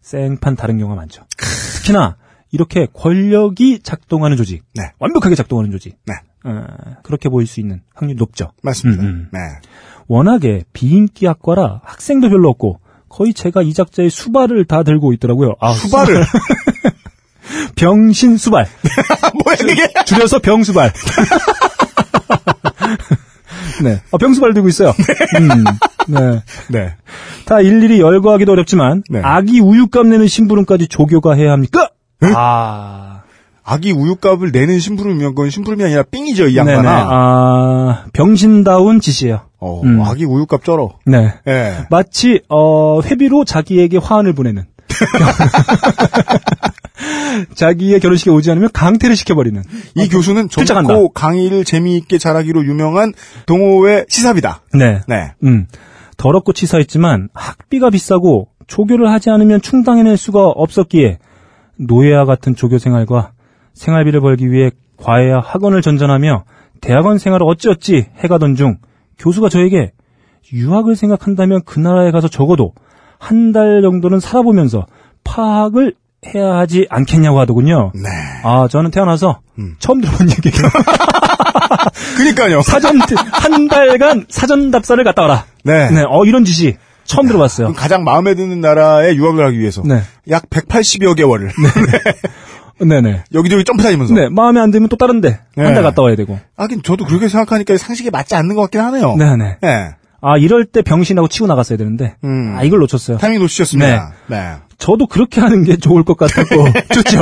생판 0.00 0.56
다른 0.56 0.78
경우가 0.78 0.96
많죠. 0.96 1.24
특히나 1.36 2.16
이렇게 2.52 2.86
권력이 2.92 3.80
작동하는 3.82 4.36
조직, 4.36 4.62
네. 4.74 4.84
완벽하게 4.98 5.34
작동하는 5.34 5.72
조직, 5.72 5.96
네. 6.06 6.14
어, 6.44 6.64
그렇게 7.02 7.28
보일 7.28 7.46
수 7.46 7.60
있는 7.60 7.80
확률이 7.94 8.18
높죠. 8.18 8.52
맞습니다. 8.62 9.02
음, 9.02 9.08
음. 9.08 9.28
네. 9.32 9.38
워낙에 10.06 10.64
비인기 10.72 11.26
학과라 11.26 11.80
학생도 11.84 12.28
별로 12.28 12.50
없고 12.50 12.80
거의 13.08 13.34
제가 13.34 13.62
이 13.62 13.72
작자의 13.72 14.10
수발을 14.10 14.64
다 14.66 14.82
들고 14.82 15.12
있더라고요. 15.14 15.54
아, 15.60 15.72
수발을. 15.72 16.24
병신 17.76 18.36
수발. 18.36 18.66
뭐야, 19.44 19.56
이게? 19.72 19.88
줄여서 20.04 20.40
병수발. 20.40 20.92
네. 23.82 24.00
아, 24.12 24.18
병수발 24.18 24.54
들고 24.54 24.68
있어요. 24.68 24.90
음, 24.90 25.64
네. 26.08 26.42
네. 26.70 26.94
다 27.46 27.60
일일이 27.60 28.00
열거하기도 28.00 28.52
어렵지만 28.52 29.02
네. 29.10 29.20
아기 29.22 29.60
우유값 29.60 30.06
내는 30.06 30.26
심부름까지 30.26 30.88
조교가 30.88 31.34
해야 31.34 31.52
합니까? 31.52 31.90
아. 32.34 33.22
아기 33.64 33.92
우유값을 33.92 34.50
내는 34.50 34.80
심부름이면 34.80 35.34
그건 35.34 35.50
심부름이 35.50 35.84
아니라 35.84 36.02
삥이죠, 36.02 36.48
이. 36.48 36.56
양반아. 36.56 37.08
아, 37.10 38.04
병신다운 38.12 39.00
짓이에요. 39.00 39.42
어, 39.60 39.80
음. 39.84 40.02
아기 40.02 40.24
우유값 40.24 40.64
쩔어. 40.64 40.90
네. 41.06 41.32
예. 41.46 41.86
마치 41.88 42.40
어 42.48 43.00
회비로 43.00 43.44
자기에게 43.44 43.98
화환을 43.98 44.32
보내는 44.32 44.64
자기의 47.54 48.00
결혼식에 48.00 48.30
오지 48.30 48.50
않으면 48.50 48.70
강퇴를 48.72 49.14
시켜버리는 49.14 49.62
이 49.94 50.08
교수는 50.08 50.48
출장한다. 50.48 50.92
젊고 50.92 51.10
강의를 51.10 51.64
재미있게 51.64 52.18
잘하기로 52.18 52.64
유명한 52.64 53.12
동호회 53.46 54.06
시사비다. 54.08 54.62
네. 54.74 55.00
네. 55.06 55.32
음 55.44 55.66
더럽고 56.16 56.52
치사했지만 56.52 57.28
학비가 57.32 57.90
비싸고 57.90 58.48
조교를 58.66 59.10
하지 59.10 59.30
않으면 59.30 59.60
충당해낼 59.60 60.16
수가 60.16 60.48
없었기에 60.48 61.18
노예와 61.78 62.24
같은 62.24 62.54
조교 62.54 62.78
생활과 62.78 63.32
생활비를 63.74 64.20
벌기 64.20 64.50
위해 64.50 64.70
과외와 64.96 65.40
학원을 65.40 65.82
전전하며 65.82 66.44
대학원 66.80 67.18
생활을 67.18 67.46
어찌어찌 67.48 68.06
해가던 68.18 68.54
중 68.56 68.78
교수가 69.18 69.48
저에게 69.48 69.92
유학을 70.52 70.96
생각한다면 70.96 71.62
그 71.64 71.78
나라에 71.78 72.10
가서 72.10 72.28
적어도 72.28 72.72
한 73.18 73.52
달 73.52 73.82
정도는 73.82 74.18
살아보면서 74.20 74.86
파악을 75.24 75.94
해야 76.34 76.56
하지 76.56 76.86
않겠냐고 76.90 77.38
하더군요. 77.40 77.92
네. 77.94 78.08
아, 78.44 78.66
저는 78.68 78.90
태어나서 78.90 79.40
음. 79.58 79.74
처음 79.78 80.00
들어본 80.00 80.28
얘기예요. 80.30 80.68
그니까요. 82.16 82.62
사전, 82.62 82.98
한 83.32 83.68
달간 83.68 84.26
사전 84.28 84.70
답사를 84.70 85.02
갔다 85.04 85.22
와라. 85.22 85.44
네. 85.64 85.90
네, 85.90 86.04
어, 86.08 86.24
이런 86.24 86.44
지시 86.44 86.76
처음 87.12 87.26
들어봤어요. 87.26 87.72
가장 87.74 88.04
마음에 88.04 88.34
드는 88.34 88.60
나라에 88.60 89.14
유학을 89.14 89.44
하기 89.46 89.58
위해서 89.58 89.82
네. 89.84 90.00
약 90.30 90.48
180여 90.50 91.14
개월을 91.16 91.50
네네. 92.80 93.24
여기저기 93.34 93.64
점프 93.64 93.82
다니면서 93.82 94.14
네, 94.14 94.28
마음에 94.28 94.60
안 94.60 94.70
들면 94.70 94.88
또 94.88 94.96
다른데 94.96 95.38
네. 95.56 95.64
한달 95.64 95.82
갔다 95.82 96.02
와야 96.02 96.16
되고. 96.16 96.38
하긴 96.56 96.82
저도 96.82 97.04
그렇게 97.04 97.28
생각하니까 97.28 97.76
상식에 97.76 98.10
맞지 98.10 98.34
않는 98.34 98.54
것 98.54 98.62
같긴 98.62 98.80
하네요. 98.80 99.14
네네. 99.16 99.56
네. 99.60 99.90
아, 100.24 100.36
이럴 100.38 100.64
때 100.64 100.82
병신하고 100.82 101.26
치고 101.28 101.46
나갔어야 101.48 101.76
되는데. 101.76 102.14
음. 102.24 102.54
아, 102.56 102.62
이걸 102.62 102.78
놓쳤어요. 102.80 103.18
타이밍 103.18 103.40
놓치셨습니다. 103.40 104.12
네. 104.28 104.52
저도 104.78 105.06
그렇게 105.06 105.40
하는 105.40 105.64
게 105.64 105.76
좋을 105.76 106.04
것 106.04 106.16
같았고. 106.16 106.54
좋죠. 106.94 107.20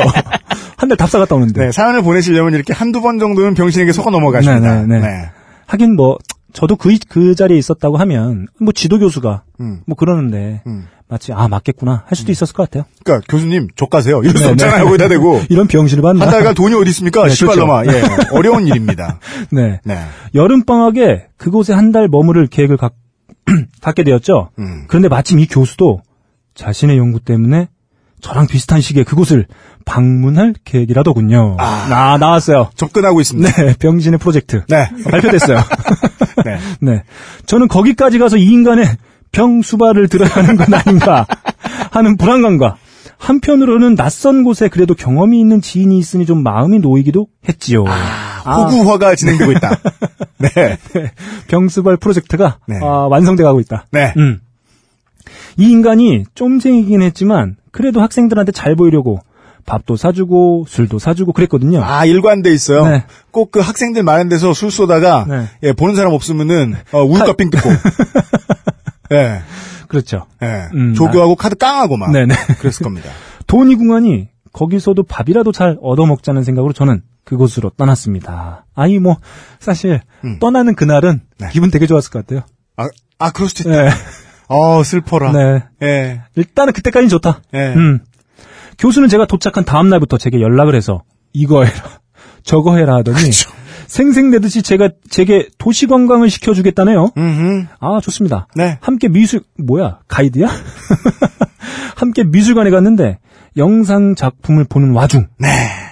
한 0.77 0.89
달 0.89 0.97
답사 0.97 1.19
갔다 1.19 1.35
오는데. 1.35 1.67
네, 1.67 1.73
사연을 1.73 2.03
보내시려면 2.03 2.55
이렇게 2.55 2.73
한두 2.73 3.01
번 3.03 3.19
정도는 3.19 3.55
병신에게 3.55 3.93
속아 3.93 4.11
넘어가십니다. 4.11 4.83
네, 4.83 4.87
네, 4.87 5.01
네. 5.01 5.31
하긴 5.67 5.95
뭐, 5.97 6.17
저도 6.53 6.77
그, 6.77 6.97
그 7.09 7.35
자리에 7.35 7.57
있었다고 7.59 7.97
하면, 7.99 8.47
뭐 8.61 8.73
지도 8.73 8.99
교수가, 8.99 9.43
음. 9.61 9.81
뭐 9.87 9.97
그러는데, 9.97 10.63
음. 10.67 10.87
마치, 11.09 11.33
아, 11.33 11.49
맞겠구나. 11.49 12.05
할 12.07 12.17
수도 12.17 12.31
있었을 12.31 12.55
것 12.55 12.63
같아요. 12.71 12.85
그러니까 13.05 13.27
교수님 13.29 13.67
족 13.75 13.91
가세요. 13.91 14.21
이럴 14.23 14.37
수 14.37 14.45
네, 14.45 14.51
없잖아요. 14.53 14.79
네. 14.79 14.85
거기다 14.85 15.09
대고 15.09 15.41
이런 15.51 15.67
병신을 15.67 16.03
봤나? 16.03 16.25
한 16.25 16.31
달간 16.31 16.55
돈이 16.55 16.73
어디 16.77 16.91
있습니까? 16.91 17.25
네, 17.27 17.31
시발놈아. 17.35 17.85
예. 17.87 18.03
어려운 18.31 18.69
일입니다. 18.69 19.19
네. 19.51 19.81
네. 19.85 19.99
여름방학에 20.37 21.27
그곳에 21.37 21.73
한 21.73 21.91
달 21.91 22.07
머무를 22.07 22.47
계획을 22.47 22.77
갖, 22.77 22.93
갖게 23.83 24.05
되었죠. 24.05 24.51
음. 24.61 24.85
그런데 24.87 25.09
마침 25.09 25.41
이 25.41 25.47
교수도 25.47 26.01
자신의 26.55 26.97
연구 26.99 27.19
때문에 27.19 27.69
저랑 28.21 28.47
비슷한 28.47 28.81
시기에 28.81 29.05
그곳을 29.05 29.47
방문할 29.85 30.55
계획이라더군요. 30.65 31.57
아. 31.59 32.19
나왔어요. 32.19 32.71
접근하고 32.77 33.21
있습니다. 33.21 33.51
네, 33.51 33.75
병신의 33.79 34.19
프로젝트. 34.19 34.63
네. 34.69 34.89
발표됐어요. 35.11 35.59
네. 36.45 36.59
네. 36.81 37.03
저는 37.47 37.69
거기까지 37.69 38.19
가서 38.19 38.37
이 38.37 38.45
인간의 38.45 38.85
병수발을 39.33 40.09
들어야 40.09 40.29
하는 40.31 40.57
건 40.57 40.75
아닌가 40.75 41.27
하는 41.93 42.17
불안감과 42.17 42.77
한편으로는 43.19 43.97
낯선 43.97 44.45
곳에 44.45 44.69
그래도 44.69 44.95
경험이 44.95 45.41
있는 45.41 45.61
지인이 45.61 45.97
있으니 45.99 46.27
좀 46.27 46.43
마음이 46.43 46.79
놓이기도 46.79 47.29
했지요. 47.49 47.85
아. 47.87 48.65
호구화가 48.65 49.15
진행되고 49.15 49.53
있다. 49.53 49.79
네. 50.39 50.79
병수발 51.49 51.99
프로젝트가 51.99 52.59
네. 52.67 52.79
아, 52.83 53.07
완성돼 53.11 53.43
가고 53.43 53.61
있다. 53.61 53.87
네. 53.93 54.15
음. 54.17 54.41
이 55.59 55.71
인간이 55.71 56.25
쫌생이긴 56.35 57.03
했지만 57.03 57.57
그래도 57.73 58.01
학생들한테 58.01 58.53
잘 58.53 58.75
보이려고 58.77 59.21
밥도 59.67 59.97
사주고 59.97 60.65
술도 60.69 60.99
사주고 60.99 61.33
그랬거든요. 61.33 61.83
아, 61.85 62.05
일관돼 62.05 62.53
있어요. 62.53 62.87
네. 62.89 63.05
꼭그 63.31 63.61
학생들 63.61 64.03
많은 64.03 64.29
데서 64.29 64.53
술 64.53 64.71
쏘다가 64.71 65.27
네. 65.29 65.47
예, 65.63 65.73
보는 65.73 65.95
사람 65.95 66.13
없으면은 66.13 66.75
어, 66.93 67.03
우유값 67.03 67.37
빙 67.37 67.51
뜯고. 67.51 67.69
예. 69.13 69.43
그렇죠. 69.89 70.27
예. 70.43 70.69
음, 70.75 70.95
조교하고 70.95 71.37
카드 71.37 71.57
깡하고 71.57 71.97
막. 71.97 72.11
네네. 72.13 72.35
그랬을 72.59 72.85
겁니다. 72.85 73.11
돈이 73.47 73.75
궁하니 73.77 74.29
거기서도 74.53 75.03
밥이라도 75.05 75.53
잘 75.53 75.77
얻어먹자는 75.81 76.43
생각으로 76.43 76.73
저는 76.73 77.03
그곳으로 77.25 77.71
떠났습니다. 77.77 78.67
아니 78.75 78.99
뭐 78.99 79.19
사실 79.59 80.01
음. 80.25 80.39
떠나는 80.39 80.75
그날은 80.75 81.21
네. 81.39 81.49
기분 81.53 81.71
되게 81.71 81.87
좋았을 81.87 82.11
것 82.11 82.27
같아요. 82.27 82.45
아, 82.77 82.89
아 83.19 83.31
그럴 83.31 83.49
수도 83.49 83.71
있다. 83.71 83.83
네. 83.85 83.91
어, 84.51 84.83
슬퍼라. 84.83 85.33
네. 85.33 85.63
예. 85.83 86.23
일단은 86.35 86.73
그때까지는 86.73 87.09
좋다. 87.09 87.41
예. 87.55 87.73
음. 87.75 88.01
교수는 88.79 89.09
제가 89.09 89.27
도착한 89.27 89.65
다음 89.65 89.89
날부터 89.89 90.19
제게 90.19 90.41
연락을 90.41 90.75
해서 90.75 91.03
이거 91.33 91.65
해라, 91.65 91.77
저거 92.43 92.77
해라 92.77 92.97
하더니 92.97 93.19
그렇죠. 93.19 93.51
생색내듯이 93.87 94.63
제가 94.63 94.91
제게 95.09 95.49
도시 95.59 95.87
관광을 95.87 96.31
시켜주겠다네요. 96.31 97.13
음. 97.17 97.69
아 97.79 98.01
좋습니다. 98.03 98.49
네. 98.55 98.79
함께 98.81 99.09
미술 99.09 99.43
뭐야 99.59 100.01
가이드야? 100.09 100.49
함께 101.97 102.25
미술관에 102.25 102.71
갔는데 102.71 103.19
영상 103.57 104.15
작품을 104.15 104.65
보는 104.65 104.93
와중 104.93 105.27
네. 105.39 105.49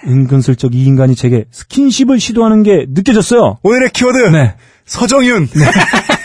은근슬쩍 0.06 0.74
이 0.74 0.84
인간이 0.84 1.14
제게 1.14 1.44
스킨십을 1.50 2.18
시도하는 2.20 2.62
게 2.62 2.86
느껴졌어요. 2.88 3.58
오늘의 3.62 3.90
키워드. 3.90 4.18
네. 4.32 4.54
서정윤. 4.86 5.48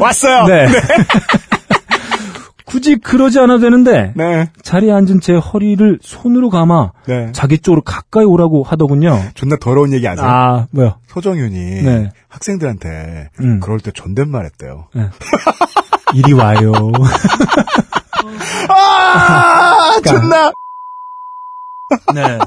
왔어요. 0.00 0.46
네. 0.46 0.66
굳이 2.64 2.96
그러지 2.96 3.38
않아도 3.38 3.60
되는데 3.60 4.12
네. 4.14 4.50
자리에 4.62 4.92
앉은 4.92 5.20
제 5.22 5.34
허리를 5.34 6.00
손으로 6.02 6.50
감아 6.50 6.92
네. 7.06 7.32
자기 7.32 7.58
쪽으로 7.58 7.80
가까이 7.80 8.24
오라고 8.26 8.62
하더군요. 8.62 9.18
존나 9.32 9.56
더러운 9.58 9.94
얘기 9.94 10.06
아세요? 10.06 10.26
아, 10.26 10.66
뭐요? 10.72 10.96
서정윤이 11.06 11.82
네. 11.82 12.10
학생들한테 12.28 13.30
음. 13.40 13.60
그럴 13.60 13.80
때 13.80 13.90
존댓말 13.90 14.44
했대요. 14.44 14.88
네. 14.94 15.08
이리 16.14 16.34
와요. 16.34 16.72
아, 18.68 20.00
존나. 20.06 20.52
네. 22.14 22.38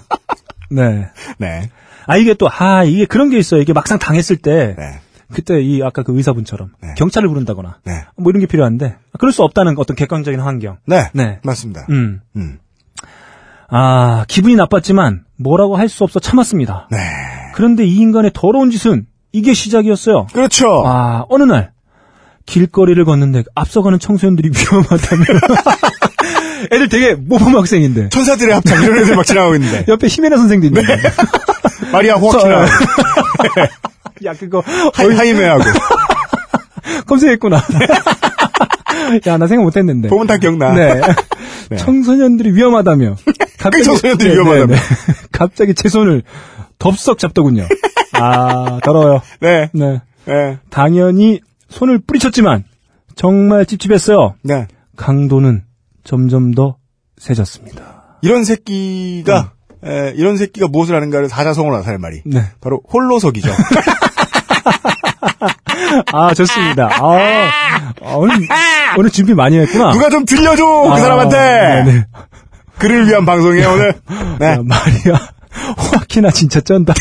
네. 0.69 1.09
네. 1.37 1.69
아, 2.07 2.17
이게 2.17 2.33
또, 2.33 2.47
아, 2.49 2.83
이게 2.83 3.05
그런 3.05 3.29
게 3.29 3.37
있어요. 3.37 3.61
이게 3.61 3.73
막상 3.73 3.99
당했을 3.99 4.37
때, 4.37 4.75
네. 4.77 5.01
그때 5.33 5.61
이 5.61 5.81
아까 5.83 6.03
그 6.03 6.15
의사분처럼 6.15 6.71
네. 6.81 6.89
경찰을 6.97 7.27
부른다거나, 7.29 7.77
네. 7.85 7.93
뭐 8.17 8.29
이런 8.31 8.39
게 8.41 8.45
필요한데, 8.47 8.95
그럴 9.19 9.31
수 9.31 9.43
없다는 9.43 9.75
어떤 9.77 9.95
객관적인 9.95 10.39
환경. 10.39 10.77
네. 10.85 11.09
네. 11.13 11.39
맞습니다. 11.43 11.85
음. 11.89 12.21
음. 12.35 12.57
아, 13.69 14.25
기분이 14.27 14.55
나빴지만, 14.55 15.23
뭐라고 15.37 15.77
할 15.77 15.87
수 15.89 16.03
없어 16.03 16.19
참았습니다. 16.19 16.87
네. 16.91 16.97
그런데 17.55 17.85
이 17.85 17.95
인간의 17.97 18.31
더러운 18.33 18.69
짓은 18.71 19.05
이게 19.31 19.53
시작이었어요. 19.53 20.27
그렇죠. 20.33 20.83
아, 20.85 21.23
어느 21.29 21.43
날, 21.43 21.71
길거리를 22.45 23.03
걷는데 23.05 23.43
앞서가는 23.55 23.97
청소년들이 23.99 24.49
위험하다며. 24.55 25.25
애들 26.71 26.89
되게 26.89 27.15
모범 27.15 27.55
학생인데. 27.55 28.09
천사들의 28.09 28.53
합창 28.53 28.83
이런 28.83 28.97
애들 28.99 29.15
막 29.15 29.25
지나가고 29.25 29.55
있는데. 29.55 29.85
옆에 29.87 30.07
히메나 30.07 30.37
선생도 30.37 30.67
있는데. 30.67 30.97
마리아 31.91 32.15
호아키나 32.15 32.65
야, 34.25 34.33
그거, 34.33 34.63
하이, 34.93 35.07
하이메하고 35.09 35.63
검색했구나. 37.07 37.57
야, 39.27 39.37
나 39.37 39.47
생각 39.47 39.63
못 39.63 39.75
했는데. 39.75 40.09
보면 40.09 40.27
다 40.27 40.37
기억나. 40.37 40.73
네. 40.73 41.01
네. 41.69 41.77
청소년들이 41.77 42.53
위험하다며. 42.53 43.15
갑자기, 43.57 43.83
청소년들이 43.83 44.33
위험하다며. 44.33 44.75
갑자기 45.31 45.73
제 45.73 45.89
손을 45.89 46.23
덥석 46.79 47.17
잡더군요. 47.17 47.65
아, 48.13 48.79
더러워요. 48.83 49.21
네. 49.39 49.69
네. 49.73 50.01
네. 50.25 50.59
당연히 50.69 51.39
손을 51.69 51.99
뿌리쳤지만 51.99 52.63
정말 53.15 53.65
찝찝했어요. 53.65 54.35
네. 54.43 54.67
강도는 54.97 55.63
점점 56.03 56.53
더 56.53 56.77
세졌습니다. 57.17 58.17
이런 58.21 58.43
새끼가 58.43 59.53
에, 59.83 60.13
이런 60.15 60.37
새끼가 60.37 60.67
무엇을 60.67 60.95
하는가를 60.95 61.29
사자성어로 61.29 61.77
나타낼 61.77 61.97
말이 61.99 62.21
네. 62.25 62.41
바로 62.59 62.81
홀로석이죠. 62.91 63.49
아, 66.13 66.33
좋습니다. 66.33 66.89
아, 66.91 67.51
아, 68.03 68.13
오늘, 68.15 68.35
오늘 68.97 69.09
준비 69.09 69.33
많이 69.33 69.57
했구나. 69.59 69.91
누가 69.91 70.09
좀 70.09 70.25
들려줘 70.25 70.63
아, 70.89 70.95
그 70.95 71.01
사람한테 71.01 71.37
네네. 71.85 72.05
그를 72.77 73.07
위한 73.07 73.25
방송이에요 73.25 73.69
오늘. 73.71 73.93
네. 74.39 74.55
아, 74.55 74.59
마리아, 74.63 75.19
호아키나 75.77 76.31
진짜 76.31 76.61
쩐다. 76.61 76.93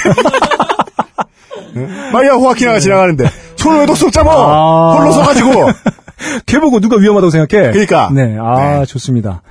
마리아 2.13 2.35
호아키나가 2.35 2.81
지나가는데 2.81 3.25
손을 3.57 3.81
왜 3.81 3.87
덕석 3.87 4.13
잡아? 4.13 4.33
아. 4.33 4.97
홀로 4.99 5.13
서가지고. 5.13 5.67
걔 6.47 6.59
보고 6.59 6.81
누가 6.81 6.97
위험하다고 6.97 7.31
생각해? 7.31 7.71
그러니까. 7.71 8.11
네, 8.13 8.37
아, 8.41 8.81
네. 8.81 8.87
좋습니다. 8.87 9.43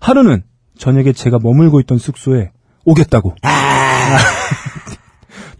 하루는 0.00 0.42
저녁에 0.78 1.12
제가 1.12 1.38
머물고 1.42 1.80
있던 1.80 1.98
숙소에 1.98 2.50
오겠다고. 2.84 3.34
아. 3.42 4.18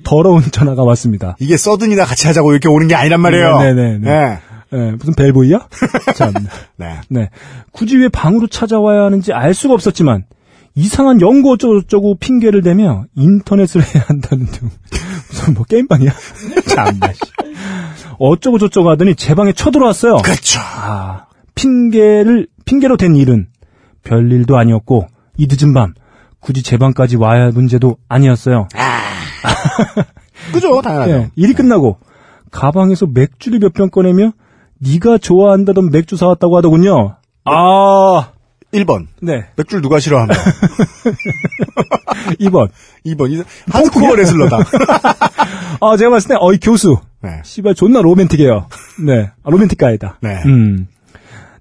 더러운 0.07 0.41
전화가 0.53 0.85
왔습니다. 0.85 1.37
이게 1.41 1.57
서든이나 1.57 2.05
같이 2.05 2.29
하자고 2.29 2.53
이렇게 2.53 2.69
오는 2.69 2.87
게 2.87 2.95
아니란 2.95 3.21
말이에요. 3.21 3.59
네네네. 3.59 3.99
네. 3.99 4.39
네, 4.73 4.91
무슨 4.93 5.15
벨보이야? 5.15 5.69
참. 6.17 6.33
네. 6.77 7.01
네. 7.09 7.31
굳이 7.73 7.97
왜 7.97 8.09
방으로 8.09 8.47
찾아와야 8.47 9.03
하는지 9.03 9.33
알 9.33 9.55
수가 9.55 9.75
없었지만, 9.75 10.25
이상한 10.75 11.21
연구 11.21 11.53
어쩌고저쩌고 11.53 12.17
핑계를 12.19 12.63
대며 12.63 13.05
인터넷을 13.15 13.83
해야 13.83 14.05
한다는 14.07 14.47
등. 14.47 14.69
무슨 15.31 15.55
뭐 15.55 15.65
게임방이야? 15.65 16.13
참나, 16.69 17.13
씨. 17.13 17.21
어쩌고 18.19 18.59
저쩌고 18.59 18.91
하더니 18.91 19.15
제 19.15 19.35
방에 19.35 19.53
쳐들어왔어요. 19.53 20.17
그렇죠. 20.17 20.61
아, 20.61 21.27
핑계를, 21.55 22.49
핑계로 22.65 22.97
된 22.97 23.15
일은 23.17 23.47
별일도 24.05 24.57
아니었고, 24.57 25.07
이 25.37 25.47
늦은 25.49 25.75
밤, 25.75 25.95
굳이 26.41 26.63
제 26.63 26.77
방까지 26.77 27.17
와야 27.17 27.43
할 27.43 27.53
문제도 27.53 27.97
아니었어요. 28.09 28.69
그죠, 30.53 30.81
당연하죠. 30.83 31.11
예, 31.13 31.31
일이 31.37 31.53
끝나고, 31.55 31.99
가방에서 32.51 33.07
맥주를 33.07 33.59
몇 33.59 33.73
병 33.73 33.91
꺼내며, 33.91 34.33
네가 34.79 35.19
좋아한다던 35.19 35.91
맥주 35.91 36.17
사왔다고 36.17 36.57
하더군요. 36.59 37.17
아, 37.45 38.31
1번. 38.73 39.07
네. 39.23 39.47
맥주를 39.57 39.81
누가 39.83 39.99
싫어한다. 40.01 40.35
2번. 42.41 42.69
2번. 43.07 43.45
하드코어 43.71 44.15
레슬러다. 44.17 44.59
아, 45.81 45.97
제가 45.97 46.11
봤을 46.11 46.29
때, 46.29 46.35
어이, 46.39 46.59
교수. 46.59 46.99
네. 47.23 47.41
씨발, 47.45 47.75
존나 47.75 48.01
로맨틱해요. 48.03 48.67
네. 49.07 49.31
아, 49.43 49.51
로맨틱 49.51 49.79
가이다. 49.79 50.19
네. 50.21 50.43
음. 50.47 50.87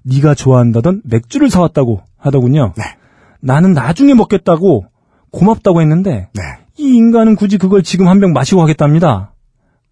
네가 0.02 0.34
좋아한다던 0.34 1.02
맥주를 1.04 1.50
사왔다고 1.50 2.02
하더군요. 2.18 2.72
네. 2.76 2.84
나는 3.40 3.72
나중에 3.72 4.14
먹겠다고 4.14 4.86
고맙다고 5.30 5.80
했는데, 5.80 6.28
네. 6.34 6.42
이 6.78 6.94
인간은 6.96 7.36
굳이 7.36 7.58
그걸 7.58 7.82
지금 7.82 8.08
한 8.08 8.20
병 8.20 8.32
마시고 8.32 8.60
가겠답니다. 8.60 9.32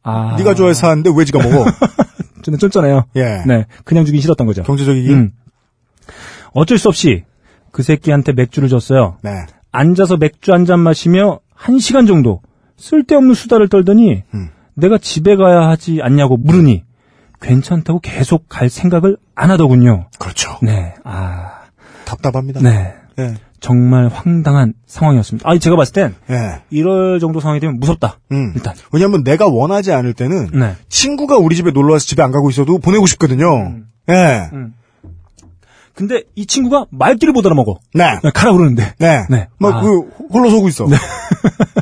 아. 0.03 0.37
네가 0.39 0.55
좋아해서 0.55 0.80
사는데 0.80 1.11
왜 1.16 1.24
지가 1.24 1.43
먹어? 1.43 1.64
저는 2.43 2.59
쫀쫀해요. 2.59 3.05
예. 3.16 3.43
네. 3.47 3.66
그냥 3.85 4.05
주긴 4.05 4.20
싫었던 4.20 4.47
거죠. 4.47 4.62
경제적이긴. 4.64 5.12
음. 5.12 5.30
어쩔 6.53 6.78
수 6.78 6.89
없이 6.89 7.24
그 7.72 7.82
새끼한테 7.82 8.32
맥주를 8.32 8.68
줬어요. 8.68 9.16
네. 9.22 9.47
앉아서 9.72 10.16
맥주 10.18 10.53
한 10.53 10.66
잔 10.66 10.80
마시며 10.80 11.41
한 11.55 11.78
시간 11.78 12.07
정도 12.07 12.41
쓸데없는 12.76 13.35
수다를 13.35 13.68
떨더니 13.68 14.22
음. 14.35 14.51
내가 14.74 14.99
집에 14.99 15.37
가야 15.37 15.68
하지 15.68 16.01
않냐고 16.03 16.37
물으니 16.37 16.85
괜찮다고 17.41 18.01
계속 18.01 18.49
갈 18.49 18.68
생각을 18.68 19.16
안 19.35 19.51
하더군요. 19.51 20.09
그렇죠. 20.18 20.59
네. 20.62 20.95
아. 21.05 21.62
답답합니다. 22.05 22.61
네. 22.61 22.95
예. 23.18 23.35
정말 23.61 24.09
황당한 24.09 24.75
상황이었습니다. 24.87 25.49
아니, 25.49 25.59
제가 25.59 25.77
봤을 25.77 25.93
땐 25.93 26.15
예. 26.31 26.63
이럴 26.71 27.19
정도 27.19 27.41
상황이 27.41 27.61
되면 27.61 27.79
무섭다. 27.81 28.19
음. 28.33 28.53
일단. 28.55 28.75
왜냐면 28.93 29.25
내가 29.25 29.47
원하지 29.47 29.93
않을 29.93 30.13
때는 30.13 30.51
네. 30.53 30.75
친구가 30.89 31.37
우리 31.39 31.57
집에 31.57 31.71
놀러 31.71 31.93
와서 31.95 32.05
집에 32.05 32.23
안 32.23 32.31
가고 32.31 32.51
있어도 32.51 32.79
보내고 32.79 33.07
싶거든요. 33.07 33.47
예. 34.11 34.51
음. 34.53 34.75
근데 35.95 36.25
이 36.35 36.45
친구가 36.47 36.87
말귀를 36.91 37.33
못 37.33 37.47
알아먹어. 37.47 37.79
네. 37.95 38.19
가라 38.35 38.53
그러는데. 38.53 38.95
네. 38.99 39.27
네. 39.31 39.49
막 39.59 39.77
아. 39.77 39.81
그 39.81 40.01
홀로 40.33 40.51
서고 40.51 40.69
있어. 40.69 40.87
네. 40.87 40.97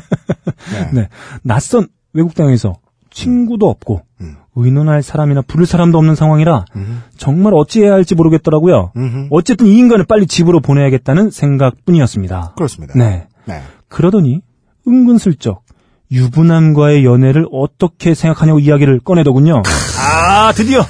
네. 0.93 1.09
낯선 1.43 1.89
외국 2.13 2.35
땅에서 2.35 2.75
친구도 3.11 3.69
없고 3.69 4.03
음. 4.21 4.37
의논할 4.55 5.03
사람이나 5.03 5.43
부를 5.43 5.67
사람도 5.67 5.97
없는 5.99 6.15
상황이라 6.15 6.65
음. 6.77 7.03
정말 7.17 7.55
어찌해야 7.55 7.93
할지 7.93 8.15
모르겠더라고요. 8.15 8.93
음흠. 8.97 9.29
어쨌든 9.31 9.67
이 9.67 9.79
인간을 9.79 10.05
빨리 10.05 10.27
집으로 10.27 10.61
보내야겠다는 10.61 11.31
생각뿐이었습니다. 11.31 12.53
그렇습니다. 12.57 12.95
네. 12.97 13.27
네. 13.47 13.63
그러더니 13.89 14.41
은근슬쩍 14.87 15.63
유부남과의 16.11 17.05
연애를 17.05 17.47
어떻게 17.51 18.15
생각하냐고 18.15 18.59
이야기를 18.59 19.01
꺼내더군요. 19.01 19.63
아 19.99 20.53
드디어 20.53 20.85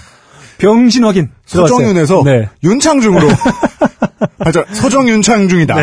병신 0.59 1.05
확인. 1.05 1.31
서정윤에서 1.47 2.23
네. 2.25 2.49
윤창중으로. 2.65 3.29
맞아. 4.39 4.65
서정윤창중이다. 4.73 5.75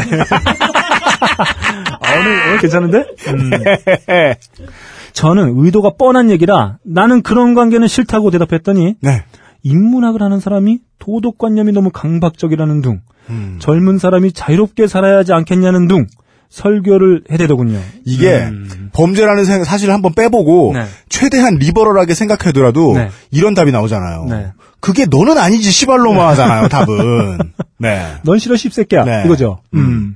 아, 2.01 2.13
오늘, 2.17 2.47
오늘 2.47 2.57
괜찮은데? 2.59 2.97
음. 3.27 3.49
저는 5.13 5.53
의도가 5.57 5.91
뻔한 5.97 6.29
얘기라 6.29 6.77
나는 6.83 7.21
그런 7.21 7.53
관계는 7.55 7.87
싫다고 7.87 8.31
대답했더니 8.31 8.95
네. 9.01 9.23
인문학을 9.63 10.21
하는 10.21 10.39
사람이 10.39 10.79
도덕관념이 10.99 11.71
너무 11.73 11.89
강박적이라는 11.91 12.81
둥 12.81 13.01
음. 13.29 13.57
젊은 13.59 13.97
사람이 13.97 14.31
자유롭게 14.31 14.87
살아야 14.87 15.17
하지 15.17 15.33
않겠냐는 15.33 15.87
둥 15.87 16.07
설교를 16.49 17.25
해대더군요. 17.31 17.79
이게 18.05 18.37
음. 18.39 18.89
범죄라는 18.93 19.45
생- 19.45 19.63
사실을 19.63 19.93
한번 19.93 20.13
빼보고 20.15 20.71
네. 20.73 20.85
최대한 21.07 21.55
리버럴하게 21.55 22.13
생각하더라도 22.15 22.93
네. 22.95 23.09
이런 23.31 23.53
답이 23.53 23.71
나오잖아요. 23.71 24.25
네. 24.29 24.51
그게 24.79 25.05
너는 25.05 25.37
아니지 25.37 25.69
시발로만 25.71 26.27
하잖아요. 26.29 26.67
답은. 26.69 27.37
네. 27.77 28.01
넌 28.23 28.39
싫어 28.39 28.55
씹새끼야 28.55 29.03
네. 29.05 29.23
이거죠. 29.25 29.59
음. 29.75 30.15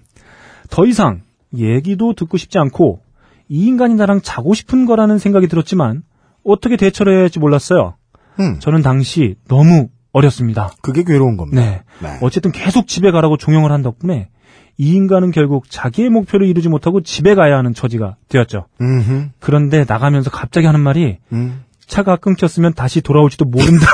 더 0.71 0.85
이상 0.87 1.21
얘기도 1.55 2.13
듣고 2.15 2.37
싶지 2.37 2.57
않고 2.57 3.01
이 3.49 3.65
인간이 3.65 3.95
나랑 3.95 4.21
자고 4.21 4.53
싶은 4.53 4.85
거라는 4.85 5.17
생각이 5.17 5.47
들었지만 5.47 6.03
어떻게 6.43 6.77
대처를 6.77 7.13
해야 7.13 7.21
할지 7.21 7.39
몰랐어요. 7.39 7.95
음. 8.39 8.59
저는 8.59 8.81
당시 8.81 9.35
너무 9.47 9.89
어렸습니다. 10.11 10.71
그게 10.81 11.03
괴로운 11.03 11.37
겁니다. 11.37 11.61
네. 11.61 11.81
네. 12.01 12.17
어쨌든 12.21 12.51
계속 12.51 12.87
집에 12.87 13.11
가라고 13.11 13.37
종용을 13.37 13.71
한 13.71 13.81
덕분에 13.81 14.29
이 14.77 14.93
인간은 14.93 15.31
결국 15.31 15.69
자기의 15.69 16.09
목표를 16.09 16.47
이루지 16.47 16.69
못하고 16.69 17.01
집에 17.01 17.35
가야 17.35 17.57
하는 17.57 17.73
처지가 17.73 18.15
되었죠. 18.29 18.65
음흠. 18.81 19.29
그런데 19.39 19.85
나가면서 19.87 20.31
갑자기 20.31 20.65
하는 20.65 20.79
말이 20.79 21.19
음. 21.31 21.63
차가 21.85 22.15
끊겼으면 22.15 22.73
다시 22.73 23.01
돌아올지도 23.01 23.45
모른다. 23.45 23.85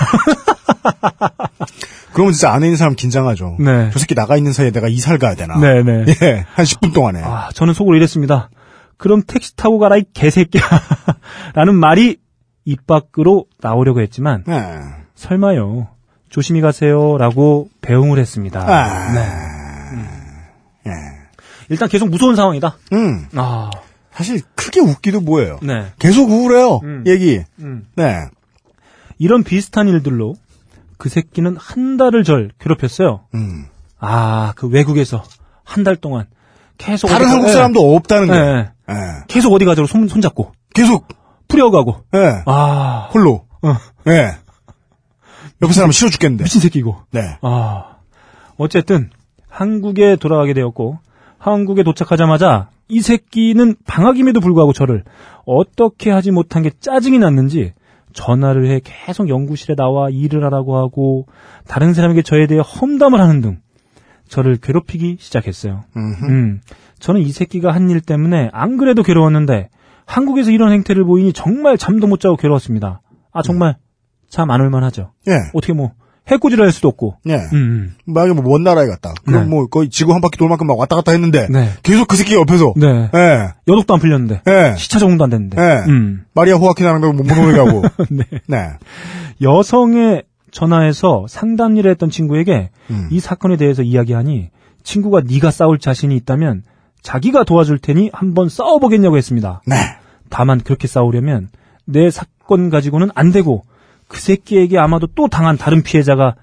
그러면 2.14 2.34
진짜 2.34 2.52
안에 2.52 2.68
있는 2.68 2.78
사람 2.78 2.96
긴장하죠. 2.96 3.58
네. 3.60 3.90
저 3.92 4.00
새끼 4.00 4.16
나가 4.16 4.38
있는 4.38 4.54
사이에 4.54 4.72
내가 4.72 4.88
이사를 4.88 5.18
가야 5.20 5.36
되나. 5.36 5.60
네네. 5.60 6.06
예. 6.22 6.46
한 6.54 6.66
10분 6.66 6.94
동안에. 6.94 7.22
아, 7.24 7.50
저는 7.54 7.74
속으로 7.74 7.98
이랬습니다. 7.98 8.50
그럼 9.00 9.24
택시 9.26 9.56
타고 9.56 9.80
가라 9.80 9.98
이 9.98 10.04
개새끼야. 10.14 10.62
라는 11.56 11.74
말이 11.74 12.18
입 12.66 12.86
밖으로 12.86 13.46
나오려고 13.62 14.02
했지만 14.02 14.44
네. 14.46 14.80
설마요. 15.16 15.88
조심히 16.30 16.62
가세요. 16.62 17.18
라고 17.18 17.70
배웅을 17.82 18.20
했습니다. 18.20 18.60
아. 18.62 19.14
네. 19.14 19.22
예. 20.88 20.92
일단 21.70 21.88
계속 21.90 22.10
무서운 22.10 22.36
상황이다. 22.36 22.78
음. 22.94 23.26
아, 23.36 23.72
사실 24.12 24.42
크게 24.56 24.82
웃기도 24.82 25.22
뭐예요. 25.22 25.60
네. 25.64 25.88
계속 25.98 26.30
우울해요. 26.30 26.82
음. 26.84 27.04
얘기. 27.08 27.42
음. 27.60 27.88
네. 27.96 28.28
이런 29.18 29.44
비슷한 29.44 29.88
일들로 29.88 30.36
그 30.98 31.08
새끼는 31.10 31.56
한 31.58 31.98
달을 31.98 32.24
절 32.26 32.52
괴롭혔어요. 32.60 33.22
음. 33.34 33.66
아, 33.98 34.54
그 34.56 34.68
외국에서 34.68 35.24
한 35.64 35.84
달 35.84 35.96
동안 35.96 36.26
계속 36.80 37.08
다른 37.08 37.28
어디 37.28 37.32
한국 37.34 37.50
예. 37.50 37.54
사람도 37.54 37.96
없다는 37.96 38.24
예, 38.24 38.32
거예요. 38.32 38.56
예. 38.56 38.60
예. 38.90 38.96
계속 39.28 39.54
어디 39.54 39.66
가자고 39.66 39.86
손, 39.86 40.08
손잡고 40.08 40.54
계속. 40.74 41.08
풀려가고. 41.48 41.98
예. 42.16 42.44
아, 42.46 43.10
홀로. 43.12 43.46
어, 43.64 43.76
예. 44.08 44.32
옆에 45.62 45.74
사람 45.74 45.92
싫어 45.92 46.10
죽겠는데. 46.10 46.44
미친 46.44 46.62
새끼고. 46.62 46.96
네. 47.12 47.22
아, 47.42 47.98
어쨌든 48.58 49.10
한국에 49.50 50.16
돌아가게 50.16 50.54
되었고 50.54 51.00
한국에 51.38 51.84
도착하자마자 51.84 52.70
이 52.88 53.02
새끼는 53.02 53.76
방학임에도 53.86 54.40
불구하고 54.40 54.74
저를 54.74 55.04
어떻게 55.46 56.12
하지 56.12 56.32
못한 56.32 56.62
게 56.62 56.72
짜증이 56.80 57.18
났는지 57.20 57.74
전화를 58.14 58.70
해 58.70 58.80
계속 58.84 59.28
연구실에 59.28 59.76
나와 59.76 60.10
일을 60.10 60.44
하라고 60.46 60.78
하고 60.78 61.26
다른 61.68 61.94
사람에게 61.94 62.22
저에 62.22 62.48
대해 62.48 62.62
험담을 62.62 63.20
하는 63.20 63.42
등 63.42 63.60
저를 64.30 64.58
괴롭히기 64.58 65.18
시작했어요. 65.20 65.84
음흠. 65.98 66.26
음, 66.26 66.62
저는 67.00 67.22
이 67.22 67.32
새끼가 67.32 67.74
한 67.74 67.90
일 67.90 68.00
때문에 68.02 68.50
안 68.54 68.78
그래도 68.78 69.04
괴로웠는데 69.04 69.70
한국에서 70.06 70.52
이런 70.52 70.72
행태를 70.72 71.04
보이니 71.04 71.34
정말 71.34 71.78
잠도 71.78 72.08
못 72.08 72.20
자고 72.20 72.36
괴로웠습니다. 72.38 73.02
아 73.34 73.42
정말 73.44 73.76
잠안 74.30 74.62
올만 74.62 74.84
하죠. 74.86 75.12
예. 75.28 75.34
어떻게 75.54 75.74
뭐 75.74 75.92
해코지를 76.28 76.64
할 76.64 76.72
수도 76.72 76.88
없고. 76.90 77.16
예. 77.28 77.34
음, 77.36 77.54
음. 77.54 77.96
만약에 78.06 78.40
뭐 78.40 78.54
먼 78.54 78.64
나라에 78.64 78.86
갔다. 78.88 79.14
그럼 79.26 79.44
네. 79.44 79.50
뭐 79.50 79.66
거의 79.68 79.90
지구 79.90 80.14
한 80.14 80.22
바퀴 80.22 80.38
돌 80.38 80.48
만큼 80.50 80.68
막 80.68 80.78
왔다 80.78 80.96
갔다 80.96 81.12
했는데 81.12 81.48
네. 81.50 81.70
계속 81.82 82.08
그 82.08 82.16
새끼 82.16 82.36
옆에서 82.36 82.74
네. 82.76 83.10
예. 83.16 83.48
여독도 83.68 83.96
안 83.96 84.00
풀렸는데 84.00 84.42
예. 84.48 84.76
시차 84.78 85.00
적응도 85.00 85.24
안 85.24 85.30
됐는데. 85.32 85.60
예. 85.60 85.90
음. 85.90 86.26
마리아 86.36 86.56
호아키나랑 86.56 87.02
못 87.02 87.24
보는 87.24 87.54
가고. 87.58 87.82
네. 88.12 88.24
네. 88.48 88.68
여성의 89.42 90.24
전화해서 90.52 91.26
상담 91.28 91.78
일을 91.78 91.92
했던 91.92 92.10
친구에게 92.10 92.70
음. 92.90 93.08
이 93.12 93.20
사건에 93.20 93.58
대해서 93.58 93.82
이야기하니 93.84 94.50
친구가 94.84 95.22
네가 95.22 95.52
싸울 95.52 95.80
자신이 95.80 96.16
있다면 96.18 96.64
자기가 97.02 97.44
도와줄 97.44 97.80
테니 97.80 98.10
한번 98.14 98.50
싸워보겠냐고 98.50 99.18
했습니다. 99.18 99.62
네. 99.66 99.76
다만 100.30 100.60
그렇게 100.60 100.88
싸우려면 100.88 101.50
내 101.86 102.10
사건 102.12 102.70
가지고는 102.70 103.10
안 103.16 103.32
되고 103.32 103.66
그 104.08 104.20
새끼에게 104.20 104.78
아마도 104.78 105.08
또 105.08 105.28
당한 105.28 105.58
다른 105.58 105.84
피해자가 105.84 106.36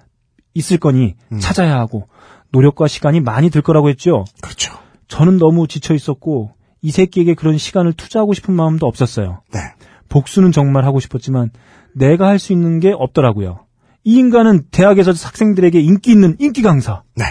있을 0.55 0.79
거니 0.79 1.15
음. 1.33 1.39
찾아야 1.39 1.77
하고 1.77 2.09
노력과 2.51 2.89
시간이 2.89 3.21
많이 3.21 3.51
들 3.51 3.61
거라고 3.63 3.89
했죠. 3.89 4.25
그렇죠. 4.41 4.73
저는 5.09 5.39
너무 5.39 5.69
지쳐 5.69 5.95
있었고 5.95 6.53
이 6.83 6.91
새끼에게 6.91 7.35
그런 7.35 7.59
시간을 7.59 7.93
투자하고 7.93 8.33
싶은 8.35 8.55
마음도 8.55 8.87
없었어요. 8.87 9.43
네. 9.53 9.61
복수는 10.09 10.53
정말 10.53 10.85
하고 10.85 11.01
싶었지만 11.01 11.51
내가 11.95 12.29
할 12.29 12.39
수 12.39 12.53
있는 12.53 12.79
게 12.81 12.93
없더라고요. 12.97 13.66
이 14.07 14.19
인간은 14.19 14.67
대학에서 14.71 15.11
학생들에게 15.11 15.81
인기 15.81 16.13
있는 16.13 16.37
인기 16.39 16.63
강사, 16.63 17.03
네. 17.17 17.25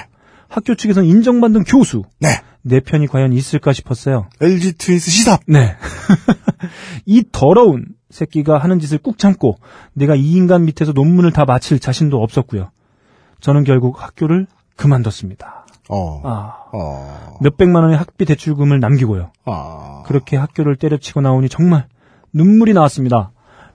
학교 0.50 0.76
측에서는 0.76 1.08
인정받는 1.08 1.64
교수. 1.64 2.04
네. 2.20 2.28
내 2.64 2.82
편이 2.82 3.08
과연 3.08 3.32
있을까 3.32 3.72
싶었어요. 3.72 4.28
LG 4.42 4.74
트윈스 4.74 5.10
시삽. 5.10 5.40
네. 5.48 5.78
이 7.06 7.24
더러운 7.32 7.86
새끼가 8.10 8.58
하는 8.58 8.80
짓을 8.80 8.98
꾹 8.98 9.18
참고 9.18 9.58
내가 9.94 10.16
이 10.16 10.34
인간 10.34 10.66
밑에서 10.66 10.92
논문을 10.92 11.32
다 11.32 11.46
마칠 11.46 11.80
자신도 11.80 12.22
없었고요. 12.22 12.72
저는 13.40 13.64
결국 13.64 14.04
학교를 14.04 14.46
그만뒀습니다. 14.76 15.66
어. 15.88 16.22
아, 16.26 16.56
어. 16.74 17.38
몇백만 17.40 17.84
원의 17.84 17.98
학비 17.98 18.26
대출금을 18.26 18.82
남기고요. 18.82 19.32
아. 19.46 20.04
그렇게 20.06 20.36
학교를 20.36 20.76
때려치고 20.76 21.22
나오니 21.22 21.48
정말 21.48 21.88
눈물이 22.34 22.74
나왔습니다. 22.74 23.32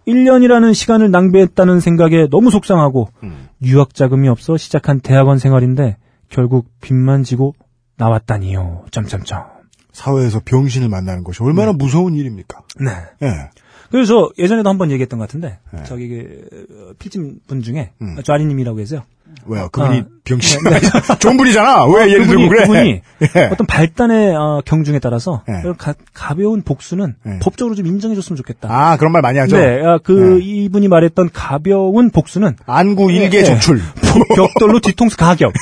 1년이라는 0.06 0.74
시간을 0.74 1.10
낭비했다는 1.10 1.80
생각에 1.80 2.28
너무 2.30 2.50
속상하고 2.50 3.08
음. 3.22 3.48
유학 3.62 3.94
자금이 3.94 4.28
없어 4.28 4.56
시작한 4.56 5.00
대학원 5.00 5.38
생활인데 5.38 5.96
결국 6.28 6.66
빚만 6.80 7.22
지고 7.22 7.54
나왔다니요. 7.96 8.86
점점점. 8.90 9.44
사회에서 9.92 10.40
병신을 10.44 10.88
만나는 10.88 11.24
것이 11.24 11.42
얼마나 11.42 11.72
무서운 11.72 12.14
일입니까? 12.14 12.62
네. 12.80 12.90
예. 13.22 13.50
그래서 13.90 14.30
예전에도 14.38 14.68
한번 14.68 14.90
얘기했던 14.92 15.18
것 15.18 15.26
같은데 15.26 15.58
네. 15.72 15.82
저기 15.84 16.08
그 16.08 16.94
필진 16.98 17.40
분 17.46 17.60
중에 17.60 17.92
음. 18.00 18.16
좌리님이라고 18.22 18.76
계세요. 18.76 19.02
왜요? 19.46 19.68
그분이 19.70 20.00
아. 20.00 20.04
병신. 20.24 20.60
좋은 21.18 21.36
분이잖아. 21.36 21.86
왜 21.86 22.10
예를 22.12 22.26
들고 22.26 22.48
그래? 22.48 22.62
그분이 22.62 23.00
예. 23.36 23.44
어떤 23.52 23.66
발단의 23.66 24.34
어, 24.34 24.62
경중에 24.64 24.98
따라서 24.98 25.42
네. 25.48 25.60
이런 25.62 25.76
가, 25.76 25.94
가벼운 26.12 26.62
복수는 26.62 27.16
네. 27.24 27.38
법적으로 27.40 27.74
좀 27.74 27.86
인정해줬으면 27.86 28.36
좋겠다. 28.36 28.68
아, 28.70 28.96
그런 28.96 29.12
말 29.12 29.22
많이 29.22 29.38
하죠. 29.38 29.56
네, 29.56 29.84
아, 29.84 29.98
그 30.02 30.38
네. 30.38 30.44
이분이 30.44 30.88
말했던 30.88 31.30
가벼운 31.32 32.10
복수는 32.10 32.56
안구 32.66 33.10
일개 33.12 33.38
네. 33.38 33.44
적출. 33.44 33.80
벽돌로 34.36 34.80
뒤통수 34.80 35.16
가격. 35.16 35.52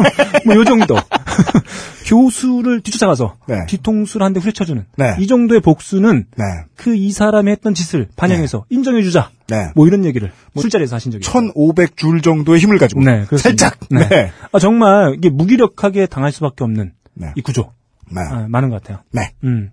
뭐 0.46 0.56
요 0.56 0.64
정도. 0.64 0.96
교수를 2.06 2.80
뒤쫓아가서 2.80 3.36
네. 3.48 3.66
뒤통수를 3.66 4.24
한 4.24 4.32
대 4.32 4.40
후려쳐주는 4.40 4.84
네. 4.96 5.16
이 5.18 5.26
정도의 5.26 5.60
복수는 5.60 6.26
네. 6.36 6.44
그이 6.76 7.10
사람이 7.12 7.50
했던 7.50 7.74
짓을 7.74 8.08
반영해서 8.16 8.64
인정해주자. 8.70 9.30
네. 9.48 9.68
뭐 9.74 9.86
이런 9.86 10.04
얘기를 10.04 10.30
술자리에서 10.56 10.96
하신 10.96 11.12
적이 11.12 11.24
있어요. 11.26 11.52
1500줄 11.52 12.22
정도의 12.22 12.60
힘을 12.60 12.78
가지고. 12.78 13.00
네, 13.02 13.24
그렇습니다. 13.26 13.38
살짝. 13.68 13.78
네. 13.90 14.08
네. 14.08 14.32
아, 14.52 14.58
정말 14.58 15.14
이게 15.16 15.28
무기력하게 15.30 16.06
당할 16.06 16.32
수밖에 16.32 16.64
없는 16.64 16.92
네. 17.14 17.32
이 17.36 17.40
구조 17.42 17.72
네. 18.10 18.20
아, 18.22 18.46
많은 18.48 18.68
것 18.70 18.82
같아요. 18.82 19.02
네. 19.12 19.32
음, 19.44 19.70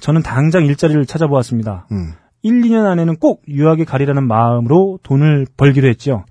저는 0.00 0.22
당장 0.22 0.64
일자리를 0.66 1.04
찾아보았습니다. 1.06 1.86
음. 1.92 2.12
1, 2.42 2.60
2년 2.62 2.86
안에는 2.86 3.16
꼭 3.16 3.42
유학에 3.48 3.84
가리라는 3.84 4.26
마음으로 4.26 4.98
돈을 5.02 5.46
벌기로 5.56 5.88
했죠. 5.88 6.24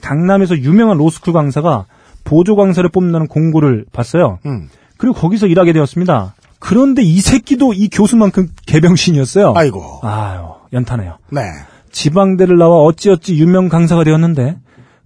강남에서 0.00 0.58
유명한 0.58 0.96
로스쿨 0.98 1.32
강사가 1.32 1.86
보조 2.24 2.56
강사를 2.56 2.88
뽑는다는 2.88 3.26
공고를 3.28 3.84
봤어요. 3.92 4.38
음. 4.46 4.68
그리고 4.96 5.14
거기서 5.14 5.46
일하게 5.46 5.72
되었습니다. 5.72 6.34
그런데 6.58 7.02
이 7.02 7.20
새끼도 7.20 7.72
이 7.72 7.88
교수만큼 7.88 8.48
개병신이었어요. 8.66 9.54
아이고. 9.56 10.00
아유, 10.02 10.44
연타네요. 10.72 11.18
네. 11.30 11.42
지방대를 11.90 12.56
나와 12.56 12.76
어찌어찌 12.78 13.36
유명 13.36 13.68
강사가 13.68 14.04
되었는데 14.04 14.58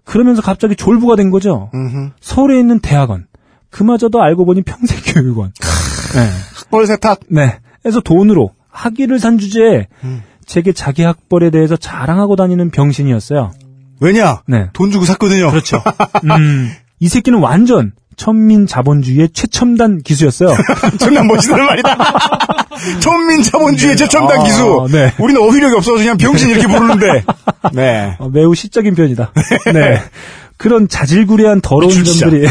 그러면서 0.04 0.42
갑자기 0.42 0.76
졸부가 0.76 1.16
된 1.16 1.30
거죠. 1.30 1.70
음흠. 1.74 2.10
서울에 2.20 2.58
있는 2.58 2.78
대학원. 2.80 3.26
그마저도 3.70 4.22
알고 4.22 4.44
보니 4.44 4.62
평생교육원. 4.62 5.52
네. 6.14 6.30
학벌 6.56 6.86
세탁. 6.86 7.20
네. 7.30 7.58
그래서 7.82 8.00
돈으로 8.00 8.50
학위를 8.68 9.18
산 9.18 9.38
주제에 9.38 9.88
음. 10.04 10.22
제게 10.44 10.72
자기 10.72 11.02
학벌에 11.02 11.50
대해서 11.50 11.76
자랑하고 11.76 12.36
다니는 12.36 12.70
병신이었어요. 12.70 13.52
왜냐? 14.00 14.42
네. 14.46 14.68
돈 14.72 14.90
주고 14.90 15.04
샀거든요. 15.04 15.50
그렇죠. 15.50 15.82
음, 16.24 16.72
이 17.00 17.08
새끼는 17.08 17.38
완전 17.40 17.92
천민 18.16 18.66
자본주의의 18.66 19.30
최첨단 19.34 20.02
기수였어요. 20.02 20.56
존나 20.98 21.22
멋있는 21.22 21.64
말이다. 21.64 21.96
천민 23.00 23.42
자본주의 23.42 23.96
최첨단 23.96 24.40
아, 24.40 24.44
기수. 24.44 24.88
네. 24.90 25.12
우리는 25.18 25.40
어휘력이 25.40 25.74
없어서 25.76 25.98
그냥 25.98 26.16
병신 26.16 26.50
이렇게 26.50 26.66
부르는데. 26.66 27.24
네. 27.72 28.16
어, 28.18 28.28
매우 28.28 28.54
시적인 28.54 28.94
편이다. 28.94 29.32
네. 29.72 30.00
그런 30.56 30.88
자질구레한 30.88 31.60
더러운. 31.60 32.04
점들이 32.04 32.46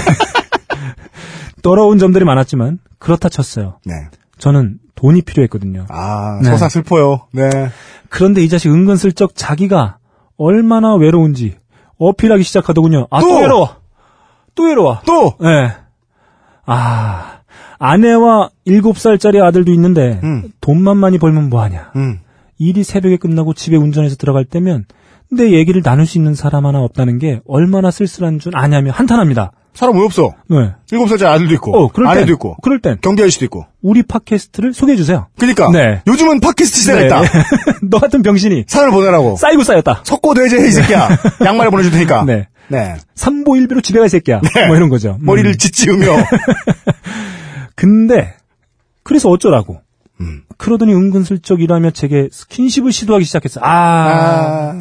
더러운 1.64 1.98
점들이 1.98 2.26
많았지만 2.26 2.78
그렇다 3.00 3.30
쳤어요. 3.30 3.80
네. 3.86 3.94
저는 4.38 4.78
돈이 4.94 5.24
필요했거든요. 5.24 5.88
아, 5.90 6.40
네. 6.44 6.50
서사 6.50 6.70
슬퍼요. 6.70 7.28
네. 7.32 7.50
그런데 8.10 8.44
이 8.44 8.50
자식 8.50 8.72
은근슬쩍 8.72 9.32
자기가 9.36 9.98
얼마나 10.38 10.96
외로운지 10.96 11.56
어필하기 11.98 12.44
시작하더군요. 12.44 13.08
아, 13.10 13.20
또, 13.22 13.28
또! 13.28 13.40
외로워. 13.40 13.70
또 14.56 14.64
외로워. 14.64 15.00
또! 15.06 15.34
네. 15.40 15.72
아, 16.66 17.40
아내와 17.78 18.50
7살짜리 18.68 19.42
아들도 19.44 19.72
있는데 19.74 20.20
음. 20.24 20.52
돈만 20.62 20.98
많이 20.98 21.18
벌면 21.18 21.50
뭐하냐. 21.50 21.92
음. 21.96 22.20
일이 22.58 22.84
새벽에 22.84 23.18
끝나고 23.18 23.54
집에 23.54 23.76
운전해서 23.76 24.16
들어갈 24.16 24.46
때면 24.46 24.86
내 25.32 25.52
얘기를 25.52 25.82
나눌 25.82 26.06
수 26.06 26.18
있는 26.18 26.36
사람 26.36 26.66
하나 26.66 26.80
없다는 26.82 27.20
게 27.20 27.42
얼마나 27.48 27.92
쓸쓸한 27.92 28.40
줄 28.40 28.56
아냐며 28.56 28.92
한탄합니다. 28.92 29.52
사람 29.76 29.98
왜 29.98 30.04
없어? 30.04 30.34
네. 30.50 30.72
일곱 30.92 31.10
살짜리 31.10 31.30
아들도 31.30 31.54
있고. 31.56 31.78
어, 31.78 31.92
그럴 31.92 32.08
아내도 32.08 32.28
땐, 32.28 32.34
있고. 32.36 32.56
그럴 32.62 32.80
땐 32.80 32.98
경비 33.02 33.22
아저씨도 33.22 33.46
있고. 33.46 33.66
우리 33.82 34.04
팟캐스트를 34.04 34.74
소개해 34.74 34.96
주세요. 34.96 35.28
그니까. 35.38 35.70
네. 35.72 36.02
요즘은 36.08 36.40
팟캐스트 36.40 36.80
시대가 36.80 37.02
있다. 37.02 37.22
너 37.84 38.00
같은 38.00 38.22
병신이 38.24 38.64
사연을 38.68 38.92
보내라고. 38.92 39.36
쌓이고 39.36 39.64
쌓였다. 39.64 40.02
석고대제 40.06 40.66
이 40.66 40.72
새끼야. 40.72 41.10
양말을 41.44 41.72
보내줄 41.72 41.92
테니까. 41.92 42.24
네. 42.24 42.48
네. 42.70 42.96
삼보일비로 43.16 43.82
집에 43.82 44.00
가이 44.00 44.08
새끼야. 44.10 44.42
뭐 44.68 44.76
이런 44.78 44.90
거죠. 44.90 45.18
음. 45.20 45.26
머리를 45.26 45.58
짓지으며. 45.58 46.06
근데 47.76 48.34
그래서 49.04 49.30
어쩌라고. 49.30 49.82
음. 50.22 50.44
그러더니 50.58 50.94
은근슬쩍 50.94 51.62
일하며 51.62 51.92
제게 51.92 52.30
스킨십을 52.32 52.94
시도하기 52.94 53.26
시작했어. 53.26 53.60
아. 53.62 53.68
아. 53.70 54.72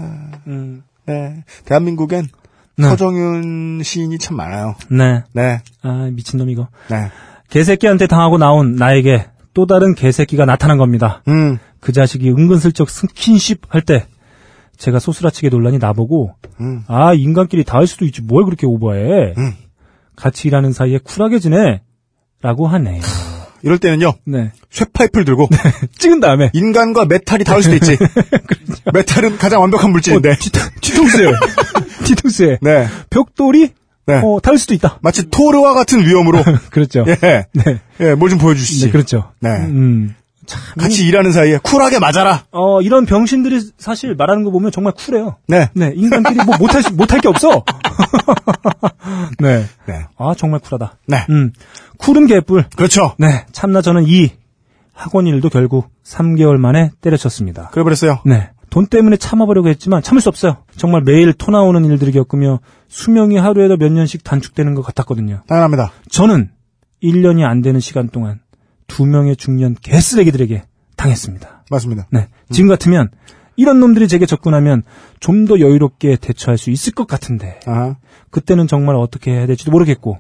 음. 0.46 0.84
네. 1.06 1.44
대한민국엔 1.64 2.28
네. 2.76 2.88
서정윤 2.88 3.82
시인이 3.82 4.18
참 4.18 4.36
많아요. 4.36 4.74
네. 4.90 5.22
네. 5.32 5.60
아, 5.82 6.08
미친놈 6.12 6.50
이거. 6.50 6.68
네. 6.90 7.10
개새끼한테 7.50 8.06
당하고 8.06 8.36
나온 8.38 8.72
나에게 8.74 9.26
또 9.54 9.66
다른 9.66 9.94
개새끼가 9.94 10.44
나타난 10.44 10.76
겁니다. 10.78 11.22
음. 11.28 11.58
그 11.80 11.92
자식이 11.92 12.30
은근슬쩍 12.30 12.90
스킨십 12.90 13.62
할 13.68 13.82
때 13.82 14.06
제가 14.76 14.98
소스라치게 14.98 15.50
놀라니 15.50 15.78
나보고 15.78 16.34
음. 16.60 16.82
아 16.88 17.14
인간끼리 17.14 17.62
다 17.62 17.78
할 17.78 17.86
수도 17.86 18.04
있지 18.06 18.22
뭘 18.22 18.44
그렇게 18.44 18.66
오버해 18.66 19.34
음. 19.38 19.52
같이 20.16 20.48
일하는 20.48 20.72
사이에 20.72 20.98
쿨하게 20.98 21.38
지내 21.38 21.82
라고 22.42 22.66
하네요 22.66 23.00
이럴 23.64 23.78
때는요. 23.78 24.12
네 24.26 24.52
쇠파이프를 24.70 25.24
들고 25.24 25.48
찍은 25.98 26.20
다음에 26.20 26.50
인간과 26.52 27.04
메탈이 27.06 27.44
닿을 27.44 27.62
수도 27.62 27.74
있지. 27.76 27.96
메탈은 28.92 29.38
가장 29.38 29.60
완벽한 29.62 29.90
물질인데. 29.90 30.30
어, 30.30 30.34
뒤, 30.38 30.50
뒤통수에 30.80 31.32
뒤통수에 32.04 32.58
네. 32.60 32.86
벽돌이 33.10 33.70
네. 34.06 34.20
어, 34.22 34.38
닿을 34.42 34.58
수도 34.58 34.74
있다 34.74 34.98
마치 35.02 35.28
토르와 35.30 35.72
같은 35.74 36.04
위험으로. 36.06 36.42
그렇죠 36.70 37.04
예. 37.08 37.46
네, 37.52 37.80
예, 38.00 38.14
뭘 38.14 38.28
좀 38.30 38.38
보여주시지. 38.38 38.86
네 38.86 38.90
그렇죠 38.92 39.32
네. 39.40 39.48
음. 39.50 40.14
참, 40.46 40.60
같이 40.78 41.06
일하는 41.06 41.32
사이에 41.32 41.58
쿨하게 41.62 41.98
맞아라. 42.00 42.44
어, 42.50 42.82
이런 42.82 43.06
병신들이 43.06 43.62
사실 43.78 44.14
말하는 44.14 44.44
거 44.44 44.50
보면 44.50 44.72
정말 44.72 44.92
쿨해요. 44.92 45.36
네. 45.48 45.70
네, 45.72 45.92
인간끼리 45.96 46.44
뭐 46.44 46.58
못할, 46.58 46.82
수- 46.82 46.92
못할 46.92 47.20
게 47.20 47.28
없어. 47.28 47.64
네. 49.38 49.64
네. 49.86 50.06
아, 50.16 50.34
정말 50.36 50.60
쿨하다. 50.60 50.98
네. 51.06 51.26
음. 51.30 51.52
쿨은 51.98 52.26
개뿔. 52.26 52.66
그렇죠. 52.76 53.14
네. 53.18 53.46
참나 53.52 53.82
저는 53.82 54.04
이 54.06 54.30
학원 54.92 55.26
일도 55.26 55.48
결국 55.48 55.90
3개월 56.04 56.56
만에 56.56 56.90
때려쳤습니다. 57.00 57.70
그래 57.72 57.82
버렸어요. 57.82 58.20
네. 58.24 58.50
돈 58.70 58.86
때문에 58.86 59.16
참아보려고 59.16 59.68
했지만 59.68 60.02
참을 60.02 60.20
수 60.20 60.28
없어요. 60.28 60.56
정말 60.76 61.02
매일 61.02 61.32
토 61.32 61.52
나오는 61.52 61.84
일들을 61.84 62.12
겪으며 62.12 62.60
수명이 62.88 63.36
하루에도 63.36 63.76
몇 63.76 63.92
년씩 63.92 64.24
단축되는 64.24 64.74
것 64.74 64.82
같았거든요. 64.82 65.42
당연합니다. 65.46 65.92
저는 66.10 66.50
1년이 67.02 67.44
안 67.44 67.60
되는 67.60 67.78
시간 67.78 68.08
동안 68.08 68.40
두 68.86 69.06
명의 69.06 69.36
중년 69.36 69.76
개쓰레기들에게 69.80 70.64
당했습니다. 70.96 71.64
맞습니다. 71.70 72.06
네. 72.10 72.28
지금 72.50 72.68
같으면 72.68 73.10
이런 73.56 73.80
놈들이 73.80 74.08
제게 74.08 74.26
접근하면 74.26 74.82
좀 75.20 75.44
더 75.46 75.60
여유롭게 75.60 76.16
대처할 76.16 76.56
수 76.58 76.70
있을 76.70 76.92
것 76.94 77.06
같은데 77.06 77.60
아하. 77.66 77.96
그때는 78.30 78.66
정말 78.66 78.96
어떻게 78.96 79.30
해야 79.32 79.46
될지도 79.46 79.70
모르겠고 79.70 80.18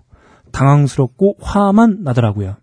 당황스럽고 0.52 1.36
화만 1.40 1.98
나더라고요. 2.02 2.56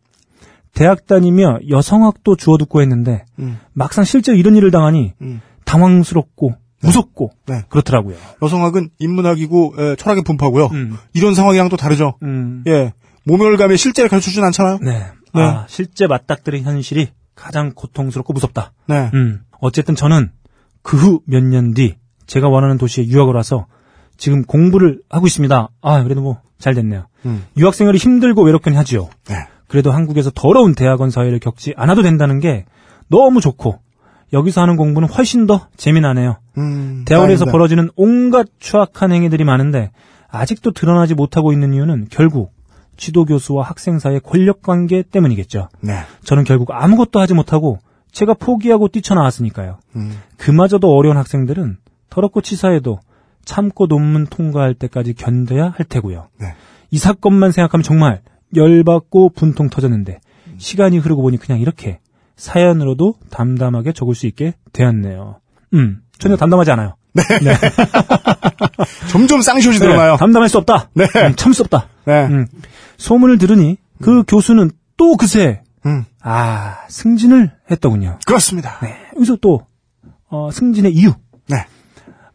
대학 0.73 1.05
다니며 1.05 1.59
여성학도 1.69 2.35
주워 2.37 2.57
듣고 2.57 2.81
했는데 2.81 3.25
음. 3.39 3.59
막상 3.73 4.03
실제로 4.03 4.37
이런 4.37 4.55
일을 4.55 4.71
당하니 4.71 5.13
음. 5.21 5.41
당황스럽고 5.65 6.53
무섭고 6.83 7.31
네. 7.47 7.63
그렇더라고요. 7.69 8.15
여성학은 8.41 8.89
인문학이고 8.99 9.75
에, 9.77 9.95
철학의 9.97 10.23
분파고요. 10.23 10.67
음. 10.67 10.97
이런 11.13 11.35
상황이랑 11.35 11.69
또 11.69 11.77
다르죠. 11.77 12.15
음. 12.23 12.63
예. 12.67 12.93
모멸감의 13.25 13.77
실제를 13.77 14.09
가르쳐주진 14.09 14.43
않잖아요. 14.45 14.79
네. 14.81 15.05
네. 15.33 15.41
아, 15.41 15.65
실제 15.67 16.07
맞닥뜨린 16.07 16.63
현실이 16.63 17.09
가장 17.35 17.71
고통스럽고 17.75 18.33
무섭다. 18.33 18.73
네. 18.87 19.11
음. 19.13 19.41
어쨌든 19.59 19.95
저는 19.95 20.31
그 20.83 20.97
후 20.97 21.19
몇 21.27 21.43
년 21.43 21.73
뒤 21.73 21.95
제가 22.27 22.47
원하는 22.49 22.77
도시에 22.77 23.05
유학을 23.07 23.33
와서 23.33 23.65
지금 24.17 24.43
공부를 24.43 25.01
하고 25.09 25.27
있습니다. 25.27 25.69
아, 25.81 26.03
그래도 26.03 26.21
뭐 26.21 26.41
잘 26.59 26.75
됐네요. 26.75 27.07
음. 27.25 27.43
유학 27.57 27.73
생활이 27.73 27.97
힘들고 27.97 28.43
외롭긴 28.43 28.77
하지요. 28.77 29.09
네. 29.27 29.35
그래도 29.67 29.91
한국에서 29.91 30.29
더러운 30.35 30.75
대학원 30.75 31.09
사회를 31.09 31.39
겪지 31.39 31.73
않아도 31.75 32.03
된다는 32.03 32.39
게 32.39 32.65
너무 33.09 33.41
좋고 33.41 33.79
여기서 34.31 34.61
하는 34.61 34.77
공부는 34.77 35.07
훨씬 35.09 35.47
더 35.47 35.67
재미나네요. 35.75 36.37
음, 36.59 37.03
대학원에서. 37.07 37.45
벌어지는 37.45 37.89
온갖 37.95 38.45
추악한 38.59 39.11
행위들이 39.11 39.43
많은데 39.43 39.91
아직도 40.29 40.71
드러나지 40.71 41.15
못하고 41.15 41.51
있는 41.51 41.73
이유는 41.73 42.07
결국 42.11 42.53
지도 42.95 43.25
교수와 43.25 43.63
학생 43.65 43.97
사이의 43.97 44.19
권력 44.19 44.61
관계 44.61 45.01
때문이겠죠. 45.01 45.67
네. 45.81 45.93
저는 46.23 46.43
결국 46.43 46.69
아무것도 46.71 47.19
하지 47.19 47.33
못하고 47.33 47.79
제가 48.11 48.33
포기하고 48.33 48.87
뛰쳐나왔으니까요. 48.89 49.79
음. 49.95 50.19
그마저도 50.37 50.89
어려운 50.95 51.17
학생들은 51.17 51.77
더럽고 52.09 52.41
치사해도 52.41 52.99
참고 53.45 53.87
논문 53.87 54.27
통과할 54.27 54.73
때까지 54.73 55.13
견뎌야 55.13 55.73
할 55.75 55.85
테고요. 55.85 56.27
네. 56.39 56.53
이 56.91 56.97
사건만 56.97 57.51
생각하면 57.51 57.83
정말 57.83 58.21
열받고 58.55 59.29
분통 59.29 59.69
터졌는데 59.69 60.19
시간이 60.57 60.97
흐르고 60.99 61.21
보니 61.21 61.37
그냥 61.37 61.59
이렇게 61.61 61.99
사연으로도 62.35 63.15
담담하게 63.29 63.93
적을 63.93 64.13
수 64.15 64.27
있게 64.27 64.55
되었네요. 64.73 65.39
음, 65.73 66.01
전혀 66.17 66.35
담담하지 66.35 66.71
않아요. 66.71 66.95
점점 69.09 69.41
쌍시옷이 69.41 69.79
드러나요. 69.79 70.17
담담할 70.17 70.49
수 70.49 70.57
없다. 70.57 70.89
네. 70.93 71.05
음, 71.05 71.35
참을 71.35 71.53
수 71.53 71.63
없다. 71.63 71.87
네. 72.05 72.25
음, 72.25 72.47
소문을 72.97 73.37
들으니 73.37 73.77
그 74.01 74.23
교수는 74.27 74.71
또 74.97 75.17
그새 75.17 75.61
음. 75.85 76.05
아 76.21 76.85
승진을 76.87 77.51
했더군요. 77.69 78.19
그렇습니다. 78.25 78.79
네. 78.81 78.95
여기서 79.15 79.37
또 79.37 79.65
어, 80.29 80.49
승진의 80.51 80.93
이유. 80.93 81.13
네. 81.47 81.65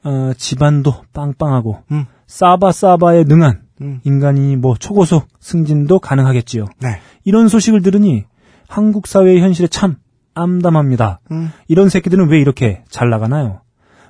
어, 0.05 0.33
집안도 0.37 0.95
빵빵하고 1.13 1.83
음. 1.93 2.07
싸바싸바에 2.27 3.25
능한 3.25 3.63
음. 3.83 4.01
인간이 4.05 4.57
뭐 4.57 4.77
초고속 4.77 5.27
승진도 5.41 5.99
가능하겠지요. 5.99 6.67
네. 6.81 7.01
이런 7.25 7.49
소식을 7.49 7.83
들으니 7.83 8.25
한국 8.69 9.07
사회의 9.07 9.41
현실에 9.41 9.69
참 9.69 9.97
암담합니다. 10.35 11.21
음. 11.31 11.51
이런 11.69 11.89
새끼들은 11.89 12.29
왜 12.29 12.41
이렇게 12.41 12.85
잘 12.89 13.09
나가나요? 13.09 13.63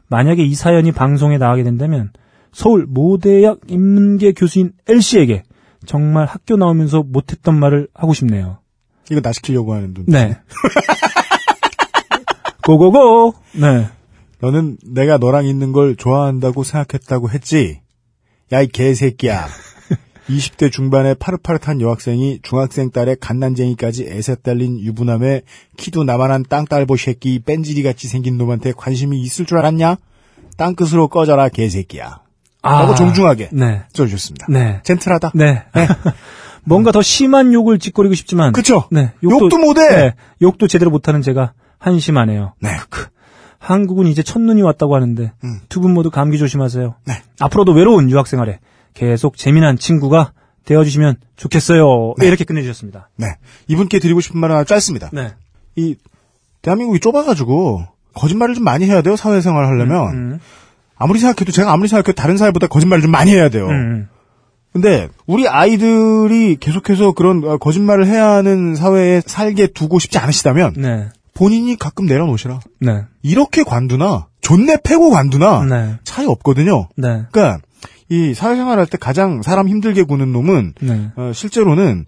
만약에 0.09 0.43
이 0.45 0.55
사연이 0.55 0.93
방송에 0.93 1.39
나가게 1.39 1.63
된다면 1.63 2.11
서울 2.53 2.87
모대학 2.87 3.61
인문계 3.69 4.33
교수인 4.33 4.73
L씨에게 4.89 5.43
정말 5.85 6.27
학교 6.27 6.57
나오면서 6.57 7.03
못했던 7.03 7.59
말을 7.59 7.89
하고 7.95 8.13
싶네요. 8.13 8.59
이거 9.11 9.21
나 9.21 9.33
시키려고 9.33 9.75
하는 9.75 9.95
눈. 9.95 10.05
네. 10.07 10.37
고고고! 12.65 13.35
네. 13.53 13.89
너는 14.41 14.77
내가 14.85 15.19
너랑 15.19 15.47
있는 15.47 15.73
걸 15.73 15.97
좋아한다고 15.97 16.65
생각했다고 16.65 17.31
했지? 17.31 17.81
야, 18.53 18.61
이 18.61 18.67
개새끼야. 18.67 19.47
20대 20.29 20.73
중반의 20.73 21.15
파릇파릇한 21.17 21.81
여학생이 21.81 22.41
중학생 22.43 22.91
딸의 22.91 23.19
갓난쟁이까지 23.21 24.07
애새 24.09 24.37
딸린 24.43 24.81
유부남의 24.81 25.43
키도 25.77 26.03
나만한 26.03 26.45
땅딸보 26.49 26.97
새끼 26.97 27.39
뺀지리같이 27.39 28.09
생긴 28.09 28.37
놈한테 28.37 28.73
관심이 28.77 29.21
있을 29.21 29.47
줄 29.47 29.59
알았냐? 29.59 29.97
땅끝으로 30.57 31.09
꺼져라 31.09 31.49
개새끼야. 31.49 32.21
라고 32.63 32.97
정중하게 32.97 33.51
네. 33.53 33.85
써주셨습니다. 33.93 34.47
네. 34.49 34.81
젠틀하다. 34.83 35.31
네. 35.35 35.63
뭔가 36.67 36.93
더 36.93 37.01
심한 37.01 37.53
욕을 37.53 37.79
짓거리고 37.79 38.15
싶지만. 38.15 38.53
그쵸? 38.53 38.85
네. 38.91 39.13
욕도 39.23 39.57
못해! 39.59 39.89
네. 39.89 40.15
욕도 40.43 40.67
제대로 40.67 40.91
못하는 40.91 41.23
제가 41.23 41.53
한심하네요. 41.79 42.55
네. 42.61 42.71
한국은 43.59 44.07
이제 44.07 44.23
첫눈이 44.23 44.63
왔다고 44.63 44.95
하는데 44.95 45.33
음. 45.45 45.61
두분 45.69 45.95
모두 45.95 46.11
감기 46.11 46.39
조심하세요. 46.39 46.95
네. 47.05 47.15
앞으로도 47.41 47.73
외로운 47.73 48.11
유학 48.11 48.27
생활에 48.27 48.59
계속 48.95 49.37
재미난 49.37 49.77
친구가 49.77 50.33
되어주시면 50.65 51.17
좋겠어요. 51.37 52.15
네, 52.19 52.27
이렇게 52.27 52.45
끝내주셨습니다. 52.45 53.09
네. 53.17 53.37
이분께 53.69 53.99
드리고 53.99 54.21
싶은 54.21 54.41
말은 54.41 54.57
아주 54.57 54.69
짧습니다. 54.69 55.11
네. 55.13 55.33
이, 55.77 55.95
대한민국이 56.63 56.99
좁아가지고, 56.99 57.85
거짓말을 58.15 58.55
좀 58.55 58.65
많이 58.65 58.87
해야 58.87 59.03
돼요, 59.03 59.15
사회생활 59.15 59.67
하려면. 59.67 60.09
음, 60.15 60.41
아무리 60.97 61.21
생각해도, 61.21 61.53
제가 61.53 61.73
아무리 61.73 61.89
생각해도 61.89 62.15
다른 62.15 62.37
사회보다 62.37 62.67
거짓말을 62.67 63.03
좀 63.03 63.11
많이 63.13 63.31
해야 63.33 63.49
돼요. 63.49 63.69
음, 63.69 64.09
근데, 64.73 65.09
우리 65.27 65.49
아이들이 65.49 66.57
계속해서 66.61 67.13
그런 67.13 67.43
어, 67.45 67.57
거짓말을 67.59 68.07
해야 68.07 68.31
하는 68.31 68.75
사회에 68.75 69.23
살게 69.25 69.69
두고 69.69 69.99
싶지 69.99 70.19
않으시다면, 70.19 70.75
네. 70.77 71.09
본인이 71.35 71.77
가끔 71.77 72.07
내려놓으시라. 72.07 72.61
네. 72.81 73.03
이렇게 73.23 73.63
관두나, 73.63 74.27
존내 74.41 74.79
패고 74.85 75.11
관두나, 75.11 75.65
네. 75.65 75.95
차이 76.05 76.27
없거든요. 76.27 76.89
네. 76.97 77.25
그러니까, 77.31 77.59
이 78.09 78.35
사회생활 78.35 78.79
할 78.79 78.87
때 78.87 78.99
가장 78.99 79.43
사람 79.43 79.69
힘들게 79.69 80.03
구는 80.03 80.33
놈은, 80.33 80.75
네. 80.81 81.11
어, 81.17 81.33
실제로는 81.35 82.05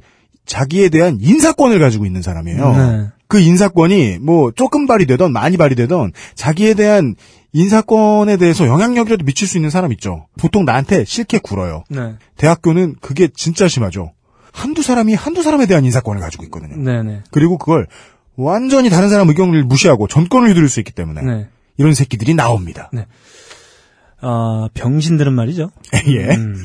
자기에 0.46 0.88
대한 0.90 1.18
인사권을 1.20 1.78
가지고 1.78 2.06
있는 2.06 2.22
사람이에요. 2.22 2.72
네. 2.76 3.06
그 3.28 3.38
인사권이 3.40 4.18
뭐 4.22 4.50
조금 4.52 4.86
발휘되던 4.86 5.32
많이 5.32 5.58
발휘되던 5.58 6.12
자기에 6.34 6.72
대한 6.72 7.14
인사권에 7.52 8.36
대해서 8.36 8.66
영향력이라도 8.66 9.24
미칠 9.24 9.48
수 9.48 9.56
있는 9.56 9.70
사람 9.70 9.92
있죠. 9.92 10.26
보통 10.38 10.64
나한테 10.64 11.04
싫게 11.04 11.38
굴어요. 11.38 11.84
네. 11.88 12.14
대학교는 12.36 12.96
그게 13.00 13.28
진짜 13.28 13.68
심하죠. 13.68 14.12
한두 14.52 14.82
사람이 14.82 15.14
한두 15.14 15.42
사람에 15.42 15.66
대한 15.66 15.84
인사권을 15.84 16.20
가지고 16.20 16.44
있거든요. 16.44 16.76
네. 16.76 17.02
네. 17.02 17.22
그리고 17.30 17.58
그걸 17.58 17.86
완전히 18.36 18.90
다른 18.90 19.08
사람 19.08 19.28
의견을 19.28 19.64
무시하고 19.64 20.08
전권을 20.08 20.50
휘두를 20.50 20.68
수 20.68 20.80
있기 20.80 20.92
때문에 20.92 21.22
네. 21.22 21.48
이런 21.76 21.94
새끼들이 21.94 22.34
나옵니다. 22.34 22.90
아, 24.20 24.68
병신들은 24.74 25.32
말이죠. 25.32 25.70
예. 26.08 26.34
음, 26.34 26.62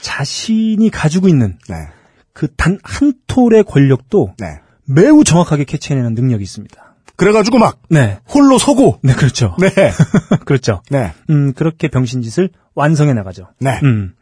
자신이 0.00 0.90
가지고 0.90 1.28
있는 1.28 1.58
네. 1.68 1.88
그단 2.32 2.78
한 2.82 3.14
톨의 3.26 3.64
권력도 3.64 4.34
네. 4.38 4.60
매우 4.84 5.24
정확하게 5.24 5.64
캐치해내는 5.64 6.14
능력이 6.14 6.42
있습니다. 6.42 6.93
그래가지고 7.16 7.58
막 7.58 7.78
네. 7.88 8.18
홀로 8.28 8.58
서고 8.58 8.98
네, 9.02 9.14
그렇죠. 9.14 9.56
네. 9.58 9.68
그렇죠. 10.44 10.82
네. 10.90 11.12
음, 11.30 11.52
그렇게 11.52 11.88
병신짓을 11.88 12.50
완성해 12.74 13.12
나가죠. 13.14 13.48
네. 13.60 13.78
음. 13.82 14.14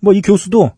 뭐 0.00 0.14
이 0.14 0.22
교수도 0.22 0.72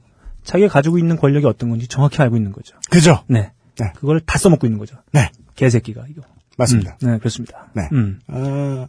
자기가 0.45 0.69
가지고 0.73 0.99
있는 0.99 1.17
권력이 1.17 1.47
어떤 1.47 1.71
건지 1.71 1.87
정확히 1.87 2.21
알고 2.21 2.37
있는 2.37 2.53
거죠. 2.53 2.75
그죠? 2.91 3.23
네. 3.29 3.53
네. 3.79 3.93
그걸 3.95 4.21
다 4.21 4.39
써먹고 4.39 4.67
있는 4.67 4.79
거죠. 4.79 4.97
네. 5.13 5.31
개새끼가, 5.55 6.05
이거. 6.11 6.23
맞습니다. 6.59 6.97
음, 7.05 7.13
네, 7.13 7.19
그렇습니다. 7.19 7.69
네. 7.75 7.89
음. 7.93 8.19
어, 8.29 8.89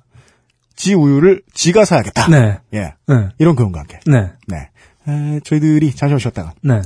지 0.75 0.95
우유를 0.95 1.43
지가 1.53 1.85
사야겠다. 1.85 2.27
네. 2.29 2.59
예. 2.73 2.93
네. 3.07 3.29
이런 3.37 3.55
그림과 3.55 3.79
함께. 3.81 3.99
네. 4.07 4.31
네. 4.47 4.69
에, 5.07 5.39
저희들이 5.43 5.93
잠시 5.95 6.21
쉬었다가. 6.21 6.53
네. 6.63 6.81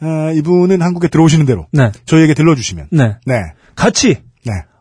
아, 0.00 0.30
이분은 0.32 0.80
한국에 0.80 1.08
들어오시는 1.08 1.44
대로. 1.44 1.66
네. 1.72 1.92
저희에게 2.06 2.32
들러주시면. 2.34 2.88
네. 2.92 3.16
네. 3.26 3.52
같이, 3.76 4.14
네. 4.14 4.22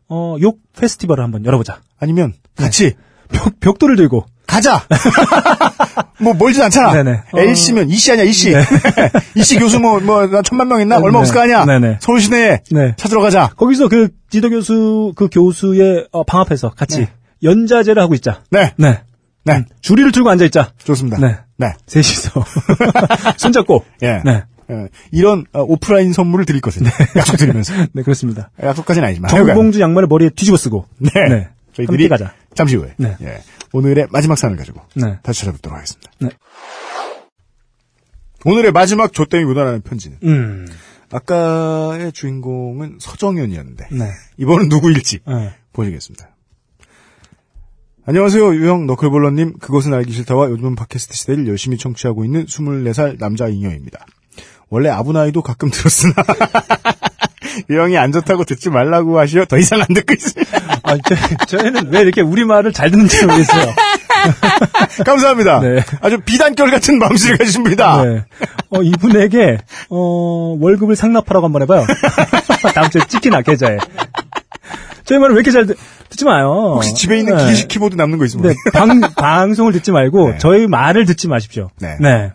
어, 0.10 0.36
욕 0.42 0.60
페스티벌을 0.80 1.24
한번 1.24 1.46
열어보자. 1.46 1.80
아니면 2.00 2.34
같이 2.56 2.94
벽, 3.30 3.60
벽돌을 3.60 3.96
들고. 3.96 4.26
가자. 4.48 4.86
뭐 6.22 6.34
멀진 6.34 6.64
않잖아. 6.64 6.94
네네. 6.94 7.12
어. 7.34 7.40
L씨면 7.40 7.90
이 7.90 7.96
씨 7.98 8.12
아니야 8.14 8.24
이 8.24 8.32
씨. 8.32 8.54
이 9.36 9.44
씨 9.44 9.58
교수 9.60 9.80
뭐뭐 9.80 10.42
천만 10.44 10.70
명 10.70 10.80
있나 10.82 10.98
얼마 10.98 11.12
네. 11.12 11.18
없을 11.20 11.34
거 11.34 11.42
아니야. 11.42 11.66
네네. 11.66 11.98
서울 12.00 12.22
시내에 12.22 12.62
네. 12.72 12.94
찾으러 12.98 13.22
가자. 13.22 13.50
거기서 13.58 13.90
그 13.90 14.10
지도 14.30 14.50
교수, 14.50 15.12
그 15.18 15.28
교수의 15.30 16.08
어, 16.14 16.24
방 16.24 16.42
앞에서 16.42 16.70
같이 16.70 17.00
네. 17.00 17.10
연자제를 17.44 18.02
하고 18.02 18.14
있자. 18.16 18.42
네. 18.50 18.74
네. 18.78 19.02
네. 19.44 19.66
줄이를 19.82 20.12
들고 20.14 20.30
앉아 20.30 20.46
있자. 20.46 20.72
좋습니다. 20.84 21.18
네. 21.20 21.36
네. 21.58 21.74
셋이서. 21.88 22.44
손잡고. 23.38 23.84
예. 24.04 24.22
네. 24.24 24.44
예, 24.70 24.90
이런 25.12 25.46
어, 25.54 25.62
오프라인 25.62 26.14
선물을 26.14 26.46
드릴 26.46 26.62
것을 26.62 26.84
약속드리면서 27.16 27.74
네, 27.94 28.04
그렇습니다. 28.04 28.50
약속까지는 28.62 29.08
아니지만 29.08 29.30
정봉주 29.30 29.80
양말을 29.80 30.08
머리에 30.08 30.30
뒤집어 30.30 30.58
쓰고. 30.58 30.86
네. 30.98 31.12
네. 31.30 31.50
저희들이 31.74 32.10
가자. 32.10 32.34
잠시 32.56 32.76
후에 32.76 32.96
네. 32.98 33.16
예, 33.22 33.42
오늘의 33.72 34.08
마지막 34.12 34.38
사연을 34.38 34.58
가지고 34.58 34.82
네. 34.96 35.20
다시 35.22 35.42
찾아뵙도록 35.42 35.76
하겠습니다. 35.78 36.12
네. 36.20 36.30
오늘의 38.46 38.72
마지막 38.72 39.14
조땡이 39.14 39.46
묻어나는 39.46 39.82
편지는 39.82 40.18
음. 40.24 40.68
아까의 41.12 42.12
주인공은 42.12 42.98
서정현이었는데 43.00 43.88
네. 43.92 44.12
이번은 44.38 44.70
누구일지 44.70 45.20
네. 45.28 45.54
보시겠습니다. 45.74 46.30
안녕하세요. 48.10 48.56
유형 48.56 48.88
너클볼러님. 48.88 49.58
그것은 49.60 49.94
알기 49.94 50.14
싫다와 50.14 50.50
요즘 50.50 50.68
은 50.68 50.76
팟캐스트 50.76 51.14
시대를 51.14 51.46
열심히 51.48 51.78
청취하고 51.78 52.24
있는 52.24 52.46
24살 52.46 53.20
남자 53.20 53.50
잉여입니다. 53.50 54.06
원래 54.70 54.90
아부나이도 54.90 55.42
가끔 55.42 55.70
들었으나 55.70 56.14
유형이 57.70 57.98
안 57.98 58.12
좋다고 58.12 58.44
듣지 58.44 58.70
말라고 58.70 59.20
하시어 59.20 59.46
더 59.46 59.58
이상 59.58 59.82
안 59.82 59.88
듣고 59.88 60.14
있어요. 60.14 60.44
아, 60.84 60.96
저, 60.98 61.58
저희는 61.58 61.90
왜 61.92 62.02
이렇게 62.02 62.22
우리 62.22 62.44
말을 62.44 62.74
잘 62.74 62.92
듣는지 62.92 63.26
모르겠어요. 63.26 63.74
감사합니다. 65.06 65.60
네. 65.62 65.84
아주 66.02 66.20
비단결 66.20 66.70
같은 66.72 67.00
마음씨를 67.00 67.38
가지신 67.38 67.64
분이다. 67.64 68.04
네. 68.04 68.24
어, 68.70 68.82
이분에게, 68.82 69.58
어, 69.90 70.58
월급을 70.60 70.96
상납하라고 70.96 71.46
한번 71.46 71.62
해봐요. 71.64 71.86
다음 72.74 72.90
주에 72.90 73.02
찍히나, 73.08 73.42
계좌에. 73.42 73.78
저희 75.06 75.20
말을 75.20 75.36
왜 75.36 75.40
이렇게 75.40 75.52
잘 75.52 75.66
듣, 75.66 75.78
듣지 76.10 76.26
마요. 76.26 76.74
혹시 76.76 76.94
집에 76.94 77.18
있는 77.18 77.38
네. 77.38 77.44
기계식 77.44 77.70
키보드 77.70 77.96
남는 77.96 78.18
거 78.18 78.26
있으면 78.26 78.50
네, 78.50 78.56
방, 78.74 79.00
방송을 79.00 79.72
듣지 79.74 79.92
말고, 79.92 80.32
네. 80.32 80.38
저희 80.38 80.68
말을 80.68 81.06
듣지 81.06 81.28
마십시오. 81.28 81.70
네. 81.80 81.98
네. 82.00 82.32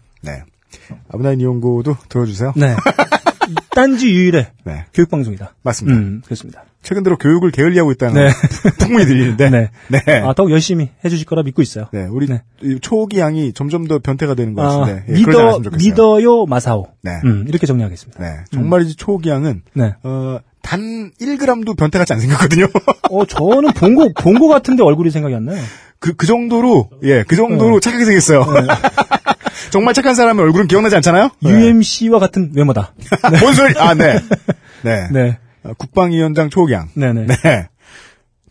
네. 0.93 1.01
아브나인 1.13 1.41
이용고도 1.41 1.97
들어주세요. 2.09 2.53
네. 2.57 2.75
딴지 3.75 4.11
유일의 4.11 4.47
네. 4.65 4.85
교육방송이다. 4.95 5.55
맞습니다. 5.63 5.99
음, 5.99 6.23
그렇습니다. 6.25 6.65
최근 6.83 7.03
들어 7.03 7.17
교육을 7.17 7.51
게을리하고 7.51 7.93
있다는 7.93 8.27
네. 8.27 8.33
풍문이 8.81 9.07
들리는데. 9.07 9.51
네. 9.51 9.71
네. 9.89 10.21
아, 10.21 10.33
더욱 10.35 10.51
열심히 10.51 10.91
해주실 11.05 11.27
거라 11.27 11.43
믿고 11.43 11.63
있어요. 11.63 11.87
네, 11.93 12.07
우리 12.07 12.27
네. 12.27 12.43
이 12.63 12.79
초기 12.81 13.19
양이 13.19 13.53
점점 13.53 13.87
더 13.87 13.99
변태가 13.99 14.35
되는 14.35 14.55
것 14.55 14.63
아, 14.63 14.79
같은데 14.81 15.05
예, 15.09 15.23
그러지 15.23 15.61
믿어. 15.61 15.77
믿어요, 15.77 16.47
마사오. 16.47 16.89
네. 17.03 17.21
음, 17.25 17.45
이렇게 17.49 17.67
정리하겠습니다. 17.67 18.21
네, 18.23 18.45
정말이지 18.53 18.97
초기 18.97 19.29
양은 19.29 19.63
네. 19.75 19.95
어, 20.03 20.39
단 20.63 21.11
1g도 21.21 21.77
변태 21.77 21.99
같지 21.99 22.13
안 22.13 22.21
생겼거든요. 22.21 22.67
어, 23.11 23.25
저는 23.27 23.73
본 23.75 23.95
거, 23.95 24.09
본거 24.15 24.49
같은데 24.49 24.83
얼굴이 24.83 25.11
생각이 25.11 25.35
안 25.35 25.45
나요. 25.45 25.61
그, 25.99 26.15
그 26.15 26.27
정도로, 26.27 26.91
예, 27.05 27.23
그 27.23 27.37
정도로 27.37 27.75
네. 27.75 27.81
착하게 27.81 28.05
생겼어요. 28.05 28.45
정말 29.71 29.95
착한 29.95 30.15
사람의 30.15 30.45
얼굴은 30.45 30.67
기억나지 30.67 30.97
않잖아요? 30.97 31.31
네. 31.41 31.51
UMC와 31.51 32.19
같은 32.19 32.53
외모다. 32.55 32.95
뭔 33.41 33.55
소리? 33.55 33.75
아, 33.79 33.95
네. 33.95 34.19
네. 34.83 35.09
네. 35.13 35.39
어, 35.65 35.73
국방위원장 35.79 36.51
초기양. 36.51 36.89
네네. 36.95 37.27
네. 37.27 37.69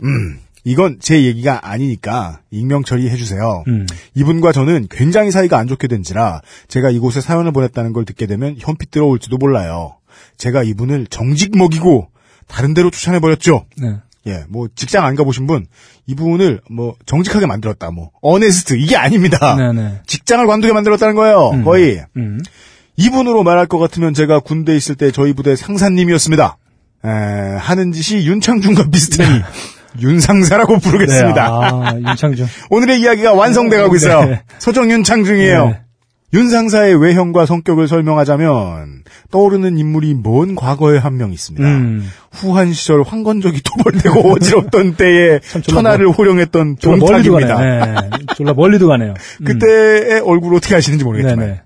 음, 0.03 0.39
이건 0.63 0.97
제 0.99 1.23
얘기가 1.23 1.59
아니니까 1.63 2.41
익명 2.51 2.83
처리해 2.83 3.15
주세요. 3.15 3.63
음. 3.67 3.85
이분과 4.15 4.51
저는 4.51 4.87
굉장히 4.89 5.31
사이가 5.31 5.57
안 5.57 5.67
좋게 5.67 5.87
된지라 5.87 6.41
제가 6.67 6.89
이곳에 6.89 7.21
사연을 7.21 7.51
보냈다는 7.51 7.93
걸 7.93 8.05
듣게 8.05 8.25
되면 8.27 8.55
현피 8.57 8.89
들어올지도 8.89 9.37
몰라요. 9.37 9.97
제가 10.37 10.63
이분을 10.63 11.07
정직 11.07 11.57
먹이고 11.57 12.09
다른 12.47 12.73
데로 12.73 12.89
추천해 12.89 13.19
버렸죠. 13.19 13.65
네. 13.77 13.95
예, 14.27 14.43
뭐 14.49 14.67
직장 14.75 15.05
안 15.05 15.15
가보신 15.15 15.47
분 15.47 15.65
이분을 16.05 16.61
뭐 16.69 16.95
정직하게 17.05 17.45
만들었다, 17.47 17.91
뭐 17.91 18.11
어네스트 18.21 18.75
이게 18.75 18.95
아닙니다. 18.95 19.55
네네. 19.55 20.01
직장을 20.05 20.45
관두게 20.45 20.73
만들었다는 20.73 21.15
거예요. 21.15 21.49
음. 21.51 21.63
거의 21.63 22.03
음. 22.17 22.39
이분으로 22.97 23.43
말할 23.43 23.65
것 23.65 23.79
같으면 23.79 24.13
제가 24.13 24.39
군대 24.39 24.75
있을 24.75 24.95
때 24.95 25.11
저희 25.11 25.33
부대 25.33 25.55
상사님이었습니다. 25.55 26.57
에, 27.03 27.09
하는 27.57 27.91
짓이 27.91 28.27
윤창중과 28.27 28.89
비슷하니 28.91 29.41
윤상사라고 29.99 30.77
부르겠습니다. 30.79 31.33
네, 31.33 31.49
아, 31.49 32.11
윤창중. 32.11 32.47
오늘의 32.69 33.01
이야기가 33.01 33.33
완성돼가고 33.33 33.95
있어요. 33.95 34.23
네. 34.25 34.41
소정 34.59 34.89
윤창중이에요. 34.91 35.75
네. 36.31 36.37
윤상사의 36.39 36.95
외형과 37.01 37.45
성격을 37.45 37.87
설명하자면 37.87 39.03
떠오르는 39.31 39.77
인물이 39.77 40.15
먼 40.15 40.55
과거에 40.55 40.97
한 40.97 41.17
명 41.17 41.31
있습니다. 41.33 41.67
음. 41.67 42.07
후한 42.31 42.71
시절 42.73 43.03
황건적이 43.03 43.61
토벌되고 43.63 44.31
어지럽던 44.31 44.95
때에 44.97 45.39
천하를 45.63 46.09
호령했던 46.09 46.77
졸라 46.79 46.97
멀리도 46.97 47.31
동탁입니다. 47.31 47.55
가네요. 47.55 47.85
네. 47.85 48.09
졸라 48.35 48.53
멀리도 48.53 48.87
가네요. 48.87 49.13
음. 49.41 49.45
그때의 49.45 50.21
얼굴 50.21 50.55
어떻게 50.55 50.75
아시는지 50.75 51.03
모르겠지만 51.03 51.39
네네. 51.45 51.61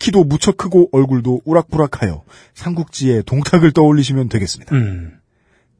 키도 0.00 0.24
무척 0.24 0.56
크고 0.56 0.88
얼굴도 0.92 1.42
우락부락하여 1.44 2.22
삼국지의 2.54 3.22
동탁을 3.24 3.70
떠올리시면 3.72 4.28
되겠습니다. 4.28 4.74
음. 4.74 5.12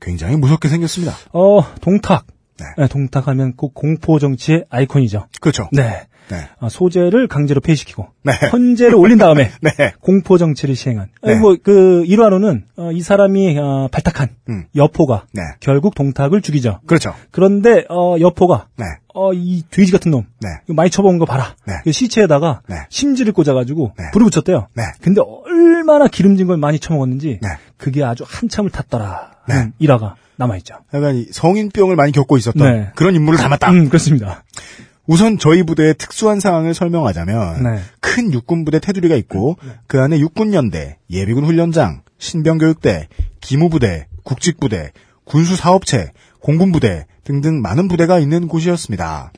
굉장히 0.00 0.36
무섭게 0.36 0.68
생겼습니다. 0.68 1.14
어, 1.32 1.62
동탁. 1.80 2.26
네. 2.58 2.66
네, 2.76 2.88
동탁하면 2.88 3.54
꼭 3.56 3.72
공포 3.74 4.18
정치의 4.18 4.66
아이콘이죠. 4.68 5.26
그렇죠. 5.40 5.68
네. 5.72 6.06
네. 6.30 6.48
아, 6.60 6.68
소재를 6.68 7.26
강제로 7.26 7.60
폐시키고 7.60 8.06
네. 8.22 8.32
헌재를 8.52 8.94
올린 8.94 9.18
다음에 9.18 9.50
네. 9.60 9.92
공포 10.00 10.38
정치를 10.38 10.76
시행한. 10.76 11.08
네. 11.22 11.34
뭐그 11.34 12.04
일화로는 12.06 12.64
어, 12.76 12.92
이 12.92 13.02
사람이 13.02 13.58
어, 13.58 13.88
발탁한 13.90 14.28
음. 14.48 14.64
여포가 14.76 15.26
네. 15.32 15.42
결국 15.58 15.94
동탁을 15.94 16.40
죽이죠. 16.40 16.80
그렇죠. 16.86 17.14
그런데 17.30 17.84
어, 17.88 18.16
여포가 18.20 18.68
네. 18.76 18.84
어, 19.12 19.32
이 19.32 19.64
돼지 19.70 19.90
같은 19.90 20.10
놈 20.12 20.24
네. 20.40 20.48
이거 20.64 20.74
많이 20.74 20.88
쳐본 20.88 21.18
거 21.18 21.24
봐라. 21.24 21.56
네. 21.66 21.74
그 21.82 21.90
시체에다가 21.90 22.62
네. 22.68 22.76
심지를 22.88 23.32
꽂아가지고 23.32 23.94
네. 23.98 24.04
불을 24.12 24.30
붙였대요. 24.30 24.68
네. 24.74 24.84
근데 25.00 25.20
얼마나 25.20 26.06
기름진 26.06 26.46
걸 26.46 26.56
많이 26.56 26.78
처먹었는지 26.78 27.40
네. 27.42 27.48
그게 27.76 28.04
아주 28.04 28.24
한참을 28.26 28.70
탔더라. 28.70 29.30
일화가 29.80 30.14
남아있죠. 30.36 30.76
약간 30.94 31.16
이 31.16 31.26
성인병을 31.30 31.96
많이 31.96 32.12
겪고 32.12 32.36
있었던 32.38 32.72
네. 32.72 32.90
그런 32.94 33.14
인물을 33.14 33.38
담았다. 33.38 33.70
음, 33.72 33.88
그렇습니다. 33.88 34.44
우선 35.10 35.38
저희 35.38 35.64
부대의 35.64 35.94
특수한 35.98 36.38
상황을 36.38 36.72
설명하자면 36.72 37.64
네. 37.64 37.80
큰 37.98 38.32
육군 38.32 38.64
부대 38.64 38.78
테두리가 38.78 39.16
있고 39.16 39.56
그 39.88 40.00
안에 40.00 40.20
육군연대, 40.20 40.98
예비군 41.10 41.44
훈련장, 41.44 42.02
신병교육대, 42.18 43.08
기무부대, 43.40 44.06
국직부대, 44.22 44.92
군수사업체, 45.24 46.12
공군부대 46.38 47.06
등등 47.24 47.60
많은 47.60 47.88
부대가 47.88 48.20
있는 48.20 48.46
곳이었습니다. 48.46 49.32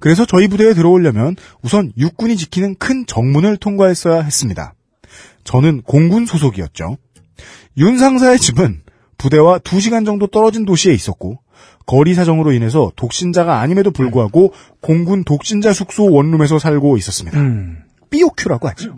그래서 0.00 0.26
저희 0.26 0.48
부대에 0.48 0.74
들어오려면 0.74 1.36
우선 1.62 1.92
육군이 1.96 2.36
지키는 2.36 2.74
큰 2.74 3.06
정문을 3.06 3.58
통과했어야 3.58 4.20
했습니다. 4.20 4.74
저는 5.44 5.82
공군 5.82 6.26
소속이었죠. 6.26 6.96
윤 7.76 7.98
상사의 7.98 8.40
집은 8.40 8.82
부대와 9.18 9.60
2시간 9.60 10.04
정도 10.04 10.26
떨어진 10.26 10.64
도시에 10.64 10.92
있었고 10.92 11.38
거리 11.86 12.14
사정으로 12.14 12.52
인해서 12.52 12.92
독신자가 12.96 13.60
아님에도 13.60 13.90
불구하고 13.90 14.52
공군 14.80 15.24
독신자 15.24 15.72
숙소 15.72 16.10
원룸에서 16.10 16.58
살고 16.58 16.96
있었습니다. 16.96 17.38
음. 17.38 17.78
삐오큐라고 18.10 18.68
하죠. 18.68 18.94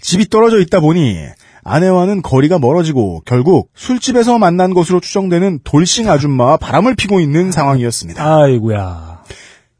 집이 0.00 0.28
떨어져 0.28 0.60
있다 0.60 0.80
보니 0.80 1.18
아내와는 1.62 2.22
거리가 2.22 2.58
멀어지고 2.58 3.22
결국 3.26 3.70
술집에서 3.74 4.38
만난 4.38 4.72
것으로 4.72 5.00
추정되는 5.00 5.60
돌싱 5.64 6.08
아줌마와 6.08 6.56
바람을 6.56 6.94
피고 6.94 7.20
있는 7.20 7.52
상황이었습니다. 7.52 8.24
아이고야. 8.24 9.22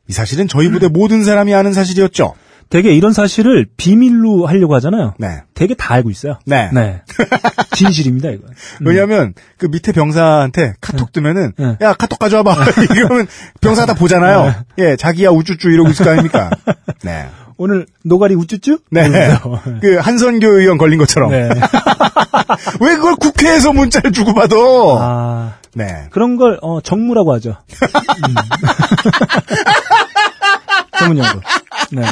이 0.09 0.13
사실은 0.13 0.49
저희 0.49 0.71
부대 0.71 0.89
모든 0.89 1.25
사람이 1.25 1.55
아는 1.55 1.73
사실이었죠. 1.73 2.35
되게 2.71 2.93
이런 2.93 3.13
사실을 3.13 3.67
비밀로 3.77 4.47
하려고 4.47 4.75
하잖아요. 4.75 5.15
네. 5.19 5.43
되게 5.55 5.75
다 5.75 5.95
알고 5.95 6.11
있어요. 6.11 6.39
네. 6.45 6.71
네. 6.73 7.03
진실입니다, 7.73 8.31
이거. 8.31 8.45
왜냐하면 8.81 9.33
그 9.57 9.67
밑에 9.67 9.93
병사한테 9.93 10.75
카톡 10.81 11.13
뜨면은 11.13 11.53
네. 11.57 11.77
야 11.81 11.95
카톡 11.95 12.19
가져와봐 12.19 12.57
이러면 12.95 13.27
병사가 13.61 13.87
다 13.87 13.95
보잖아요. 13.95 14.55
예, 14.79 14.97
자기야 14.97 15.31
우쭈쭈 15.31 15.71
이러고 15.71 15.91
있을 15.91 16.05
거 16.05 16.11
아닙니까? 16.11 16.51
네. 17.03 17.29
오늘 17.57 17.87
노가리 18.05 18.35
우쭈쭈? 18.35 18.79
네. 18.91 19.09
그 19.81 19.97
한선교 19.97 20.47
의원 20.47 20.79
걸린 20.79 20.99
것처럼 20.99 21.31
네. 21.31 21.49
왜 22.81 22.97
그걸 22.97 23.17
국회에서 23.17 23.73
문자를 23.73 24.13
주고 24.13 24.33
받아? 24.33 24.57
아, 24.57 25.55
네. 25.75 26.07
그런 26.11 26.37
걸, 26.37 26.59
어, 26.63 26.81
정무라고 26.81 27.33
하죠. 27.35 27.57
음. 28.29 28.35
전문 30.99 31.19
용어로. 31.19 31.41
네. 31.93 32.03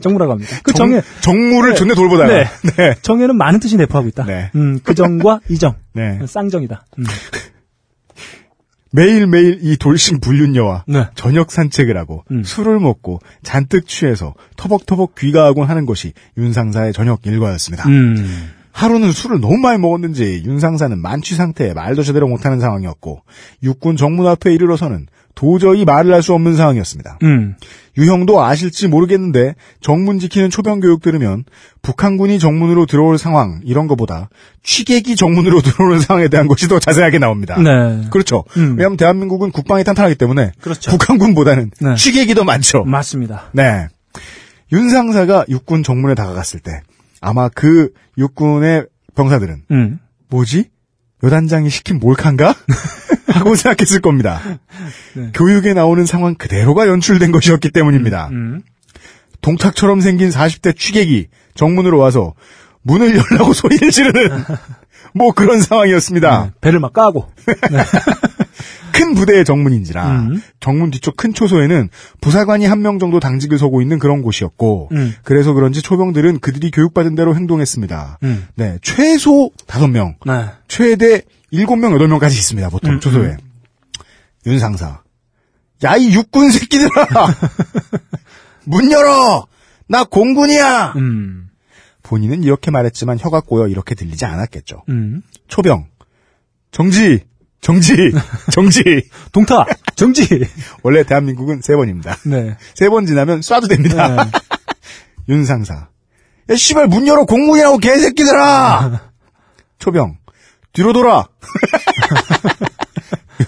정무라고 0.00 0.32
합니다. 0.32 0.56
그 0.62 0.72
정, 0.72 0.90
정에, 0.90 1.02
정무를 1.20 1.70
네. 1.70 1.76
존내 1.76 1.94
돌보다가 1.94 2.32
네. 2.32 2.44
네. 2.76 2.94
정에는 3.02 3.36
많은 3.36 3.60
뜻이 3.60 3.76
내포하고 3.76 4.08
있다. 4.08 4.24
네. 4.24 4.50
음, 4.54 4.80
그 4.82 4.94
정과 4.94 5.40
이정. 5.48 5.74
네. 5.92 6.20
쌍정이다. 6.26 6.84
음. 6.98 7.04
매일매일 8.94 9.58
이 9.62 9.76
돌싱 9.78 10.20
불륜녀와 10.20 10.84
네. 10.86 11.06
저녁 11.14 11.50
산책을 11.50 11.96
하고 11.96 12.24
음. 12.30 12.44
술을 12.44 12.78
먹고 12.78 13.20
잔뜩 13.42 13.86
취해서 13.86 14.34
터벅터벅 14.56 15.14
귀가하곤 15.14 15.68
하는 15.68 15.86
것이 15.86 16.12
윤상사의 16.36 16.92
저녁 16.92 17.26
일과였습니다. 17.26 17.88
음. 17.88 18.50
하루는 18.72 19.12
술을 19.12 19.40
너무 19.40 19.58
많이 19.58 19.78
먹었는지 19.78 20.42
윤상사는 20.44 20.98
만취 20.98 21.34
상태에 21.34 21.74
말도 21.74 22.02
제대로 22.02 22.26
못하는 22.26 22.58
상황이었고 22.60 23.22
육군 23.62 23.96
정문 23.96 24.26
앞에 24.26 24.52
이르러서는 24.52 25.06
도저히 25.34 25.84
말을 25.84 26.12
할 26.12 26.22
수 26.22 26.34
없는 26.34 26.54
상황이었습니다. 26.56 27.18
음. 27.22 27.56
유형도 27.98 28.42
아실지 28.42 28.88
모르겠는데 28.88 29.54
정문 29.80 30.18
지키는 30.18 30.50
초병 30.50 30.80
교육 30.80 31.02
들으면 31.02 31.44
북한군이 31.82 32.38
정문으로 32.38 32.86
들어올 32.86 33.18
상황 33.18 33.60
이런 33.64 33.86
거보다 33.86 34.28
취객이 34.62 35.16
정문으로 35.16 35.60
들어오는 35.62 35.98
상황에 36.00 36.28
대한 36.28 36.46
것이 36.48 36.68
더 36.68 36.78
자세하게 36.78 37.18
나옵니다. 37.18 37.56
네. 37.60 38.06
그렇죠. 38.10 38.44
음. 38.56 38.76
왜냐하면 38.76 38.96
대한민국은 38.96 39.50
국방이 39.50 39.84
탄탄하기 39.84 40.14
때문에 40.14 40.52
그렇죠. 40.60 40.90
북한군보다는 40.92 41.70
네. 41.80 41.94
취객이 41.96 42.34
더 42.34 42.44
많죠. 42.44 42.84
맞습니다. 42.84 43.50
네. 43.52 43.88
윤 44.72 44.88
상사가 44.88 45.44
육군 45.48 45.82
정문에 45.82 46.14
다가갔을 46.14 46.60
때 46.60 46.80
아마 47.20 47.48
그 47.48 47.90
육군의 48.16 48.86
병사들은 49.14 49.62
음. 49.70 49.98
뭐지? 50.30 50.70
여단장이 51.22 51.70
시킨 51.70 51.98
몰카인가? 51.98 52.54
하고 53.28 53.54
생각했을 53.54 54.00
겁니다. 54.00 54.40
네. 55.14 55.30
교육에 55.34 55.74
나오는 55.74 56.04
상황 56.04 56.34
그대로가 56.34 56.86
연출된 56.86 57.32
것이었기 57.32 57.70
때문입니다. 57.70 58.28
음. 58.30 58.62
동탁처럼 59.40 60.00
생긴 60.00 60.30
40대 60.30 60.76
취객이 60.76 61.28
정문으로 61.54 61.98
와서 61.98 62.34
문을 62.82 63.16
열라고 63.16 63.52
소리를 63.54 63.90
지르는 63.90 64.44
뭐 65.14 65.32
그런 65.32 65.60
상황이었습니다. 65.60 66.44
네. 66.44 66.50
배를 66.60 66.80
막 66.80 66.92
까고. 66.92 67.28
큰 68.92 69.14
부대의 69.14 69.44
정문인지라 69.44 70.10
음. 70.10 70.42
정문 70.60 70.90
뒤쪽 70.90 71.16
큰 71.16 71.32
초소에는 71.34 71.88
부사관이 72.20 72.66
한 72.66 72.82
명 72.82 72.98
정도 72.98 73.20
당직을 73.20 73.58
서고 73.58 73.80
있는 73.82 73.98
그런 73.98 74.22
곳이었고 74.22 74.88
음. 74.92 75.14
그래서 75.24 75.52
그런지 75.52 75.82
초병들은 75.82 76.40
그들이 76.40 76.70
교육받은 76.70 77.14
대로 77.14 77.34
행동했습니다. 77.36 78.18
음. 78.24 78.46
네, 78.56 78.78
최소 78.82 79.50
5명, 79.66 80.14
네. 80.26 80.46
최대 80.68 81.22
7명, 81.52 81.96
8명까지 81.98 82.32
있습니다. 82.32 82.68
보통 82.70 82.92
음, 82.94 83.00
초소에. 83.00 83.36
윤 84.46 84.58
상사. 84.58 85.02
야, 85.84 85.96
이 85.96 86.12
육군 86.12 86.50
새끼들아! 86.50 87.06
문 88.64 88.90
열어! 88.92 89.46
나 89.88 90.04
공군이야! 90.04 90.94
음. 90.96 91.48
본인은 92.02 92.42
이렇게 92.42 92.70
말했지만 92.70 93.18
혀가 93.18 93.40
꼬여 93.40 93.68
이렇게 93.68 93.94
들리지 93.94 94.24
않았겠죠. 94.24 94.82
음. 94.88 95.22
초병. 95.48 95.86
정지! 96.70 97.24
정지! 97.62 97.94
정지! 98.50 98.82
동타! 99.32 99.64
정지! 99.96 100.26
원래 100.82 101.02
대한민국은 101.04 101.62
세 101.62 101.74
번입니다. 101.76 102.16
네. 102.26 102.56
세 102.74 102.88
번 102.90 103.06
지나면 103.06 103.40
쏴도 103.40 103.68
됩니다. 103.68 104.24
네. 104.24 104.30
윤 105.30 105.44
상사. 105.46 105.88
야, 106.50 106.54
씨발, 106.56 106.88
문 106.88 107.06
열어, 107.06 107.24
공군이라고, 107.24 107.78
개새끼들아! 107.78 109.00
초병. 109.78 110.18
뒤로 110.72 110.92
돌아! 110.92 111.28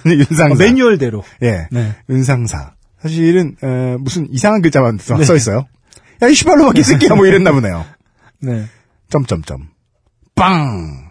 윤 0.07 0.25
상사. 0.25 0.45
어, 0.55 0.55
매뉴얼대로. 0.55 1.25
예. 1.43 1.67
네. 1.73 1.95
은상사. 2.11 2.73
사실은 3.03 3.57
어, 3.62 3.97
무슨 3.99 4.29
이상한 4.31 4.62
글자만 4.62 4.99
써, 4.99 5.17
네. 5.17 5.25
써 5.25 5.35
있어요. 5.35 5.67
야, 6.23 6.29
이 6.29 6.35
씨발로 6.35 6.65
막이 6.67 6.83
새끼야 6.83 7.15
뭐 7.17 7.27
이랬나 7.27 7.51
보네요. 7.53 7.85
네. 8.41 8.67
점점점. 9.11 9.69
빵. 10.35 11.04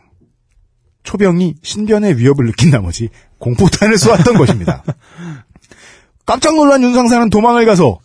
초병이 1.04 1.56
신변의 1.62 2.18
위협을 2.18 2.46
느낀 2.46 2.70
나머지 2.72 3.10
공포탄을 3.40 3.98
쏘았던 3.98 4.38
것입니다. 4.38 4.84
깜짝 6.26 6.56
놀란 6.56 6.82
윤상사는 6.82 7.30
도망을 7.30 7.66
가서 7.66 8.00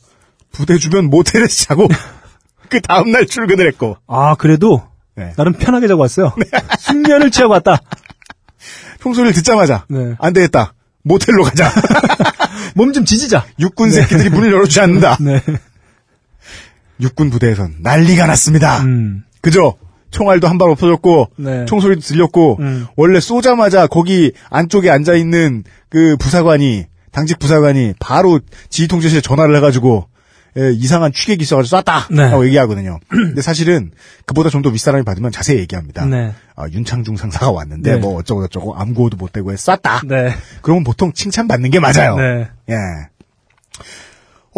부대 0.50 0.78
주변 0.78 1.06
모텔에서 1.06 1.64
자고 1.66 1.86
그 2.68 2.80
다음날 2.80 3.26
출근을 3.26 3.66
했고 3.68 3.96
아, 4.06 4.34
그래도 4.34 4.82
네. 5.14 5.32
나름 5.36 5.52
편하게 5.54 5.86
자고 5.88 6.00
왔어요. 6.02 6.32
숙면을 6.78 7.30
취하고 7.30 7.52
왔다. 7.54 7.80
총소리를 9.00 9.32
듣자마자 9.34 9.84
네. 9.88 10.14
안 10.18 10.32
되겠다. 10.32 10.74
모텔로 11.02 11.44
가자. 11.44 11.72
몸 12.74 12.92
좀 12.92 13.04
지지자. 13.04 13.44
육군 13.58 13.90
새끼들이 13.90 14.28
문을 14.30 14.52
열어주지 14.52 14.80
않는다. 14.80 15.16
네. 15.20 15.40
육군 17.00 17.30
부대에선 17.30 17.76
난리가 17.80 18.26
났습니다. 18.26 18.80
음. 18.82 19.24
그죠? 19.40 19.76
총알도 20.10 20.48
한 20.48 20.58
발 20.58 20.70
없어졌고 20.70 21.28
네. 21.36 21.64
총소리도 21.66 22.00
들렸고 22.00 22.56
음. 22.60 22.86
원래 22.96 23.20
쏘자마자 23.20 23.86
거기 23.86 24.32
안쪽에 24.50 24.90
앉아 24.90 25.14
있는 25.14 25.64
그 25.88 26.16
부사관이 26.18 26.84
당직 27.12 27.38
부사관이 27.38 27.94
바로 28.00 28.40
지휘통제실에 28.70 29.20
전화를 29.20 29.56
해가지고 29.56 30.08
예, 30.56 30.72
이상한 30.72 31.12
취객이 31.12 31.42
있어가지고 31.42 31.76
쐈다 31.78 32.08
네. 32.10 32.22
라고 32.30 32.44
얘기하거든요. 32.46 32.98
근데 33.08 33.42
사실은 33.42 33.92
그보다 34.26 34.48
좀 34.50 34.62
더 34.62 34.70
윗사람이 34.70 35.04
받으면 35.04 35.30
자세히 35.30 35.58
얘기합니다. 35.60 36.04
네. 36.06 36.32
아, 36.56 36.64
윤창중 36.68 37.16
상사가 37.16 37.50
왔는데 37.52 37.92
네. 37.92 37.98
뭐 37.98 38.16
어쩌고 38.18 38.42
저쩌고 38.48 38.74
암구호도 38.74 39.16
못 39.18 39.30
대고 39.32 39.52
해서 39.52 39.76
쐈다. 39.76 40.02
네. 40.06 40.34
그러면 40.62 40.82
보통 40.84 41.12
칭찬 41.12 41.46
받는 41.46 41.70
게 41.70 41.78
맞아요. 41.78 42.16
네. 42.16 42.48
예. 42.70 42.74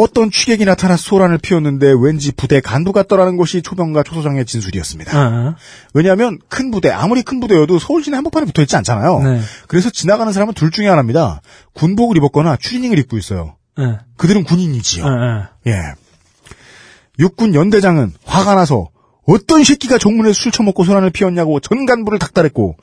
어떤 0.01 0.30
취객이 0.30 0.64
나타나 0.64 0.96
소란을 0.96 1.38
피웠는데 1.38 1.92
왠지 2.01 2.32
부대 2.32 2.61
간부 2.61 2.92
같더라는 2.92 3.36
것이 3.36 3.61
초병과 3.61 4.03
초소장의 4.03 4.46
진술이었습니다. 4.46 5.12
아. 5.14 5.57
왜냐하면 5.92 6.38
큰 6.48 6.70
부대 6.70 6.90
아무리 6.90 7.22
큰 7.22 7.38
부대여도 7.38 7.78
서울 7.78 8.03
시내 8.03 8.16
한복판에 8.16 8.46
붙어 8.46 8.62
있지 8.62 8.76
않잖아요. 8.76 9.20
네. 9.22 9.40
그래서 9.68 9.90
지나가는 9.90 10.32
사람은 10.32 10.55
둘 10.55 10.70
중에 10.70 10.88
하나입니다. 10.88 11.42
군복을 11.74 12.16
입었거나 12.16 12.57
추리닝을 12.57 12.98
입고 12.98 13.18
있어요. 13.18 13.57
네. 13.76 13.98
그들은 14.16 14.44
군인이지요. 14.44 15.05
네. 15.05 15.72
예. 15.72 15.80
육군 17.18 17.55
연대장은 17.55 18.14
화가 18.24 18.55
나서 18.55 18.88
어떤 19.26 19.64
새끼가 19.64 19.98
정문에서 19.98 20.32
술 20.32 20.51
처먹고 20.51 20.84
소란을 20.84 21.11
피웠냐고 21.11 21.61
전 21.61 21.84
간부를 21.84 22.18
닥달했고 22.18 22.76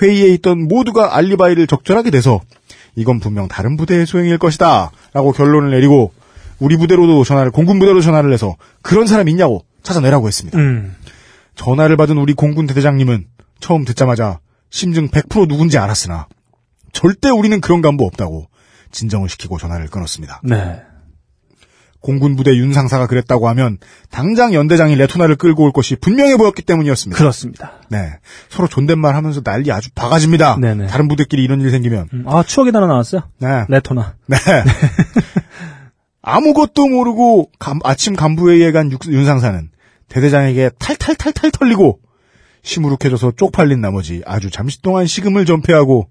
회의에 0.00 0.28
있던 0.34 0.68
모두가 0.68 1.16
알리바이를 1.16 1.66
적절하게 1.66 2.10
돼서 2.10 2.40
이건 2.96 3.20
분명 3.20 3.46
다른 3.46 3.76
부대의 3.76 4.06
소행일 4.06 4.38
것이다 4.38 4.90
라고 5.12 5.32
결론을 5.32 5.70
내리고 5.70 6.12
우리 6.58 6.76
부대로도 6.76 7.24
전화를 7.24 7.50
공군 7.50 7.78
부대로 7.78 8.00
전화를 8.00 8.32
해서 8.32 8.56
그런 8.82 9.06
사람 9.06 9.28
있냐고 9.28 9.64
찾아내라고 9.82 10.28
했습니다. 10.28 10.58
음. 10.58 10.94
전화를 11.54 11.96
받은 11.96 12.16
우리 12.18 12.34
공군 12.34 12.66
대대장님은 12.66 13.26
처음 13.60 13.84
듣자마자 13.84 14.40
심증 14.70 15.08
100% 15.08 15.48
누군지 15.48 15.78
알았으나 15.78 16.26
절대 16.92 17.30
우리는 17.30 17.60
그런 17.60 17.82
간부 17.82 18.04
없다고 18.04 18.46
진정을 18.90 19.28
시키고 19.28 19.58
전화를 19.58 19.88
끊었습니다. 19.88 20.40
네. 20.44 20.82
공군 22.02 22.34
부대 22.34 22.50
윤 22.56 22.72
상사가 22.72 23.06
그랬다고 23.06 23.48
하면 23.50 23.78
당장 24.10 24.52
연대장이 24.52 24.96
레토나를 24.96 25.36
끌고 25.36 25.64
올 25.64 25.72
것이 25.72 25.94
분명해 25.96 26.36
보였기 26.36 26.62
때문이었습니다. 26.62 27.16
그렇습니다. 27.16 27.74
네. 27.88 28.18
서로 28.48 28.68
존댓말 28.68 29.14
하면서 29.14 29.40
난리 29.40 29.70
아주 29.70 29.90
바가집니다. 29.94 30.58
네네. 30.60 30.88
다른 30.88 31.06
부대끼리 31.06 31.44
이런 31.44 31.60
일 31.60 31.70
생기면. 31.70 32.08
음. 32.12 32.24
아, 32.26 32.42
추억의 32.42 32.72
단어 32.72 32.88
나왔어요? 32.88 33.22
네. 33.38 33.66
레토나. 33.68 34.16
네. 34.26 34.36
아무것도 36.22 36.88
모르고 36.88 37.50
감- 37.58 37.80
아침 37.84 38.14
간부회의에 38.14 38.72
간 38.72 38.90
육- 38.92 39.06
윤 39.08 39.24
상사는 39.24 39.70
대대장에게 40.08 40.70
탈탈탈탈 40.78 41.50
털리고 41.50 42.00
시무룩해져서 42.62 43.32
쪽팔린 43.36 43.80
나머지 43.80 44.22
아주 44.24 44.50
잠시 44.50 44.80
동안 44.82 45.06
식음을 45.06 45.44
전폐하고 45.46 46.08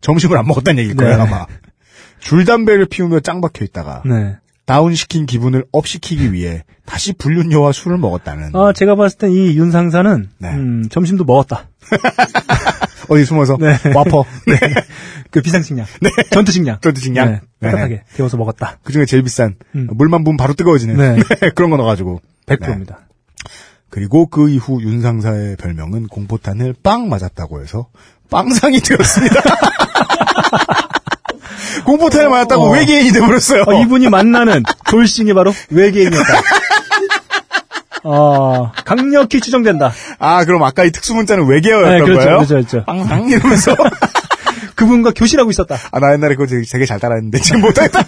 점심을 0.00 0.38
안 0.38 0.46
먹었다는 0.46 0.80
얘기일 0.80 0.96
거예요, 0.96 1.16
네. 1.16 1.22
아마. 1.22 1.46
줄담배를 2.20 2.86
피우며 2.86 3.20
짱 3.20 3.40
박혀 3.40 3.64
있다가 3.64 4.02
네. 4.06 4.36
다운시킨 4.64 5.26
기분을 5.26 5.64
업시키기 5.72 6.32
위해 6.32 6.62
다시 6.86 7.12
불륜녀와 7.12 7.72
술을 7.72 7.98
먹었다는 7.98 8.54
아, 8.54 8.72
제가 8.72 8.94
봤을 8.94 9.18
땐 9.18 9.32
이 9.32 9.56
윤상사는, 9.58 10.30
네. 10.38 10.48
음, 10.50 10.88
점심도 10.88 11.24
먹었다. 11.24 11.68
어디 13.12 13.24
숨어서 13.24 13.56
네. 13.58 13.76
와퍼 13.94 14.24
네. 14.46 14.58
그 15.30 15.40
비상식량. 15.40 15.86
전투식량. 16.30 16.78
전투식량. 16.80 17.30
네. 17.30 17.40
깨끗하게 17.62 18.02
데워서 18.14 18.36
먹었다. 18.36 18.78
그 18.82 18.92
중에 18.92 19.06
제일 19.06 19.22
비싼 19.22 19.56
음. 19.74 19.88
물만 19.92 20.24
부으면 20.24 20.36
바로 20.36 20.54
뜨거워지는 20.54 20.96
네. 20.96 21.22
그런 21.54 21.70
거 21.70 21.76
넣어가지고 21.76 22.20
100%입니다. 22.46 23.00
그리고 23.90 24.26
그 24.26 24.48
이후 24.48 24.80
윤 24.82 25.02
상사의 25.02 25.56
별명은 25.56 26.06
공포탄을 26.08 26.74
빵 26.82 27.08
맞았다고 27.08 27.62
해서 27.62 27.88
빵상이 28.30 28.80
되었습니다. 28.80 29.40
공포탄을 31.84 32.30
맞았다고 32.30 32.64
어. 32.64 32.70
외계인이 32.72 33.12
돼버렸어요. 33.12 33.64
어, 33.66 33.82
이분이 33.82 34.08
만나는 34.08 34.62
돌싱이 34.90 35.34
바로 35.34 35.52
외계인이었다. 35.70 36.42
어, 38.04 38.72
강력히 38.84 39.40
추정된다. 39.40 39.92
아 40.18 40.44
그럼 40.44 40.62
아까 40.64 40.84
이 40.84 40.90
특수문자는 40.90 41.46
외계어였던 41.46 41.92
네, 41.98 42.00
그렇죠, 42.04 42.20
거예요? 42.20 42.36
그렇죠, 42.38 42.54
그렇죠. 42.54 42.84
빵상 42.84 43.28
이러면서 43.28 43.76
그분과 44.74 45.12
교실하고 45.14 45.50
있었다. 45.50 45.76
아 45.92 46.00
나 46.00 46.12
옛날에 46.12 46.34
그거 46.34 46.46
되게, 46.46 46.64
되게 46.70 46.84
잘 46.86 46.98
따라했는데 46.98 47.38
지금 47.40 47.60
못하겠다. 47.60 48.00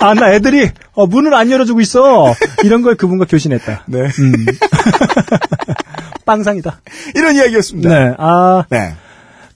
아, 0.00 0.14
나 0.14 0.32
애들이 0.32 0.70
어, 0.92 1.06
문을 1.06 1.32
안 1.34 1.50
열어주고 1.50 1.80
있어. 1.80 2.34
이런 2.64 2.82
걸 2.82 2.96
그분과 2.96 3.26
교신했다. 3.28 3.84
네 3.86 3.98
음. 4.00 4.46
빵상이다. 6.24 6.80
이런 7.14 7.34
이야기였습니다. 7.36 7.88
네, 7.88 8.14
아, 8.18 8.64
네. 8.70 8.94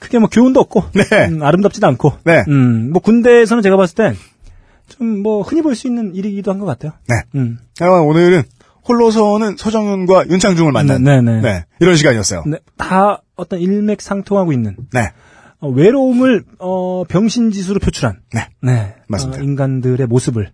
크게 0.00 0.18
뭐 0.18 0.28
교훈도 0.28 0.60
없고, 0.60 0.84
네. 0.92 1.04
음, 1.28 1.42
아름답지도 1.42 1.86
않고, 1.86 2.18
네. 2.24 2.44
음, 2.48 2.90
뭐 2.92 3.00
군대에서는 3.02 3.62
제가 3.62 3.76
봤을 3.76 3.94
땐 3.94 4.16
좀 4.88 5.22
뭐 5.22 5.42
흔히 5.42 5.60
볼 5.62 5.74
수 5.74 5.86
있는 5.86 6.14
일이기도 6.14 6.50
한 6.50 6.58
것 6.60 6.64
같아요. 6.66 6.92
네. 7.08 7.16
음. 7.34 7.58
하여간 7.78 8.00
오늘은 8.02 8.42
홀로서는 8.88 9.56
서정윤과 9.56 10.28
윤창중을 10.28 10.72
만난 10.72 11.02
네, 11.04 11.20
네, 11.20 11.32
네. 11.32 11.40
네, 11.42 11.64
이런 11.80 11.96
시간이었어요. 11.96 12.44
네, 12.46 12.58
다 12.76 13.22
어떤 13.36 13.60
일맥상통하고 13.60 14.52
있는 14.52 14.76
네. 14.92 15.12
어, 15.60 15.68
외로움을 15.68 16.44
어, 16.58 17.04
병신지수로 17.08 17.80
표출한 17.80 18.20
네. 18.32 18.48
네, 18.62 18.94
맞습니다. 19.08 19.40
어, 19.40 19.44
인간들의 19.44 20.06
모습을 20.06 20.50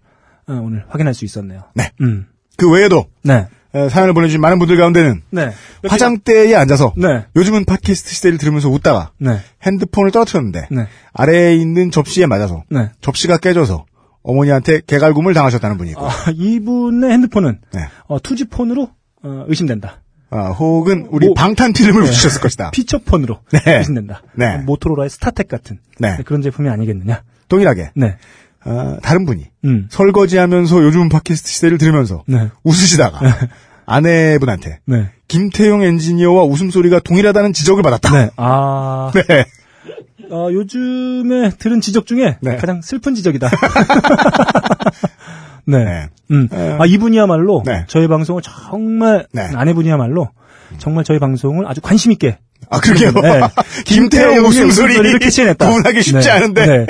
어, 0.48 0.52
오늘 0.52 0.84
확인할 0.88 1.14
수 1.14 1.24
있었네요. 1.24 1.64
네. 1.74 1.90
음. 2.00 2.26
그 2.56 2.70
외에도 2.70 3.06
네. 3.22 3.46
에, 3.74 3.88
사연을 3.88 4.14
보내주신 4.14 4.40
많은 4.40 4.58
분들 4.58 4.76
가운데는 4.76 5.22
네. 5.30 5.52
화장대에 5.88 6.54
앉아서 6.54 6.94
네. 6.96 7.26
요즘은 7.36 7.64
팟캐스트 7.64 8.14
시대를 8.14 8.38
들으면서 8.38 8.68
웃다가 8.68 9.10
네. 9.18 9.38
핸드폰을 9.62 10.10
떨어뜨렸는데 10.12 10.68
네. 10.70 10.86
아래에 11.12 11.56
있는 11.56 11.90
접시에 11.90 12.26
맞아서 12.26 12.62
네. 12.70 12.90
접시가 13.00 13.38
깨져서 13.38 13.84
어머니한테 14.24 14.80
개갈굼을 14.86 15.34
당하셨다는 15.34 15.76
분이 15.78 15.90
있고 15.90 16.06
아, 16.06 16.12
이분의 16.34 17.10
핸드폰은 17.12 17.60
네. 17.72 17.80
어, 18.08 18.18
투지폰으로 18.20 18.90
어, 19.22 19.44
의심된다. 19.46 20.00
아, 20.30 20.48
혹은 20.48 21.06
우리 21.10 21.26
뭐- 21.26 21.34
방탄 21.34 21.72
필름을 21.72 22.02
붙이셨을 22.02 22.40
것이다. 22.40 22.70
피처폰으로 22.72 23.40
네. 23.52 23.78
의심된다. 23.78 24.22
네. 24.34 24.56
모토로라의 24.58 25.08
스타텍 25.10 25.46
같은 25.46 25.78
네. 25.98 26.18
그런 26.24 26.42
제품이 26.42 26.68
아니겠느냐. 26.68 27.22
동일하게 27.48 27.90
네. 27.94 28.16
아, 28.64 28.96
다른 29.02 29.26
분이 29.26 29.44
음. 29.66 29.86
설거지하면서 29.90 30.82
요즘 30.82 31.08
팟캐스트 31.10 31.48
시대를 31.50 31.78
들으면서 31.78 32.24
네. 32.26 32.48
웃으시다가 32.64 33.20
아내분한테 33.86 34.80
네. 34.86 35.10
김태용 35.28 35.82
엔지니어와 35.82 36.44
웃음소리가 36.44 37.00
동일하다는 37.00 37.52
지적을 37.52 37.82
받았다. 37.82 38.10
네. 38.12 38.30
아, 38.36 39.12
네. 39.28 39.44
어, 40.30 40.48
요즘에 40.52 41.50
들은 41.58 41.80
지적 41.80 42.06
중에 42.06 42.36
네. 42.40 42.56
가장 42.56 42.80
슬픈 42.82 43.14
지적이다. 43.14 43.50
네. 45.66 45.84
네. 45.84 46.08
음. 46.30 46.48
아, 46.78 46.86
이분이야말로 46.86 47.62
네. 47.64 47.84
저희 47.88 48.08
방송을 48.08 48.42
정말 48.42 49.26
네. 49.32 49.42
아내분이야말로 49.42 50.30
정말 50.78 51.04
저희 51.04 51.18
방송을 51.18 51.66
아주 51.66 51.80
관심 51.80 52.12
있게 52.12 52.38
아, 52.70 52.80
그러게요. 52.80 53.12
네. 53.12 53.40
김태용 53.84 54.44
웃음소리를 54.46 55.18
캐치해냈다. 55.18 55.66
구분하기 55.66 56.02
쉽지 56.02 56.28
네. 56.28 56.30
않은데. 56.30 56.66
네. 56.66 56.86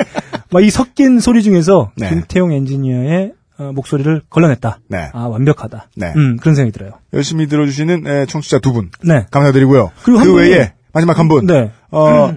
막이 0.51 0.69
섞인 0.69 1.19
소리 1.19 1.43
중에서 1.43 1.91
네. 1.97 2.09
김태용 2.09 2.53
엔지니어의 2.53 3.33
어, 3.57 3.71
목소리를 3.73 4.21
걸러냈다. 4.29 4.79
네. 4.89 5.09
아 5.13 5.27
완벽하다. 5.27 5.89
네. 5.95 6.13
음, 6.15 6.37
그런 6.37 6.55
생각이 6.55 6.77
들어요. 6.77 6.93
열심히 7.13 7.47
들어주시는 7.47 8.07
에, 8.07 8.25
청취자 8.25 8.59
두 8.59 8.73
분. 8.73 8.89
네. 9.03 9.25
감사드리고요. 9.31 9.91
그리고 10.03 10.19
한그 10.19 10.35
외에 10.35 10.73
마지막 10.93 11.17
한 11.17 11.27
분. 11.29 11.45
네. 11.45 11.71
어, 11.91 12.33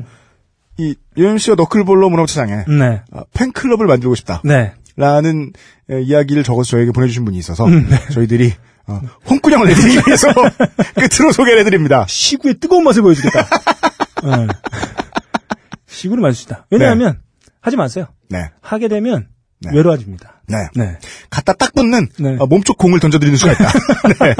이 0.78 0.94
UMC와 1.16 1.56
너클볼러 1.56 2.08
문화차장에 2.08 2.64
네. 2.68 3.02
어, 3.12 3.22
팬클럽을 3.34 3.86
만들고 3.86 4.14
싶다. 4.14 4.40
네. 4.44 4.72
라는 4.96 5.52
에, 5.90 6.00
이야기를 6.00 6.44
적어서 6.44 6.70
저에게 6.70 6.92
보내주신 6.92 7.24
분이 7.24 7.36
있어서 7.38 7.66
음, 7.66 7.88
네. 7.88 7.96
저희들이 8.12 8.52
어, 8.86 9.00
홍구령을 9.28 9.66
내드리기 9.68 9.98
위해서 10.06 10.28
끝으로 10.94 11.32
소개를 11.32 11.60
해드립니다. 11.60 12.06
시구의 12.08 12.54
뜨거운 12.60 12.84
맛을 12.84 13.02
보여주겠다. 13.02 13.42
네. 14.24 14.46
시구를 15.86 16.22
맞으시다. 16.22 16.66
왜냐하면 16.70 17.20
하지 17.60 17.76
마세요. 17.76 18.06
네. 18.28 18.50
하게 18.60 18.88
되면 18.88 19.28
네. 19.60 19.70
외로워집니다. 19.74 20.42
네. 20.46 20.56
네. 20.74 20.98
갖다 21.30 21.52
딱 21.52 21.74
붙는 21.74 22.08
네. 22.18 22.36
어, 22.38 22.46
몸쪽 22.46 22.78
공을 22.78 23.00
던져드리는 23.00 23.36
수가 23.36 23.52
있다. 23.52 23.72
네. 24.24 24.34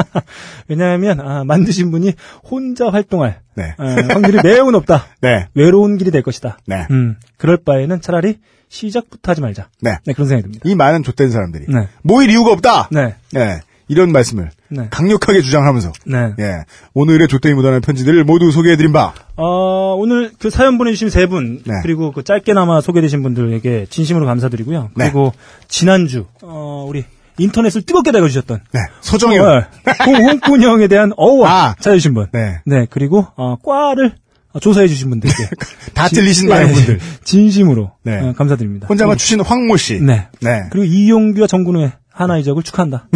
왜냐하면 0.68 1.20
아, 1.20 1.44
만드신 1.44 1.90
분이 1.90 2.14
혼자 2.44 2.88
활동할 2.88 3.40
네. 3.54 3.74
어, 3.78 3.84
확률이 4.08 4.38
매우 4.42 4.70
높다. 4.70 5.06
네. 5.20 5.48
외로운 5.54 5.98
길이 5.98 6.10
될 6.10 6.22
것이다. 6.22 6.58
네. 6.66 6.86
음, 6.90 7.16
그럴 7.36 7.56
바에는 7.56 8.00
차라리 8.00 8.38
시작부터 8.68 9.32
하지 9.32 9.40
말자. 9.40 9.68
네. 9.80 9.98
그런 10.14 10.28
생각이 10.28 10.42
듭니다. 10.42 10.62
이 10.64 10.74
많은 10.74 11.02
좆된 11.02 11.30
사람들이 11.30 11.66
네. 11.68 11.88
모일 12.02 12.30
이유가 12.30 12.52
없다. 12.52 12.88
네. 12.92 13.14
네. 13.32 13.60
이런 13.88 14.12
말씀을 14.12 14.50
네. 14.68 14.86
강력하게 14.90 15.40
주장하면서 15.40 15.92
네. 16.06 16.32
예. 16.38 16.64
오늘의 16.94 17.28
좆된이 17.28 17.54
묻어나는 17.54 17.80
편지들을 17.80 18.22
모두 18.24 18.50
소개해드린 18.50 18.92
바 18.92 19.14
어, 19.36 19.94
오늘 19.98 20.30
그 20.38 20.50
사연 20.50 20.78
보내주신 20.78 21.10
세 21.10 21.26
분, 21.26 21.62
네. 21.64 21.74
그리고 21.82 22.12
그 22.12 22.22
짧게나마 22.22 22.80
소개되신 22.80 23.22
분들에게 23.22 23.86
진심으로 23.88 24.26
감사드리고요. 24.26 24.90
네. 24.96 25.04
그리고 25.04 25.32
지난주, 25.68 26.26
어, 26.42 26.84
우리 26.88 27.04
인터넷을 27.38 27.82
뜨겁게 27.82 28.10
달궈주셨던 28.12 28.60
네. 28.72 28.80
서정현 29.00 29.46
어, 29.46 29.62
홍홍군 30.06 30.62
형에 30.62 30.88
대한 30.88 31.12
어워 31.16 31.46
아. 31.46 31.74
찾아주신 31.76 32.14
분. 32.14 32.26
네. 32.32 32.86
그리고, 32.90 33.26
어, 33.36 33.56
과를 33.62 34.14
조사해주신 34.60 35.08
분들께. 35.10 35.34
다 35.94 36.08
진- 36.08 36.16
틀리신 36.16 36.48
네, 36.48 36.54
많은 36.54 36.72
분들 36.72 36.98
진심으로 37.22 37.92
네. 38.02 38.18
어, 38.20 38.32
감사드립니다. 38.36 38.88
혼자 38.88 39.06
맞추신 39.06 39.40
황모 39.40 39.76
씨. 39.76 40.00
네. 40.00 40.26
네. 40.40 40.62
그리고 40.70 40.84
이용규와 40.84 41.46
정근우의 41.46 41.92
하나 42.18 42.36
이적을 42.38 42.64
축하한다. 42.64 43.06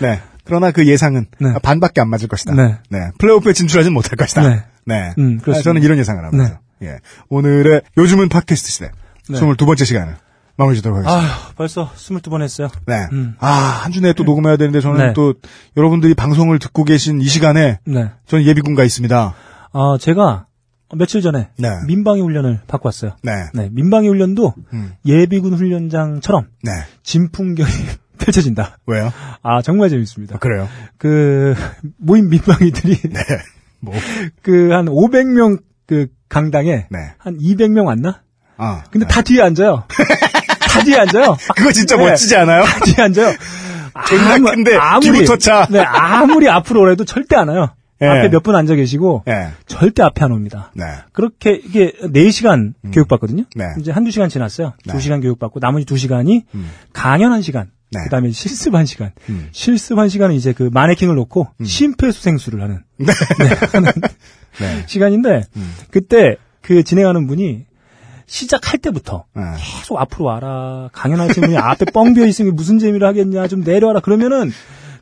네. 0.00 0.20
그러나 0.44 0.70
그 0.70 0.86
예상은 0.86 1.26
네. 1.40 1.54
반밖에 1.62 2.02
안 2.02 2.10
맞을 2.10 2.28
것이다. 2.28 2.54
네. 2.54 3.10
플레이오프에 3.18 3.54
진출하지는 3.54 3.94
못할 3.94 4.16
것이다. 4.16 4.46
네. 4.46 4.64
네. 4.84 5.14
음, 5.18 5.38
그렇습니다. 5.38 5.58
아, 5.58 5.62
저는 5.62 5.82
이런 5.82 5.98
예상을 5.98 6.22
합니다. 6.22 6.60
예. 6.82 6.98
오늘의 7.30 7.82
요즘은 7.96 8.28
팟캐스트 8.28 8.70
시대. 8.70 8.90
네. 9.30 9.40
22번째 9.40 9.84
시간을 9.84 10.16
마무리 10.56 10.76
짓도록 10.76 10.98
하겠습니다. 10.98 11.26
아휴, 11.26 11.54
벌써 11.54 11.90
22번 11.94 12.42
했어요. 12.42 12.68
네. 12.86 13.06
음. 13.12 13.34
아, 13.38 13.48
한주 13.48 14.02
내에 14.02 14.12
또 14.12 14.24
녹음해야 14.24 14.56
되는데 14.56 14.80
저는 14.80 15.06
네. 15.08 15.12
또 15.14 15.34
여러분들이 15.76 16.12
방송을 16.14 16.58
듣고 16.58 16.84
계신 16.84 17.20
이 17.22 17.24
시간에 17.26 17.78
네. 17.86 18.10
저는 18.26 18.44
예비군가 18.44 18.84
있습니다. 18.84 19.34
아, 19.72 19.96
제가 20.00 20.47
며칠 20.94 21.20
전에 21.20 21.48
네. 21.58 21.68
민방위 21.86 22.20
훈련을 22.22 22.60
받고 22.66 22.86
왔어요. 22.88 23.16
네. 23.22 23.32
네, 23.54 23.68
민방위 23.70 24.08
훈련도 24.08 24.54
음. 24.72 24.92
예비군 25.04 25.54
훈련장처럼 25.54 26.46
네. 26.62 26.70
진풍경이 27.02 27.70
펼쳐진다. 28.18 28.78
왜요? 28.86 29.12
아, 29.42 29.62
정말 29.62 29.90
재밌습니다. 29.90 30.36
아, 30.36 30.38
그래요? 30.38 30.68
그, 30.96 31.54
모임 31.98 32.28
민방위들이, 32.30 32.96
네. 33.10 33.20
뭐. 33.80 33.94
그, 34.42 34.72
한 34.72 34.86
500명 34.86 35.60
그 35.86 36.08
강당에 36.28 36.86
네. 36.90 36.98
한 37.18 37.38
200명 37.38 37.84
왔나? 37.86 38.22
아. 38.56 38.82
근데 38.90 39.06
다 39.06 39.22
뒤에 39.22 39.40
앉아요. 39.42 39.84
다 40.68 40.82
뒤에 40.82 40.96
앉아요. 40.98 41.36
그거 41.56 41.70
진짜 41.72 41.96
네. 41.96 42.04
멋지지 42.10 42.34
않아요? 42.36 42.64
다 42.64 42.80
뒤에 42.84 43.04
앉아요. 43.04 43.34
존나 44.08 44.34
아무- 44.34 44.50
큰데 44.50 44.76
아무리, 44.76 45.24
차. 45.38 45.66
네, 45.70 45.80
아무리 45.80 46.48
앞으로 46.48 46.80
오래도 46.82 47.04
절대 47.04 47.36
안 47.36 47.48
와요. 47.48 47.70
예. 48.00 48.06
앞에 48.06 48.28
몇 48.30 48.42
분 48.42 48.54
앉아 48.54 48.74
계시고, 48.76 49.22
네. 49.26 49.48
절대 49.66 50.02
앞에 50.02 50.24
안 50.24 50.32
옵니다. 50.32 50.70
네. 50.74 50.84
그렇게 51.12 51.52
이게 51.54 51.92
4시간 52.02 52.74
교육받거든요. 52.92 53.44
네. 53.56 53.64
이제 53.80 53.90
한두 53.90 54.10
시간 54.10 54.28
지났어요. 54.28 54.74
네. 54.86 54.92
2시간 54.94 55.20
교육받고 55.22 55.58
나머지 55.60 55.84
2시간이 55.86 56.44
음. 56.54 56.70
강연 56.92 57.32
1시간. 57.40 57.66
네. 57.90 58.00
그다음에 58.04 58.30
실습 58.30 58.74
1시간. 58.74 59.12
음. 59.30 59.48
실습 59.52 59.96
1시간은 59.96 60.34
이제 60.34 60.52
그 60.52 60.68
마네킹을 60.72 61.14
놓고 61.16 61.48
심폐소생술을 61.64 62.60
하는 62.62 62.82
네. 62.98 63.06
하는 63.72 63.92
네. 64.60 64.84
시간인데 64.86 65.42
음. 65.56 65.74
그때 65.90 66.36
그 66.62 66.82
진행하는 66.82 67.26
분이 67.26 67.64
시작할 68.26 68.78
때부터 68.80 69.24
네. 69.34 69.42
계속 69.56 69.98
앞으로 69.98 70.26
와라. 70.26 70.90
강연하시는 70.92 71.48
분이 71.48 71.56
앞에 71.58 71.86
뻥 71.86 72.12
비어 72.14 72.26
있으니 72.26 72.50
무슨 72.50 72.78
재미를 72.78 73.06
하겠냐. 73.08 73.48
좀 73.48 73.62
내려와라. 73.64 74.00
그러면은 74.00 74.52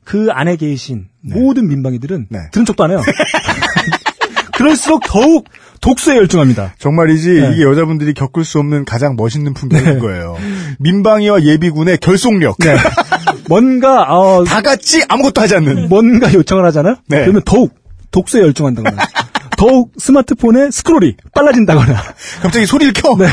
그 0.07 0.29
안에 0.31 0.55
계신 0.57 1.09
모든 1.21 1.69
민방위들은 1.69 2.29
네. 2.31 2.39
들은 2.53 2.65
척도 2.65 2.85
안 2.85 2.93
해요. 2.93 3.03
그럴수록 4.55 5.03
더욱 5.05 5.49
독서에 5.81 6.17
열중합니다. 6.17 6.75
정말이지 6.79 7.41
네. 7.41 7.53
이게 7.53 7.63
여자분들이 7.63 8.15
겪을 8.15 8.45
수 8.45 8.59
없는 8.61 8.85
가장 8.85 9.17
멋있는 9.17 9.53
풍경인 9.53 9.99
거예요. 9.99 10.39
민방위와 10.79 11.43
예비군의 11.43 11.99
결속력. 11.99 12.57
네. 12.59 12.77
뭔가 13.49 14.05
어, 14.05 14.45
다 14.45 14.63
같이 14.63 15.03
아무것도 15.09 15.41
하지 15.41 15.57
않는. 15.57 15.89
뭔가 15.89 16.33
요청을 16.33 16.65
하잖아요. 16.67 16.97
네. 17.09 17.23
그러면 17.23 17.43
더욱 17.45 17.75
독서에 18.13 18.43
열중한다거나 18.43 19.03
더욱 19.59 19.93
스마트폰의 19.99 20.71
스크롤이 20.71 21.17
빨라진다거나 21.35 22.01
갑자기 22.43 22.65
소리를 22.65 22.93
켜. 22.93 23.17
네. 23.17 23.27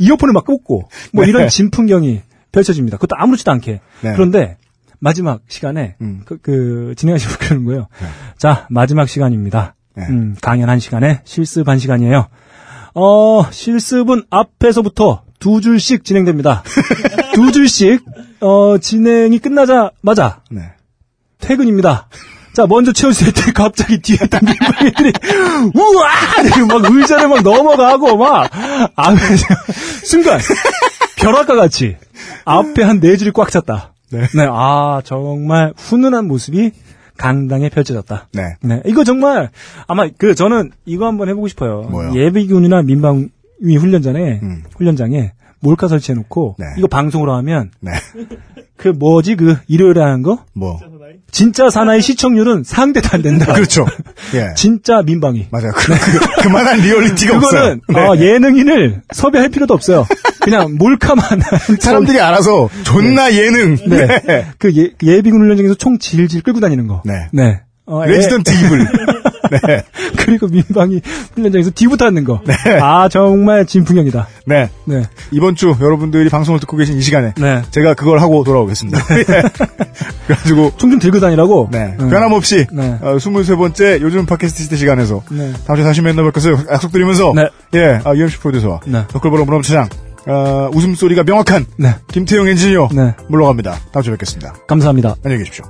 이어폰을 0.00 0.32
막 0.32 0.46
꽂고 0.46 0.88
뭐 1.12 1.24
네. 1.24 1.30
이런 1.30 1.48
진풍경이 1.48 2.22
펼쳐집니다. 2.52 2.96
그것도 2.96 3.16
아무렇지도 3.20 3.52
않게. 3.52 3.80
네. 4.00 4.12
그런데 4.14 4.56
마지막 5.00 5.40
시간에 5.48 5.96
음. 6.00 6.22
그, 6.24 6.38
그 6.40 6.94
진행하시고 6.96 7.34
그러는 7.38 7.64
거예요. 7.64 7.88
자 8.36 8.66
마지막 8.70 9.08
시간입니다. 9.08 9.74
네. 9.94 10.04
음, 10.08 10.36
강연 10.40 10.68
한 10.68 10.78
시간에 10.80 11.20
실습 11.24 11.68
한 11.68 11.78
시간이에요. 11.78 12.28
어 12.94 13.50
실습은 13.50 14.24
앞에서부터 14.30 15.22
두 15.38 15.60
줄씩 15.60 16.04
진행됩니다. 16.04 16.62
두 17.34 17.52
줄씩 17.52 18.04
어 18.40 18.78
진행이 18.78 19.38
끝나자마자 19.38 20.42
네. 20.50 20.72
퇴근입니다. 21.40 22.08
자, 22.54 22.66
먼저 22.66 22.92
채워주실 22.92 23.32
때 23.34 23.52
갑자기 23.54 24.00
뒤에 24.00 24.16
있던 24.24 24.40
민방위들이, 24.42 25.12
우와! 25.78 26.08
막 26.80 26.90
의자를 26.92 27.28
막 27.28 27.42
넘어가고 27.42 28.16
막, 28.16 28.50
아, 28.96 29.14
순간, 30.02 30.40
벼락과 31.18 31.54
같이 31.54 31.96
앞에 32.44 32.82
한 32.82 32.98
네 32.98 33.16
줄이 33.16 33.30
꽉 33.32 33.52
찼다. 33.52 33.92
네. 34.10 34.46
아, 34.50 35.00
정말 35.04 35.72
훈훈한 35.76 36.26
모습이 36.26 36.72
강당에 37.16 37.68
펼쳐졌다. 37.68 38.28
네. 38.32 38.56
네, 38.62 38.82
이거 38.86 39.04
정말, 39.04 39.50
아마 39.86 40.08
그, 40.16 40.34
저는 40.34 40.70
이거 40.86 41.06
한번 41.06 41.28
해보고 41.28 41.48
싶어요. 41.48 41.82
뭐요? 41.82 42.14
예비군이나 42.14 42.82
민방위 42.82 43.76
훈련장에, 43.76 44.40
음. 44.42 44.62
훈련장에 44.76 45.32
몰카 45.60 45.88
설치해놓고 45.88 46.56
네. 46.58 46.66
이거 46.78 46.86
방송으로 46.86 47.34
하면 47.34 47.70
네. 47.80 47.92
그 48.76 48.88
뭐지 48.88 49.36
그 49.36 49.56
일요일에 49.66 50.00
하는 50.00 50.22
거 50.22 50.44
뭐. 50.54 50.78
진짜 51.30 51.70
사나이 51.70 52.00
시청률은 52.00 52.64
상대도 52.64 53.08
안 53.12 53.22
된다. 53.22 53.52
그렇죠. 53.52 53.86
예. 54.34 54.54
진짜 54.56 55.02
민방위. 55.02 55.46
맞아요. 55.50 55.70
그, 55.74 55.92
그, 55.92 56.42
그 56.42 56.48
만한 56.48 56.80
리얼리티가 56.80 57.36
없어요. 57.36 57.78
그거는 57.86 58.08
아, 58.10 58.16
예능인을 58.16 59.02
섭외할 59.12 59.48
필요도 59.50 59.74
없어요. 59.74 60.06
그냥 60.40 60.76
몰카만 60.76 61.24
한 61.42 61.76
사람들이 61.78 62.20
알아서 62.20 62.68
존나 62.84 63.32
예능. 63.34 63.76
네. 63.86 64.06
네. 64.26 64.46
그 64.58 64.74
예, 64.74 64.90
그 64.98 65.06
예비군 65.06 65.40
훈련장에서 65.40 65.74
총 65.74 65.98
질질 65.98 66.42
끌고 66.42 66.60
다니는 66.60 66.86
거. 66.86 67.02
네. 67.04 67.60
어, 67.86 68.04
애- 68.04 68.08
Resident 68.08 68.50
Evil. 68.50 68.86
네. 69.50 69.82
그리고 70.18 70.48
민방위 70.48 71.00
훈련장에서 71.34 71.70
뒤부터 71.70 72.06
하는 72.06 72.24
거. 72.24 72.40
아 72.80 73.08
정말 73.08 73.66
진풍경이다. 73.66 74.28
네. 74.46 74.68
네. 74.84 75.04
이번 75.30 75.54
주 75.54 75.74
여러분들이 75.80 76.28
방송을 76.28 76.60
듣고 76.60 76.76
계신 76.76 76.96
이 76.98 77.00
시간에 77.02 77.34
네. 77.36 77.62
제가 77.70 77.94
그걸 77.94 78.20
하고 78.20 78.42
돌아오겠습니다. 78.44 78.98
예. 79.18 79.24
그래가지고 80.26 80.72
총 80.76 80.88
좀 80.88 80.98
들고 80.98 81.20
다니라고. 81.20 81.68
네. 81.70 81.94
음. 82.00 82.08
변함없이 82.08 82.66
네. 82.72 82.98
어, 83.02 83.16
23번째 83.16 84.00
요즘 84.00 84.24
팟캐스트 84.26 84.62
시대 84.62 84.76
시간에서 84.76 85.22
네. 85.30 85.52
다음 85.66 85.76
주에 85.76 85.84
다시 85.84 86.00
만나 86.02 86.22
볼 86.22 86.32
것을 86.32 86.56
약속드리면서 86.70 87.34
네. 87.36 87.48
예, 87.74 88.00
아, 88.04 88.14
유엠씨 88.14 88.38
프로듀서와 88.38 88.80
네. 88.86 89.04
덕글보러 89.08 89.44
문화부차장 89.44 89.88
어, 90.26 90.70
웃음소리가 90.74 91.24
명확한 91.24 91.66
네. 91.76 91.94
김태용 92.10 92.48
엔지니어 92.48 92.88
네. 92.92 93.14
물러갑니다. 93.28 93.76
다음 93.92 94.02
주에 94.02 94.12
뵙겠습니다. 94.12 94.54
감사합니다. 94.66 95.16
안녕히 95.24 95.44
계십시오. 95.44 95.64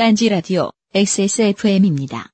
딴지 0.00 0.30
라디오 0.30 0.70
XSFM입니다. 0.94 2.30